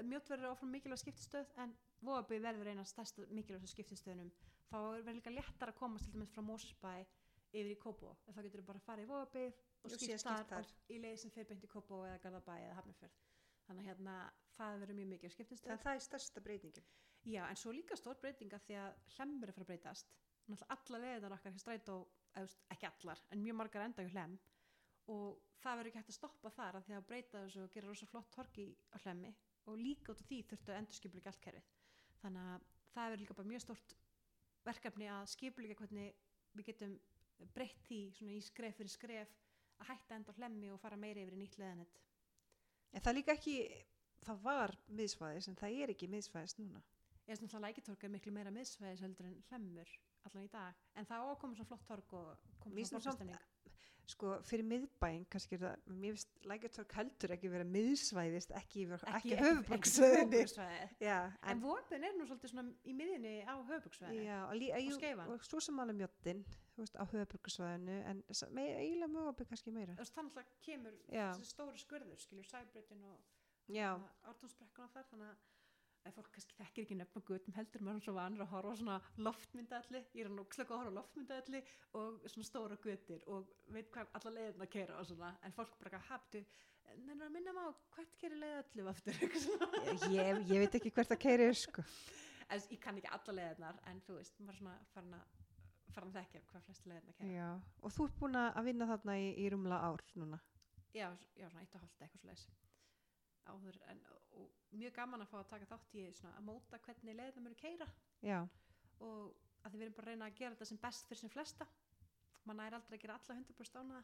mjót 0.09 0.31
verður 0.31 0.53
áfram 0.53 0.75
mikilvæg 0.75 1.01
skiptistöð 1.03 1.55
en 1.63 1.75
Vóabyggð 2.07 2.45
verður 2.47 2.71
eina 2.73 2.85
stærsta 2.87 3.25
mikilvæg 3.35 3.71
skiptistöðunum. 3.73 4.29
Þá 4.71 4.77
verður 4.79 5.17
líka 5.19 5.33
léttar 5.35 5.73
að 5.73 5.79
komast 5.81 6.07
til 6.07 6.15
dæmis 6.15 6.31
frá 6.35 6.43
Mósbæ 6.47 6.93
yfir 7.49 7.73
í 7.73 7.79
Kópó 7.81 8.13
þá 8.29 8.43
getur 8.45 8.61
þú 8.63 8.67
bara 8.69 8.81
að 8.83 8.87
fara 8.87 9.03
í 9.03 9.09
Vóabyggð 9.09 9.59
og 9.59 9.89
Og 9.89 9.95
síðan 9.95 9.99
skipt 9.99 10.21
skipt 10.21 10.29
þar 10.29 10.47
þar. 10.53 10.69
og 10.69 10.93
í 10.95 10.99
leið 11.03 11.17
sem 11.23 11.33
fer 11.35 11.49
beint 11.49 11.65
í 11.65 11.71
Kópó 11.73 12.01
eða 12.07 12.21
Garðabæ 12.25 12.55
eða 12.67 12.77
Hafnarfjörð. 12.79 13.17
Þannig 13.69 13.83
að 13.83 13.89
hérna 13.89 14.17
það 14.59 14.79
verður 14.83 14.99
mjög 14.99 15.09
mikið 15.15 15.35
skiptistöð 15.35 15.73
en 15.75 15.83
það 15.85 15.95
er 15.99 16.05
stærsta 16.07 16.41
breytingin. 16.45 16.89
Já, 17.29 17.43
en 17.49 17.57
svo 17.57 17.73
líka 17.75 17.97
stór 17.99 18.21
breytinga 18.23 18.61
því 18.67 18.77
að 18.83 19.01
hlemmur 19.17 19.49
er 19.49 19.53
að 19.53 19.57
fara 19.59 19.67
að 19.67 19.73
breytast. 19.73 20.13
Náttúrulega 20.49 20.77
alla 20.77 21.01
leiðinar 21.03 21.35
okkar 21.37 21.51
ekki 21.53 21.61
strætó, 21.65 21.97
ekki 22.73 22.87
allar, 22.89 23.21
en 23.35 23.43
mjög 23.43 23.59
margar 23.59 23.85
enda 23.85 24.05
í 24.07 24.13
hlemm. 24.15 24.39
Og 25.13 25.41
það 25.61 25.77
verður 25.81 25.91
ekki 25.91 26.01
hægt 26.01 26.13
að 26.15 26.19
stoppa 26.19 26.53
þar 26.55 26.79
af 26.79 26.87
því 26.87 26.97
að 26.97 27.07
breyta 27.11 27.43
þessu 27.45 27.65
og 27.65 27.73
gera 27.75 27.91
rosa 27.91 28.09
flott 28.09 28.31
torki 28.33 28.69
á 28.93 28.97
hlemmi. 29.05 29.35
Og 29.69 29.77
líka 29.77 30.13
út 30.15 30.23
af 30.23 30.29
því 30.31 30.39
þurftu 30.49 30.73
að 30.73 30.79
endur 30.81 30.97
skipulega 30.97 31.33
allt 31.33 31.43
kerfið. 31.45 31.69
Þannig 32.23 32.51
að 32.53 32.67
það 32.95 33.11
verður 33.11 33.23
líka 33.23 33.37
bara 33.39 33.51
mjög 33.53 33.65
stórt 33.65 33.95
verkefni 34.67 35.09
að 35.13 35.31
skipulega 35.33 35.79
hvernig 35.79 36.15
við 36.59 36.71
getum 36.71 36.97
breytt 37.55 37.85
því 37.87 38.01
svona 38.17 38.35
í 38.35 38.43
skref 38.43 38.79
fyrir 38.79 38.93
skref 38.93 39.35
að 39.79 39.91
hætta 39.93 40.19
enda 40.19 40.35
á 40.35 40.39
hlemmi 40.39 40.73
og 40.75 40.81
fara 40.83 40.99
meiri 40.99 41.23
yfir 41.23 41.37
í 41.37 41.43
nýtt 41.43 41.59
leiðanett. 41.61 42.01
en 42.93 43.01
það 43.01 43.11
er 43.13 43.19
líka 43.19 43.37
ekki 43.37 43.57
það 44.25 44.41
var 44.43 44.75
miðsvæðis 44.89 45.49
en 45.49 45.59
það 45.61 45.83
er 45.83 45.93
ekki 45.95 46.09
miðsvæðis 46.09 46.57
núna. 46.59 46.83
Ég 47.29 47.35
veist 47.35 47.45
náttúrulega 47.45 47.69
lækitorg 47.69 48.05
er 48.05 48.13
miklu 48.15 48.33
meira 48.33 48.51
miðsvæðis 48.51 49.05
heldur 49.05 49.29
en 49.29 49.39
hlemmur 49.51 49.95
allan 50.25 50.49
í 50.49 50.53
dag. 50.53 50.83
En 50.97 51.07
það 51.07 51.23
á 51.23 51.27
að 51.29 51.39
koma 51.43 51.59
svona 51.59 51.71
flott 51.71 51.87
torg 51.87 52.15
og 52.19 52.49
finnst 52.65 52.91
svona 52.91 53.05
borgastemning 53.05 53.48
sko 54.09 54.35
fyrir 54.49 54.65
miðbæinn 54.69 55.25
kannski 55.33 55.57
er 55.59 55.63
það 55.65 55.89
mér 56.01 56.15
finnst 56.17 56.47
lækjartorg 56.49 56.95
heldur 56.97 57.35
ekki 57.35 57.51
vera 57.53 57.67
miðsvæðist 57.69 58.55
ekki, 58.57 58.87
ekki, 59.13 59.35
ekki 59.77 59.93
já, 61.03 61.19
en 61.43 61.51
en, 61.53 61.63
vopin 61.65 62.07
er 62.09 62.17
nú 62.17 62.29
svolítið 62.29 62.55
svona 62.55 62.65
í 62.89 62.95
miðinni 62.97 63.35
á 63.45 63.55
höfuborgsvæði 63.59 64.25
já, 64.25 64.39
og, 64.47 64.65
jú, 64.87 64.97
Skeifan. 64.97 65.35
og 65.35 65.45
svo 65.45 65.61
sem 65.65 65.83
alveg 65.85 66.01
mjöttin 66.01 66.43
veist, 66.79 66.97
á 66.97 67.05
höfuborgsvæðinu 67.13 67.99
en 68.13 68.25
eiginlega 68.31 69.11
mögabig 69.13 69.51
kannski 69.51 69.75
meira. 69.75 69.99
Þannig 69.99 70.41
að 70.41 70.57
kemur 70.65 70.99
stóru 71.45 71.85
skurður 71.85 72.25
sæbreytin 72.49 73.05
og 73.11 73.21
já, 73.69 73.93
ártónsbrekkuna 74.25 74.93
þar 74.95 75.09
þannig 75.13 75.33
að 75.35 75.47
ef 76.09 76.17
fólk 76.19 76.31
kannski 76.35 76.57
þekkir 76.59 76.85
ekki 76.87 76.97
nefn 76.99 77.21
á 77.21 77.29
gutum 77.29 77.57
heldur 77.57 77.85
maður 77.85 78.01
er 78.01 78.07
svo 78.07 78.15
vanur 78.17 78.45
að 78.45 78.53
horfa 78.55 78.77
svona 78.81 78.97
loftmyndaðalli 79.27 80.03
ég 80.19 80.25
er 80.25 80.33
nú 80.33 80.45
slega 80.55 80.75
að 80.75 80.83
horfa 80.83 80.95
loftmyndaðalli 80.99 81.63
og 82.01 82.29
svona 82.33 82.49
stóra 82.49 82.79
gutir 82.85 83.25
og 83.35 83.53
veit 83.75 83.91
hvað 83.95 84.15
alla 84.21 84.35
leiðin 84.37 84.67
að 84.67 84.73
keira 84.77 84.99
og 85.01 85.09
svona 85.11 85.33
en 85.45 85.57
fólk 85.57 85.77
bara 85.83 86.03
haftu 86.09 86.45
en 86.89 87.25
að 87.27 87.35
minna 87.35 87.55
maður 87.57 87.81
hvert 87.97 88.15
keiri 88.21 88.39
leiðallu 88.43 88.87
aftur 88.93 89.19
svona. 89.45 89.83
ég, 90.15 90.41
ég 90.53 90.65
veit 90.65 90.79
ekki 90.81 90.95
hvert 90.95 91.13
að 91.15 91.23
keiri 91.27 91.49
sko. 91.57 91.85
en 92.49 92.65
ég 92.73 92.81
kann 92.85 93.01
ekki 93.01 93.13
alla 93.19 93.37
leiðinar 93.41 93.83
en 93.91 94.01
þú 94.07 94.21
veist, 94.21 94.41
maður 94.41 94.63
svona 94.63 94.79
farin 94.95 95.19
að 95.19 95.35
farin 95.89 96.13
að 96.13 96.21
þekkja 96.23 96.45
hvað 96.53 96.65
flest 96.69 96.89
leiðin 96.89 97.13
að 97.13 97.19
keira 97.21 97.35
já. 97.35 97.51
og 97.83 97.97
þú 97.97 98.09
ert 98.09 98.23
búin 98.23 98.41
að 98.41 98.63
vinna 98.71 98.89
þarna 98.93 99.19
í, 99.21 99.29
í 99.37 99.51
rúmla 99.53 99.83
ár 99.89 100.05
núna 100.21 100.41
já, 100.95 101.09
já, 101.37 101.49
svona 101.49 101.65
eitt 101.65 101.77
og 101.77 101.85
hálft 101.85 102.05
eitthvað 102.07 102.43
svo 102.45 102.68
áður 103.53 103.81
en 103.93 104.01
og 104.39 104.77
mjög 104.79 104.95
gaman 104.95 105.25
að 105.25 105.31
fá 105.33 105.37
að 105.41 105.51
taka 105.53 105.69
þátt 105.73 105.95
í 105.99 106.07
svona 106.15 106.39
að 106.39 106.47
móta 106.47 106.81
hvernig 106.85 107.17
leiðina 107.19 107.45
munu 107.45 107.59
keira 107.59 107.89
já, 108.23 108.39
og 109.03 109.35
að 109.65 109.73
því 109.73 109.79
við 109.81 109.87
erum 109.87 109.97
bara 109.99 110.07
að 110.07 110.13
reyna 110.13 110.29
að 110.29 110.39
gera 110.41 110.55
þetta 110.55 110.69
sem 110.71 110.81
best 110.83 111.09
fyrir 111.09 111.23
sem 111.23 111.33
flesta. 111.33 111.67
Mann 112.47 112.61
er 112.65 112.77
aldrei 112.79 112.97
að 112.97 113.03
gera 113.03 113.19
alla 113.19 113.37
100% 113.41 113.81
ánaða 113.83 114.03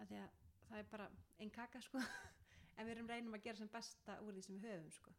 að 0.00 0.10
því 0.10 0.20
að 0.20 0.38
það 0.68 0.82
er 0.82 0.88
bara 0.94 1.08
einn 1.38 1.54
kaka 1.54 1.82
sko. 1.86 2.02
En 2.78 2.86
við 2.86 2.94
erum 2.94 3.10
reynum 3.10 3.34
að 3.36 3.44
gera 3.44 3.60
sem 3.60 3.68
besta 3.68 4.14
úr 4.24 4.32
því 4.32 4.42
sem 4.46 4.56
við 4.56 4.70
höfum 4.70 4.92
sko 4.94 5.12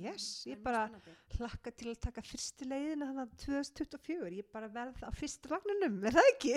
yes, 0.00 0.26
Það 0.42 0.50
ég 0.52 0.62
bara 0.64 0.82
hlakka 1.36 1.72
til 1.76 1.90
að 1.92 1.98
taka 2.06 2.24
fyrstu 2.24 2.68
leiðina 2.68 3.08
þannig 3.10 3.22
að 3.22 3.34
2024, 3.44 4.30
ég 4.38 4.48
bara 4.54 4.68
verð 4.72 5.02
á 5.04 5.10
fyrstu 5.16 5.50
vagninum, 5.52 5.98
er 6.08 6.16
það 6.18 6.30
ekki? 6.32 6.54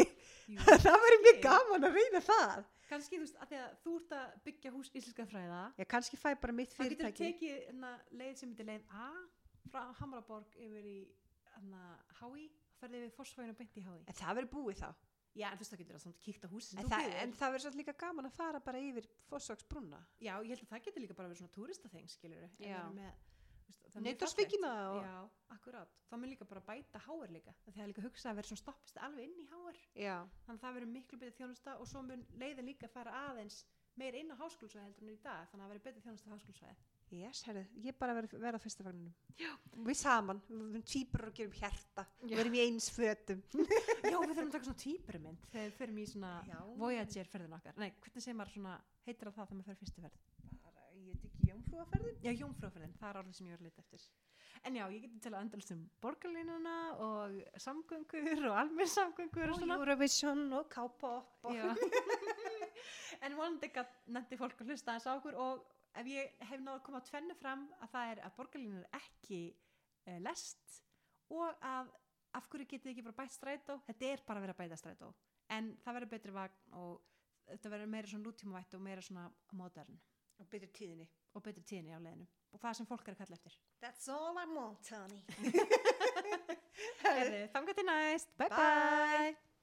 Jú, 0.54 0.58
það 0.86 1.00
verður 1.06 1.24
mjög 1.26 1.40
gaman 1.46 1.88
að 1.90 2.00
reyna 2.00 2.22
það. 2.30 2.66
Kannski 2.90 3.18
þú 3.18 3.24
veist 3.26 3.40
að 3.42 3.50
því 3.52 3.60
að 3.64 3.78
þú 3.84 3.94
ert 4.00 4.12
að 4.20 4.36
byggja 4.46 4.72
hús 4.76 4.92
íslenska 4.94 5.26
fræða. 5.32 5.62
Ég 5.82 5.88
kannski 5.96 6.20
fæ 6.22 6.28
bara 6.42 6.54
mitt 6.54 6.76
það 6.76 6.92
getur 6.92 7.10
fyrirtæki. 7.10 7.32
tekið 7.34 7.64
hana, 7.72 7.94
leið 8.22 8.36
sem 8.42 8.52
heitir 8.54 8.70
leið 8.70 8.84
A 8.94 9.08
frá 9.74 9.82
Hamraborg 10.00 10.60
yfir 10.62 10.86
í 10.86 11.00
hana, 11.56 11.82
HÍ 12.22 12.46
og 12.46 12.78
ferði 12.80 13.02
við 13.06 13.14
Fossvæginu 13.18 13.56
beint 13.58 13.78
í 13.80 13.84
HÍ 13.88 13.98
en 14.06 14.18
það 14.20 14.38
verður 14.38 14.52
búið 14.54 14.82
þá 14.84 14.90
já 15.36 15.48
en 15.52 15.58
þú 15.58 15.64
veist 15.66 15.74
það 15.76 15.82
getur 15.84 15.96
að 16.00 16.04
samt 16.06 16.20
kíkt 16.24 16.46
á 16.46 16.50
húsi 16.50 16.70
sem 16.72 16.80
en 16.80 16.90
það, 16.92 17.14
en 17.24 17.34
það 17.36 17.52
verður 17.56 17.64
svolítið 17.66 17.82
líka 17.84 17.94
gaman 18.06 18.26
að 18.30 18.36
fara 18.40 18.60
bara 18.64 18.80
yfir 18.80 19.08
Fossvagsbrúna 19.30 20.00
já 20.24 20.34
ég 20.42 20.50
held 20.56 20.64
að 20.66 20.72
það 20.74 20.84
getur 20.90 21.02
líka 21.06 21.14
bara 21.20 21.28
verið 21.32 21.42
svona 21.44 21.56
túristaþeng 21.58 22.10
skilur 22.10 22.50
Já. 22.60 22.82
Neitt 23.96 24.20
Nautarsvíkina 24.20 24.70
og- 24.92 25.04
Já, 25.06 25.30
akkurát. 25.56 25.88
Það 26.10 26.20
mun 26.20 26.30
líka 26.30 26.46
bara 26.46 26.62
bæta 26.62 27.00
háar 27.00 27.30
líka. 27.32 27.54
Það 27.66 27.80
er 27.84 27.88
líka 27.88 28.02
hugsað 28.04 28.32
að 28.32 28.36
vera 28.36 28.48
svona 28.50 28.62
stoppist 28.62 28.98
alveg 28.98 29.24
inn 29.24 29.40
í 29.40 29.46
háar. 29.48 29.78
já, 29.96 30.18
Þannig 30.46 30.60
að 30.60 30.64
það 30.66 30.74
verður 30.76 30.92
miklu 30.92 31.20
betið 31.22 31.38
þjónusta 31.40 31.80
og 31.80 31.88
svo 31.88 32.02
mun 32.04 32.26
leiðin 32.38 32.66
líka 32.68 32.90
fara 32.92 33.12
aðeins 33.30 33.64
meir 33.96 34.14
inn 34.20 34.32
á 34.32 34.36
háskólusvæði 34.36 34.84
heldur 34.84 35.04
en 35.04 35.14
í 35.16 35.22
dag 35.24 35.48
þannig 35.48 35.64
að 35.64 35.66
það 35.66 35.72
verið 35.74 35.84
betur 35.88 36.02
þjónust 36.04 36.28
á 36.28 36.34
háskólusvæði 36.36 36.76
Yes, 37.14 37.44
herru, 37.46 37.62
ég 37.86 37.96
bara 38.00 38.14
verð 38.18 38.34
verð 38.42 38.58
á 38.58 38.62
fyrsta 38.64 38.84
vagninum. 38.84 39.14
Já. 39.40 39.52
Við 39.86 39.98
saman, 40.00 40.40
við 40.50 40.62
verðum 40.64 40.86
týpur 40.90 41.26
og 41.30 41.36
gerum 41.38 41.54
hjarta. 41.60 42.06
Við 42.24 42.34
verðum 42.40 42.58
í 42.58 42.64
eins 42.66 42.88
fötum. 42.92 43.44
Já, 44.12 44.18
við 44.18 44.34
þurfum 44.34 44.50
að 44.50 44.56
taka 44.56 44.66
svona 44.68 44.82
týpurmynd 44.82 45.46
þegar 45.52 45.68
við 45.70 45.78
förum 45.80 46.00
í 46.02 46.06
svona 46.10 46.32
Já. 46.50 46.58
Voyager 46.82 47.30
ferðin 47.32 47.56
okkar 47.60 47.78
Nei, 47.82 47.90
hvernig 48.02 48.24
segir 48.26 48.38
maður 48.40 48.54
svona, 48.58 48.74
heitir 49.06 49.30
það 49.30 49.36
það 49.38 49.46
þegar 49.50 49.60
maður 49.60 49.70
fer 49.72 49.80
fyrstu 49.84 50.04
ferð 50.06 50.20
Bara, 50.66 50.86
ég 50.96 51.08
veit 51.12 51.26
ekki, 51.30 51.50
jómfrúaferðin. 51.52 52.18
Já, 52.26 52.32
jómfrúferðin, 52.42 52.96
það 53.00 53.10
er 53.14 53.20
orðið 53.22 53.38
sem 53.40 53.48
ég 53.50 53.56
var 53.56 53.64
að 53.64 53.70
leita 53.70 53.86
eftir 53.86 54.08
En 54.66 54.78
já, 54.80 54.86
ég 54.90 55.02
geti 55.06 55.20
til 55.22 55.32
að 55.36 55.42
endalast 55.46 55.72
um 55.76 55.82
borgarlínuna 56.02 56.76
og 57.06 57.36
samgöngur 57.62 58.46
og 58.50 58.56
almenn 58.64 58.90
samgöngur 58.90 59.52
og 59.52 59.56
Og 59.58 59.62
svona 59.62 59.78
Eurovision 59.78 60.46
og 60.58 60.70
K-pop. 60.74 61.46
og- 61.46 61.84
en 63.26 63.36
vonandi 63.38 63.70
gat 63.76 63.92
nefndi 64.10 64.40
fólk 64.40 64.62
að 64.64 64.72
hlusta 64.74 64.96
þess 64.98 65.10
á 65.10 65.14
okkur 65.20 65.38
og 65.38 65.66
ef 66.02 66.10
ég 66.12 66.42
hef 66.50 66.64
náðu 66.64 66.80
að 66.80 66.86
koma 66.88 67.02
að 67.02 67.10
tvennu 67.10 67.38
fram 67.40 67.68
að 67.82 67.94
það 67.94 68.12
er 68.14 68.24
að 68.28 68.36
borgarlínan 68.40 68.84
er 68.84 68.98
ekki 69.02 69.42
uh, 69.52 70.18
lest 70.26 70.80
og 71.34 71.66
að 71.66 71.94
af 72.36 72.50
hverju 72.52 72.68
getið 72.74 72.92
ekki 72.92 73.06
bara 73.06 73.20
bætt 73.22 73.36
strætó? 73.36 73.78
Þetta 73.88 74.10
er 74.12 74.24
bara 74.28 74.42
að 74.42 74.46
vera 74.46 74.56
að 74.56 74.62
bæta 74.64 74.80
strætó. 74.80 75.12
En 75.56 75.70
það 75.84 75.98
verður 76.00 76.12
betri 76.12 76.34
vagn 76.36 76.76
og 76.76 77.06
þetta 77.48 77.72
verður 77.72 77.92
meira 77.94 78.12
svona 78.12 78.28
nútímavætt 78.28 78.76
og 78.76 78.84
meira 78.84 79.06
svona 79.06 79.30
modern. 79.56 80.02
Og 80.42 80.50
betur 80.52 80.72
tíðinni. 80.76 81.08
og 81.36 81.44
betri 81.44 81.64
tíðni 81.68 81.96
á 81.96 82.00
leiðinu 82.00 82.28
og 82.56 82.62
það 82.64 82.78
sem 82.78 82.88
fólk 82.88 83.10
er 83.10 83.16
að 83.16 83.24
kalla 83.24 83.40
eftir. 83.40 83.58
That's 83.84 84.08
all 84.12 84.40
I 84.40 84.46
want, 84.52 84.88
honey. 84.88 85.20
Þannig 87.56 87.76
til 87.76 87.90
næst, 87.90 88.32
bye 88.40 88.50
bye, 88.50 88.56
Bye. 88.56 89.55